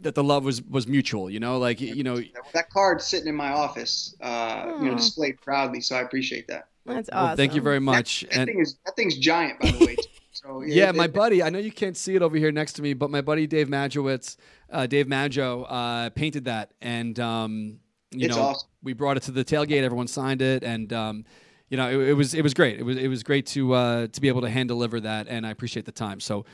that 0.01 0.15
the 0.15 0.23
love 0.23 0.43
was 0.43 0.61
was 0.61 0.87
mutual. 0.87 1.29
You 1.29 1.39
know, 1.39 1.57
like 1.57 1.79
you 1.81 2.03
know, 2.03 2.21
that 2.53 2.69
card 2.69 3.01
sitting 3.01 3.27
in 3.27 3.35
my 3.35 3.51
office, 3.51 4.15
uh, 4.21 4.73
you 4.79 4.85
know, 4.89 4.95
displayed 4.95 5.39
proudly. 5.41 5.81
So 5.81 5.95
I 5.95 6.01
appreciate 6.01 6.47
that. 6.47 6.67
That's 6.85 7.09
well, 7.11 7.25
awesome. 7.25 7.37
thank 7.37 7.55
you 7.55 7.61
very 7.61 7.79
much. 7.79 8.21
That, 8.21 8.29
that 8.31 8.39
And 8.39 8.47
thing 8.49 8.59
is 8.59 8.77
that 8.85 8.95
thing's 8.95 9.17
giant, 9.17 9.59
by 9.59 9.71
the 9.71 9.85
way. 9.85 9.95
too. 9.95 10.01
So 10.33 10.61
yeah, 10.61 10.89
it- 10.89 10.95
my 10.95 11.05
it- 11.05 11.13
buddy, 11.13 11.43
I 11.43 11.49
know 11.49 11.59
you 11.59 11.71
can't 11.73 11.95
see 11.95 12.15
it 12.15 12.21
over 12.21 12.35
here 12.37 12.51
next 12.53 12.73
to 12.73 12.81
me, 12.81 12.93
but 12.93 13.11
my 13.11 13.19
buddy 13.21 13.45
Dave 13.45 13.67
Majowitz, 13.67 14.37
uh, 14.71 14.87
Dave 14.87 15.07
Majo, 15.07 15.63
uh, 15.63 16.09
painted 16.11 16.45
that, 16.45 16.73
and 16.81 17.19
um, 17.19 17.79
you 18.11 18.25
It's 18.25 18.35
know, 18.35 18.41
awesome. 18.43 18.67
we 18.81 18.93
brought 18.93 19.17
it 19.17 19.23
to 19.23 19.31
the 19.31 19.43
tailgate. 19.45 19.83
Everyone 19.83 20.07
signed 20.07 20.41
it, 20.41 20.63
and 20.63 20.91
um, 20.93 21.25
you 21.69 21.75
know, 21.77 21.89
it, 21.89 22.09
it 22.09 22.13
was 22.13 22.33
it 22.33 22.41
was 22.41 22.53
great. 22.55 22.79
It 22.79 22.83
was 22.83 22.97
it 22.97 23.07
was 23.09 23.23
great 23.23 23.45
to 23.47 23.73
uh, 23.73 24.07
to 24.07 24.21
be 24.21 24.29
able 24.29 24.41
to 24.41 24.49
hand 24.49 24.69
deliver 24.69 24.99
that, 25.01 25.27
and 25.27 25.45
I 25.45 25.51
appreciate 25.51 25.85
the 25.85 25.91
time. 25.91 26.19
So 26.21 26.45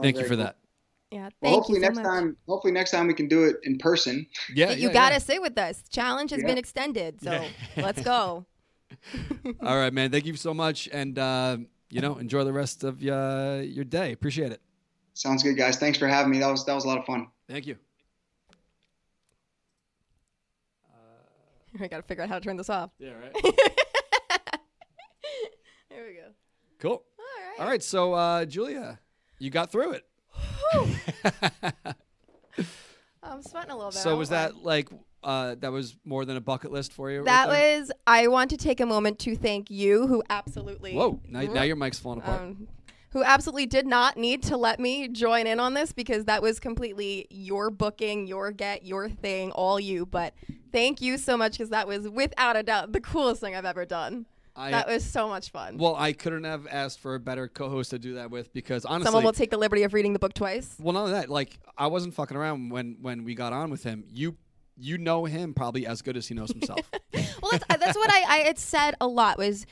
thank 0.00 0.16
you 0.16 0.22
for 0.22 0.28
cool. 0.36 0.44
that. 0.44 0.56
Yeah, 1.10 1.24
thank 1.24 1.34
Well, 1.42 1.52
hopefully 1.54 1.78
you 1.78 1.82
so 1.84 1.88
next 1.88 1.96
much. 1.98 2.04
time, 2.06 2.36
hopefully 2.48 2.72
next 2.72 2.90
time 2.90 3.06
we 3.06 3.14
can 3.14 3.28
do 3.28 3.44
it 3.44 3.56
in 3.62 3.78
person. 3.78 4.26
Yeah, 4.52 4.70
you 4.72 4.88
yeah, 4.88 4.92
gotta 4.92 5.14
yeah. 5.14 5.18
sit 5.18 5.40
with 5.42 5.56
us. 5.58 5.82
Challenge 5.88 6.30
has 6.30 6.40
Yeah. 6.40 6.46
been 6.48 6.58
extended, 6.58 7.20
so 7.22 7.30
Yeah. 7.32 7.48
let's 7.84 8.02
go. 8.02 8.46
All 9.62 9.76
right, 9.76 9.92
man. 9.92 10.10
Thank 10.10 10.26
you 10.26 10.34
so 10.36 10.52
much, 10.54 10.88
and 10.92 11.16
uh, 11.18 11.58
you 11.90 12.00
know, 12.00 12.16
enjoy 12.18 12.42
the 12.44 12.52
rest 12.52 12.82
of 12.84 13.00
uh, 13.02 13.60
your 13.64 13.84
day. 13.84 14.12
Appreciate 14.12 14.50
it. 14.52 14.60
Sounds 15.14 15.42
good, 15.44 15.56
guys. 15.56 15.76
Thanks 15.76 15.98
for 15.98 16.08
having 16.08 16.30
me. 16.32 16.38
That 16.40 16.50
was 16.50 16.64
that 16.66 16.74
was 16.74 16.84
a 16.84 16.88
lot 16.88 16.98
of 16.98 17.04
fun. 17.04 17.28
Thank 17.48 17.66
you. 17.66 17.76
I 21.80 21.88
got 21.88 21.96
to 21.98 22.02
figure 22.02 22.22
out 22.24 22.28
how 22.30 22.38
to 22.38 22.44
turn 22.44 22.56
this 22.56 22.70
off. 22.70 22.90
Yeah, 22.98 23.10
right. 23.12 23.32
There 25.90 26.04
we 26.06 26.14
go. 26.14 26.28
cool. 26.80 27.04
All 27.18 27.18
right. 27.18 27.60
All 27.60 27.66
right, 27.66 27.82
so 27.82 28.14
uh, 28.14 28.44
Julia, 28.44 28.98
you 29.38 29.50
got 29.50 29.70
through 29.70 29.92
it. 29.92 30.04
I'm 33.22 33.42
sweating 33.42 33.70
a 33.70 33.76
little 33.76 33.90
bit. 33.90 34.00
So 34.00 34.16
was 34.16 34.28
that 34.30 34.62
like 34.62 34.88
uh, 35.22 35.56
that 35.60 35.72
was 35.72 35.96
more 36.04 36.24
than 36.24 36.36
a 36.36 36.40
bucket 36.40 36.70
list 36.72 36.92
for 36.92 37.10
you? 37.10 37.24
That 37.24 37.48
there? 37.48 37.78
was. 37.78 37.90
I 38.06 38.28
want 38.28 38.50
to 38.50 38.56
take 38.56 38.80
a 38.80 38.86
moment 38.86 39.18
to 39.20 39.36
thank 39.36 39.70
you, 39.70 40.06
who 40.06 40.22
absolutely. 40.28 40.94
Whoa! 40.94 41.20
Now, 41.28 41.42
now 41.42 41.62
your 41.62 41.76
mic's 41.76 41.98
falling 41.98 42.20
apart. 42.20 42.40
Um, 42.42 42.68
who 43.14 43.22
absolutely 43.22 43.66
did 43.66 43.86
not 43.86 44.16
need 44.16 44.42
to 44.42 44.56
let 44.56 44.80
me 44.80 45.06
join 45.06 45.46
in 45.46 45.60
on 45.60 45.72
this 45.72 45.92
because 45.92 46.24
that 46.24 46.42
was 46.42 46.58
completely 46.58 47.28
your 47.30 47.70
booking, 47.70 48.26
your 48.26 48.50
get, 48.50 48.84
your 48.84 49.08
thing, 49.08 49.52
all 49.52 49.78
you. 49.78 50.04
But 50.04 50.34
thank 50.72 51.00
you 51.00 51.16
so 51.16 51.36
much 51.36 51.52
because 51.52 51.70
that 51.70 51.86
was 51.86 52.08
without 52.08 52.56
a 52.56 52.64
doubt 52.64 52.92
the 52.92 53.00
coolest 53.00 53.40
thing 53.40 53.54
I've 53.54 53.64
ever 53.64 53.84
done. 53.84 54.26
I, 54.56 54.70
that 54.70 54.86
was 54.86 55.04
so 55.04 55.28
much 55.28 55.50
fun. 55.50 55.78
well, 55.78 55.96
I 55.96 56.12
couldn't 56.12 56.44
have 56.44 56.66
asked 56.68 57.00
for 57.00 57.14
a 57.16 57.20
better 57.20 57.48
co-host 57.48 57.90
to 57.90 57.98
do 57.98 58.14
that 58.14 58.30
with 58.30 58.52
because 58.52 58.84
honestly, 58.84 59.06
Someone 59.06 59.24
will 59.24 59.32
take 59.32 59.50
the 59.50 59.56
liberty 59.58 59.82
of 59.82 59.92
reading 59.94 60.12
the 60.12 60.18
book 60.18 60.32
twice. 60.34 60.76
well, 60.78 60.92
none 60.92 61.04
of 61.06 61.10
that. 61.10 61.28
Like 61.28 61.58
I 61.76 61.88
wasn't 61.88 62.14
fucking 62.14 62.36
around 62.36 62.70
when 62.70 62.98
when 63.00 63.24
we 63.24 63.34
got 63.34 63.52
on 63.52 63.70
with 63.70 63.82
him. 63.82 64.04
You 64.08 64.36
you 64.76 64.98
know 64.98 65.24
him 65.24 65.54
probably 65.54 65.86
as 65.86 66.02
good 66.02 66.16
as 66.16 66.28
he 66.28 66.34
knows 66.34 66.50
himself. 66.50 66.80
well, 67.42 67.52
that's, 67.52 67.64
that's 67.68 67.96
what 67.96 68.10
I, 68.10 68.22
I 68.28 68.36
had 68.38 68.58
said 68.58 68.94
a 69.00 69.06
lot 69.06 69.38
was 69.38 69.66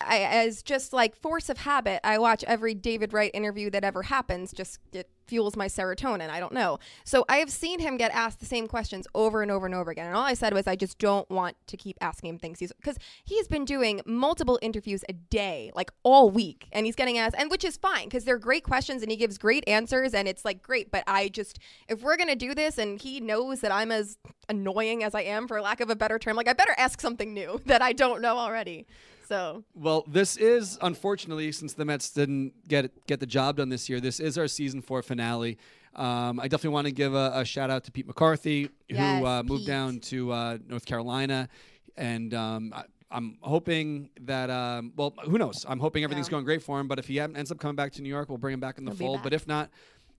I, 0.00 0.20
as 0.20 0.62
just 0.62 0.92
like 0.92 1.16
force 1.16 1.48
of 1.48 1.58
habit, 1.58 2.00
I 2.04 2.18
watch 2.18 2.44
every 2.44 2.74
David 2.74 3.12
Wright 3.12 3.30
interview 3.34 3.70
that 3.70 3.84
ever 3.84 4.02
happens. 4.04 4.52
Just 4.52 4.78
it 4.92 5.08
fuels 5.26 5.56
my 5.56 5.66
serotonin. 5.66 6.30
I 6.30 6.40
don't 6.40 6.52
know. 6.52 6.78
So 7.04 7.24
I 7.28 7.36
have 7.36 7.50
seen 7.50 7.80
him 7.80 7.96
get 7.96 8.10
asked 8.12 8.40
the 8.40 8.46
same 8.46 8.66
questions 8.66 9.06
over 9.14 9.42
and 9.42 9.50
over 9.50 9.66
and 9.66 9.74
over 9.74 9.90
again. 9.90 10.06
And 10.06 10.16
all 10.16 10.24
I 10.24 10.34
said 10.34 10.54
was, 10.54 10.66
I 10.66 10.76
just 10.76 10.98
don't 10.98 11.28
want 11.30 11.56
to 11.66 11.76
keep 11.76 11.98
asking 12.00 12.30
him 12.30 12.38
things. 12.38 12.60
He's 12.60 12.72
because 12.72 12.98
he's 13.24 13.48
been 13.48 13.64
doing 13.64 14.00
multiple 14.06 14.58
interviews 14.62 15.04
a 15.08 15.12
day, 15.12 15.70
like 15.74 15.90
all 16.02 16.30
week, 16.30 16.68
and 16.72 16.86
he's 16.86 16.96
getting 16.96 17.18
asked, 17.18 17.36
and 17.38 17.50
which 17.50 17.64
is 17.64 17.76
fine 17.76 18.04
because 18.04 18.24
they're 18.24 18.38
great 18.38 18.64
questions 18.64 19.02
and 19.02 19.10
he 19.10 19.16
gives 19.16 19.36
great 19.36 19.64
answers, 19.68 20.14
and 20.14 20.26
it's 20.26 20.44
like 20.44 20.62
great. 20.62 20.90
But 20.90 21.04
I 21.06 21.28
just, 21.28 21.58
if 21.88 22.02
we're 22.02 22.16
gonna 22.16 22.36
do 22.36 22.54
this, 22.54 22.78
and 22.78 23.00
he 23.00 23.20
knows 23.20 23.60
that 23.60 23.72
I'm 23.72 23.92
as 23.92 24.18
annoying 24.48 25.04
as 25.04 25.14
I 25.14 25.22
am, 25.22 25.46
for 25.48 25.60
lack 25.60 25.80
of 25.80 25.90
a 25.90 25.96
better 25.96 26.18
term, 26.18 26.36
like 26.36 26.48
I 26.48 26.52
better 26.52 26.74
ask 26.78 27.00
something 27.00 27.34
new 27.34 27.60
that 27.66 27.82
I 27.82 27.92
don't 27.92 28.22
know 28.22 28.38
already. 28.38 28.86
So 29.28 29.64
Well, 29.74 30.04
this 30.08 30.36
is 30.38 30.78
unfortunately 30.80 31.52
since 31.52 31.74
the 31.74 31.84
Mets 31.84 32.10
didn't 32.10 32.66
get 32.66 33.06
get 33.06 33.20
the 33.20 33.26
job 33.26 33.56
done 33.56 33.68
this 33.68 33.88
year. 33.88 34.00
This 34.00 34.20
is 34.20 34.38
our 34.38 34.48
season 34.48 34.80
four 34.80 35.02
finale. 35.02 35.58
Um, 35.94 36.38
I 36.40 36.48
definitely 36.48 36.70
want 36.74 36.86
to 36.86 36.92
give 36.92 37.14
a, 37.14 37.32
a 37.34 37.44
shout 37.44 37.70
out 37.70 37.84
to 37.84 37.92
Pete 37.92 38.06
McCarthy, 38.06 38.70
Yes, 38.88 39.20
who 39.20 39.26
uh, 39.26 39.42
moved 39.42 39.62
Pete. 39.62 39.66
down 39.66 40.00
to 40.00 40.32
uh, 40.32 40.58
North 40.66 40.86
Carolina, 40.86 41.48
and 41.96 42.32
um, 42.34 42.72
I, 42.74 42.84
I'm 43.10 43.38
hoping 43.40 44.10
that 44.22 44.48
um, 44.50 44.92
well, 44.96 45.12
who 45.24 45.38
knows? 45.38 45.66
I'm 45.68 45.80
hoping 45.80 46.04
everything's 46.04 46.28
going 46.28 46.44
great 46.44 46.62
for 46.62 46.78
him. 46.78 46.88
But 46.88 46.98
if 46.98 47.08
he 47.08 47.18
ends 47.20 47.50
up 47.50 47.58
coming 47.58 47.76
back 47.76 47.92
to 47.92 48.02
New 48.02 48.08
York, 48.08 48.28
we'll 48.28 48.38
bring 48.38 48.54
him 48.54 48.60
back 48.60 48.78
in 48.78 48.84
the 48.84 48.92
He'll 48.92 49.06
fold. 49.08 49.22
But 49.22 49.32
if 49.34 49.46
not. 49.46 49.70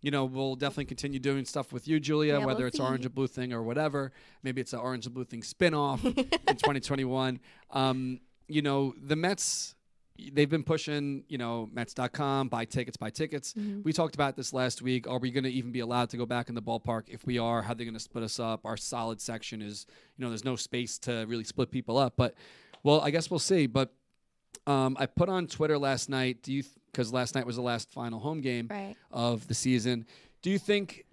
You 0.01 0.11
know, 0.11 0.23
we'll 0.23 0.55
definitely 0.55 0.85
continue 0.85 1.19
doing 1.19 1.43
stuff 1.43 1.73
with 1.73 1.85
you, 1.85 1.99
Julia, 1.99 2.39
Yeah, 2.39 2.45
whether 2.45 2.59
we'll 2.59 2.67
it's 2.67 2.77
see. 2.77 2.83
Orange 2.83 3.03
and 3.03 3.13
Blue 3.13 3.27
thing 3.27 3.51
or 3.51 3.61
whatever. 3.61 4.13
Maybe 4.43 4.61
it's 4.61 4.71
an 4.71 4.79
Orange 4.79 5.05
and 5.07 5.13
Blue 5.13 5.25
thing 5.25 5.43
spin-off 5.43 6.05
in 6.05 6.13
2021. 6.15 7.37
Um, 7.71 8.21
you 8.49 8.61
know, 8.61 8.93
the 9.01 9.15
Mets 9.15 9.75
they've 10.33 10.49
been 10.49 10.63
pushing, 10.63 11.23
you 11.29 11.37
know, 11.37 11.69
Mets.com, 11.71 12.49
buy 12.49 12.65
tickets, 12.65 12.97
buy 12.97 13.09
tickets. 13.09 13.53
Mm-hmm. 13.53 13.83
We 13.83 13.93
talked 13.93 14.15
about 14.15 14.35
this 14.35 14.53
last 14.53 14.81
week. 14.81 15.07
Are 15.07 15.17
we 15.19 15.31
going 15.31 15.45
to 15.45 15.49
even 15.49 15.71
be 15.71 15.79
allowed 15.79 16.09
to 16.09 16.17
go 16.17 16.25
back 16.25 16.49
in 16.49 16.55
the 16.55 16.61
ballpark? 16.61 17.03
If 17.07 17.25
we 17.25 17.37
are, 17.39 17.61
how 17.61 17.69
they're 17.69 17.77
they 17.77 17.83
going 17.85 17.93
to 17.93 17.99
split 17.99 18.23
us 18.23 18.39
up? 18.39 18.65
Our 18.65 18.77
solid 18.77 19.21
section 19.21 19.61
is, 19.61 19.85
you 20.17 20.23
know, 20.23 20.29
there's 20.29 20.43
no 20.43 20.55
space 20.55 20.97
to 20.99 21.25
really 21.27 21.43
split 21.45 21.71
people 21.71 21.97
up. 21.97 22.13
But, 22.17 22.35
well, 22.83 23.01
I 23.01 23.11
guess 23.11 23.29
we'll 23.29 23.39
see. 23.39 23.65
But 23.67 23.93
um, 24.67 24.97
I 24.99 25.05
put 25.05 25.29
on 25.29 25.47
Twitter 25.47 25.77
last 25.77 26.09
night. 26.09 26.43
Do 26.43 26.51
you, 26.53 26.63
because 26.91 27.13
last 27.13 27.35
night 27.35 27.45
was 27.45 27.55
the 27.55 27.61
last 27.61 27.89
final 27.89 28.19
home 28.19 28.41
game 28.41 28.67
Right. 28.69 28.95
of 29.11 29.47
the 29.47 29.53
season. 29.53 30.05
Do 30.41 30.49
you 30.49 30.59
think 30.59 31.05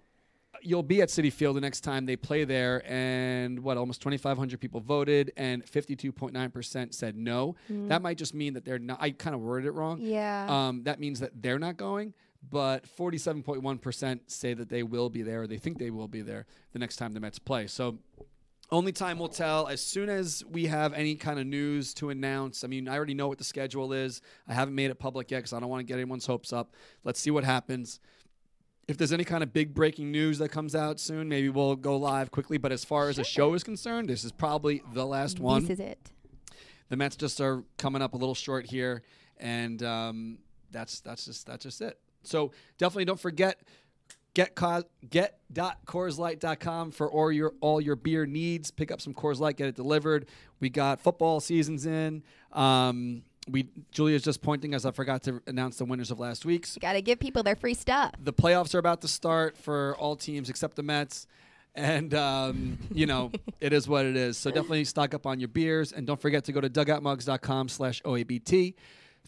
you'll 0.67 0.83
be 0.83 1.01
at 1.01 1.09
Citi 1.09 1.31
Field 1.31 1.55
the 1.55 1.61
next 1.61 1.81
time 1.81 2.05
they 2.05 2.15
play 2.15 2.43
there? 2.43 2.83
And 2.85 3.59
what, 3.61 3.77
almost 3.77 4.01
2,500 4.01 4.59
people 4.59 4.81
voted, 4.81 5.31
and 5.37 5.65
52.9% 5.65 6.93
said 6.93 7.15
no. 7.15 7.55
That 7.69 8.01
might 8.01 8.17
just 8.17 8.33
mean 8.33 8.53
that 8.53 8.65
they're 8.65 8.79
not. 8.79 8.97
I 9.01 9.11
kind 9.11 9.33
of 9.33 9.41
worded 9.41 9.67
it 9.67 9.71
wrong. 9.71 9.99
yeah, 10.01 10.45
Um, 10.49 10.83
that 10.83 10.99
means 10.99 11.19
that 11.21 11.31
they're 11.41 11.59
not 11.59 11.77
going, 11.77 12.13
but 12.49 12.85
47.1% 12.97 14.19
say 14.27 14.53
that 14.53 14.69
they 14.69 14.83
will 14.83 15.09
be 15.09 15.21
there, 15.21 15.43
or 15.43 15.47
they 15.47 15.57
think 15.57 15.77
they 15.77 15.89
will 15.91 16.07
be 16.07 16.21
there 16.21 16.45
the 16.73 16.79
next 16.79 16.97
time 16.97 17.13
the 17.13 17.19
Mets 17.19 17.39
play. 17.39 17.67
So 17.67 17.97
only 18.69 18.91
time 18.91 19.17
will 19.17 19.29
tell. 19.29 19.67
As 19.67 19.81
soon 19.81 20.09
as 20.09 20.43
we 20.51 20.65
have 20.65 20.93
any 20.93 21.15
kind 21.15 21.39
of 21.39 21.47
news 21.47 21.93
to 21.95 22.09
announce, 22.09 22.63
I 22.63 22.67
mean, 22.67 22.89
I 22.89 22.95
already 22.97 23.13
know 23.13 23.29
what 23.29 23.37
the 23.37 23.43
schedule 23.45 23.93
is. 23.93 24.21
I 24.47 24.53
haven't 24.53 24.75
made 24.75 24.91
it 24.91 24.95
public 24.99 25.31
yet 25.31 25.37
because 25.39 25.53
I 25.53 25.59
don't 25.61 25.69
want 25.69 25.79
to 25.79 25.85
get 25.85 25.93
anyone's 25.99 26.25
hopes 26.25 26.51
up. 26.51 26.73
Let's 27.05 27.19
see 27.19 27.31
what 27.31 27.45
happens. 27.45 27.99
If 28.87 28.97
there's 28.97 29.11
any 29.11 29.25
kind 29.25 29.43
of 29.43 29.51
big 29.51 29.73
breaking 29.73 30.11
news 30.11 30.37
that 30.37 30.49
comes 30.49 30.73
out 30.73 30.99
soon, 30.99 31.27
maybe 31.27 31.49
we'll 31.49 31.75
go 31.75 31.97
live 31.97 32.31
quickly. 32.31 32.57
But 32.57 32.71
as 32.71 32.85
far 32.85 33.09
as 33.09 33.19
a 33.19 33.23
show 33.23 33.53
is 33.53 33.63
concerned, 33.63 34.09
this 34.09 34.23
is 34.23 34.31
probably 34.31 34.81
the 34.93 35.05
last 35.05 35.39
one 35.39 35.61
this 35.63 35.71
is 35.71 35.79
it. 35.79 36.11
the 36.89 36.95
Mets 36.95 37.17
just 37.17 37.41
are 37.41 37.63
coming 37.77 38.01
up 38.01 38.13
a 38.13 38.17
little 38.17 38.35
short 38.35 38.65
here, 38.65 39.03
and 39.37 39.83
um, 39.83 40.37
that's 40.71 41.01
that's 41.01 41.25
just 41.25 41.45
that's 41.47 41.63
just 41.63 41.81
it. 41.81 41.99
So 42.23 42.51
definitely 42.77 43.05
don't 43.05 43.19
forget 43.19 43.59
get 44.33 44.55
co- 44.55 44.83
get.coorslight.com 45.09 46.91
for 46.91 47.11
all 47.11 47.31
your 47.31 47.53
all 47.59 47.81
your 47.81 47.95
beer 47.95 48.25
needs. 48.25 48.71
Pick 48.71 48.91
up 48.91 49.01
some 49.01 49.13
Coors 49.13 49.39
Light, 49.39 49.57
get 49.57 49.67
it 49.67 49.75
delivered. 49.75 50.27
We 50.59 50.69
got 50.69 51.01
football 51.01 51.39
seasons 51.39 51.85
in. 51.85 52.23
Um, 52.53 53.23
we 53.49 53.69
Julia's 53.91 54.23
just 54.23 54.41
pointing 54.41 54.73
as 54.73 54.85
I 54.85 54.91
forgot 54.91 55.23
to 55.23 55.41
announce 55.47 55.77
the 55.77 55.85
winners 55.85 56.11
of 56.11 56.19
last 56.19 56.45
week's. 56.45 56.77
Got 56.77 56.93
to 56.93 57.01
give 57.01 57.19
people 57.19 57.43
their 57.43 57.55
free 57.55 57.73
stuff. 57.73 58.11
The 58.23 58.33
playoffs 58.33 58.75
are 58.75 58.79
about 58.79 59.01
to 59.01 59.07
start 59.07 59.57
for 59.57 59.95
all 59.97 60.15
teams 60.15 60.49
except 60.49 60.75
the 60.75 60.83
Mets. 60.83 61.27
And, 61.77 62.13
um, 62.15 62.79
you 62.91 63.05
know, 63.05 63.31
it 63.61 63.71
is 63.71 63.87
what 63.87 64.05
it 64.05 64.17
is. 64.17 64.37
So 64.37 64.49
definitely 64.49 64.83
stock 64.83 65.13
up 65.13 65.25
on 65.27 65.39
your 65.39 65.47
beers. 65.47 65.93
And 65.93 66.07
don't 66.07 66.19
forget 66.19 66.43
to 66.45 66.51
go 66.51 66.59
to 66.59 66.69
dugoutmugs.com 66.69 67.69
slash 67.69 68.01
OABT. 68.01 68.73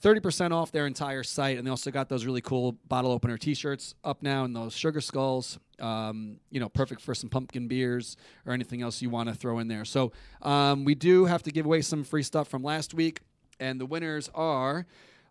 30% 0.01 0.51
off 0.51 0.71
their 0.71 0.87
entire 0.87 1.23
site. 1.23 1.57
And 1.57 1.67
they 1.67 1.69
also 1.69 1.91
got 1.91 2.09
those 2.09 2.25
really 2.25 2.41
cool 2.41 2.73
bottle 2.87 3.11
opener 3.11 3.37
t 3.37 3.53
shirts 3.53 3.93
up 4.03 4.23
now 4.23 4.45
and 4.45 4.55
those 4.55 4.73
sugar 4.73 5.01
skulls. 5.01 5.59
Um, 5.79 6.37
you 6.49 6.59
know, 6.59 6.69
perfect 6.69 7.01
for 7.01 7.13
some 7.13 7.29
pumpkin 7.29 7.67
beers 7.67 8.17
or 8.45 8.53
anything 8.53 8.81
else 8.81 9.01
you 9.01 9.09
want 9.09 9.29
to 9.29 9.35
throw 9.35 9.59
in 9.59 9.67
there. 9.67 9.85
So 9.85 10.11
um, 10.41 10.83
we 10.85 10.95
do 10.95 11.25
have 11.25 11.43
to 11.43 11.51
give 11.51 11.65
away 11.65 11.81
some 11.81 12.03
free 12.03 12.23
stuff 12.23 12.47
from 12.47 12.63
last 12.63 12.93
week. 12.93 13.21
And 13.59 13.79
the 13.79 13.85
winners 13.85 14.29
are 14.33 14.85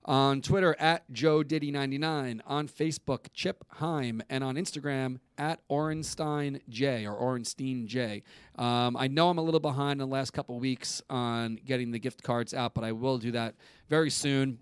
on 0.04 0.40
Twitter 0.40 0.74
at 0.78 1.10
Joe 1.12 1.42
Diddy99, 1.42 2.40
on 2.46 2.66
Facebook 2.66 3.26
Chip 3.34 3.62
Heim, 3.72 4.22
and 4.30 4.42
on 4.42 4.56
Instagram 4.56 5.18
at 5.36 5.60
Orenstein 5.68 6.60
J 6.68 7.06
or 7.06 7.14
Orenstein 7.14 7.86
J. 7.86 8.22
Um, 8.56 8.96
I 8.96 9.08
know 9.08 9.28
I'm 9.28 9.38
a 9.38 9.42
little 9.42 9.60
behind 9.60 10.00
in 10.00 10.08
the 10.08 10.12
last 10.12 10.32
couple 10.32 10.58
weeks 10.58 11.02
on 11.10 11.58
getting 11.64 11.90
the 11.90 11.98
gift 11.98 12.22
cards 12.22 12.54
out, 12.54 12.74
but 12.74 12.84
I 12.84 12.92
will 12.92 13.18
do 13.18 13.32
that 13.32 13.54
very 13.88 14.10
soon. 14.10 14.58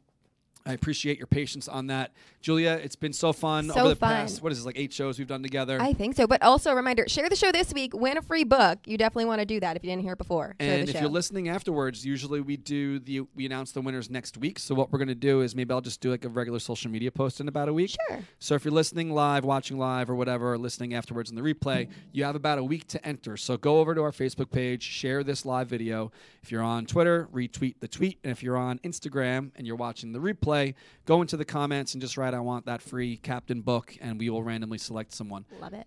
I 0.66 0.72
appreciate 0.72 1.18
your 1.18 1.26
patience 1.28 1.68
on 1.68 1.86
that, 1.86 2.12
Julia. 2.40 2.80
It's 2.82 2.96
been 2.96 3.12
so 3.12 3.32
fun 3.32 3.68
So 3.68 3.80
over 3.80 3.88
the 3.90 3.96
fun. 3.96 4.10
past 4.10 4.42
what 4.42 4.50
is 4.52 4.58
this 4.58 4.66
like 4.66 4.76
eight 4.78 4.92
shows 4.92 5.18
we've 5.18 5.28
done 5.28 5.42
together. 5.42 5.78
I 5.80 5.92
think 5.92 6.16
so. 6.16 6.26
But 6.26 6.42
also 6.42 6.72
a 6.72 6.74
reminder, 6.74 7.08
share 7.08 7.28
the 7.28 7.36
show 7.36 7.52
this 7.52 7.72
week, 7.72 7.94
win 7.94 8.16
a 8.18 8.22
free 8.22 8.44
book. 8.44 8.78
You 8.84 8.98
definitely 8.98 9.26
want 9.26 9.40
to 9.40 9.46
do 9.46 9.60
that 9.60 9.76
if 9.76 9.84
you 9.84 9.90
didn't 9.90 10.02
hear 10.02 10.14
it 10.14 10.18
before. 10.18 10.56
Share 10.60 10.78
And 10.80 10.88
if 10.88 10.94
show. 10.96 11.00
you're 11.02 11.08
listening 11.08 11.48
afterwards, 11.48 12.04
usually 12.04 12.40
we 12.40 12.56
do 12.56 12.98
the 12.98 13.20
we 13.34 13.46
announce 13.46 13.72
the 13.72 13.80
winners 13.80 14.10
next 14.10 14.36
week. 14.38 14.58
So 14.58 14.74
what 14.74 14.92
we're 14.92 14.98
gonna 14.98 15.14
do 15.14 15.40
is 15.42 15.54
maybe 15.54 15.72
I'll 15.72 15.80
just 15.80 16.00
do 16.00 16.10
like 16.10 16.24
a 16.24 16.28
regular 16.28 16.58
social 16.58 16.90
media 16.90 17.12
post 17.12 17.40
in 17.40 17.46
about 17.48 17.68
a 17.68 17.72
week. 17.72 17.94
Sure. 18.08 18.20
So 18.40 18.54
if 18.54 18.64
you're 18.64 18.74
listening 18.74 19.12
live, 19.12 19.44
watching 19.44 19.78
live, 19.78 20.10
or 20.10 20.14
whatever, 20.16 20.52
or 20.54 20.58
listening 20.58 20.94
afterwards 20.94 21.30
in 21.30 21.36
the 21.36 21.42
replay, 21.42 21.88
you 22.12 22.24
have 22.24 22.34
about 22.34 22.58
a 22.58 22.64
week 22.64 22.88
to 22.88 23.06
enter. 23.06 23.36
So 23.36 23.56
go 23.56 23.78
over 23.78 23.94
to 23.94 24.02
our 24.02 24.12
Facebook 24.12 24.50
page, 24.50 24.82
share 24.82 25.22
this 25.22 25.44
live 25.46 25.68
video. 25.68 26.10
If 26.42 26.50
you're 26.50 26.62
on 26.62 26.86
Twitter, 26.86 27.28
retweet 27.32 27.76
the 27.80 27.88
tweet, 27.88 28.18
and 28.24 28.30
if 28.32 28.42
you're 28.42 28.56
on 28.56 28.78
Instagram 28.80 29.50
and 29.56 29.66
you're 29.66 29.76
watching 29.76 30.12
the 30.12 30.18
replay, 30.20 30.55
go 31.04 31.20
into 31.22 31.36
the 31.36 31.44
comments 31.44 31.94
and 31.94 32.00
just 32.00 32.16
write 32.16 32.34
"I 32.34 32.40
want 32.40 32.66
that 32.66 32.82
free 32.82 33.16
Captain 33.16 33.60
book," 33.60 33.96
and 34.00 34.18
we 34.18 34.30
will 34.30 34.42
randomly 34.42 34.78
select 34.78 35.12
someone. 35.12 35.44
Love 35.60 35.74
it. 35.74 35.86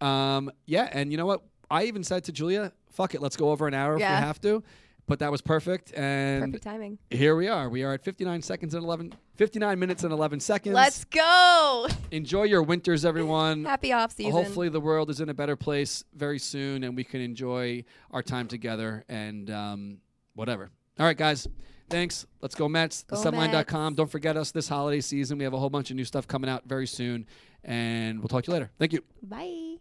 Um, 0.00 0.50
yeah, 0.66 0.88
and 0.92 1.10
you 1.10 1.18
know 1.18 1.26
what? 1.26 1.42
I 1.70 1.84
even 1.84 2.02
said 2.02 2.24
to 2.24 2.32
Julia, 2.32 2.72
"Fuck 2.90 3.14
it, 3.14 3.22
let's 3.22 3.36
go 3.36 3.50
over 3.50 3.66
an 3.68 3.74
hour 3.74 3.94
if 3.94 3.98
we 3.98 4.04
have 4.04 4.40
to." 4.42 4.62
But 5.06 5.18
that 5.18 5.32
was 5.32 5.40
perfect, 5.40 5.92
and 5.96 6.44
Perfect 6.44 6.62
timing. 6.62 6.98
here 7.10 7.34
we 7.34 7.48
are. 7.48 7.68
We 7.68 7.82
are 7.82 7.94
at 7.94 8.04
59 8.04 8.42
seconds 8.42 8.74
and 8.74 8.84
11, 8.84 9.12
59 9.34 9.76
minutes 9.76 10.04
and 10.04 10.12
11 10.12 10.38
seconds. 10.38 10.72
Let's 10.72 11.04
go. 11.06 11.88
enjoy 12.12 12.44
your 12.44 12.62
winters, 12.62 13.04
everyone. 13.04 13.64
Happy 13.74 13.92
off 13.92 14.12
season. 14.12 14.30
Hopefully, 14.30 14.68
the 14.68 14.78
world 14.78 15.10
is 15.10 15.20
in 15.20 15.28
a 15.28 15.34
better 15.34 15.56
place 15.56 16.04
very 16.14 16.38
soon, 16.38 16.84
and 16.84 16.94
we 16.94 17.02
can 17.02 17.20
enjoy 17.20 17.82
our 18.12 18.22
time 18.22 18.46
together 18.46 19.04
and 19.08 19.50
um, 19.50 19.98
whatever. 20.34 20.70
All 21.00 21.06
right, 21.06 21.16
guys. 21.16 21.48
Thanks. 21.90 22.26
Let's 22.40 22.54
go 22.54 22.68
Mets. 22.68 23.04
Go 23.04 23.16
TheSubline.com. 23.16 23.94
Don't 23.94 24.10
forget 24.10 24.36
us 24.36 24.50
this 24.52 24.68
holiday 24.68 25.00
season. 25.00 25.38
We 25.38 25.44
have 25.44 25.54
a 25.54 25.58
whole 25.58 25.70
bunch 25.70 25.90
of 25.90 25.96
new 25.96 26.04
stuff 26.04 26.26
coming 26.26 26.48
out 26.48 26.64
very 26.66 26.86
soon, 26.86 27.26
and 27.64 28.20
we'll 28.20 28.28
talk 28.28 28.44
to 28.44 28.50
you 28.50 28.54
later. 28.54 28.70
Thank 28.78 28.92
you. 28.92 29.02
Bye. 29.22 29.76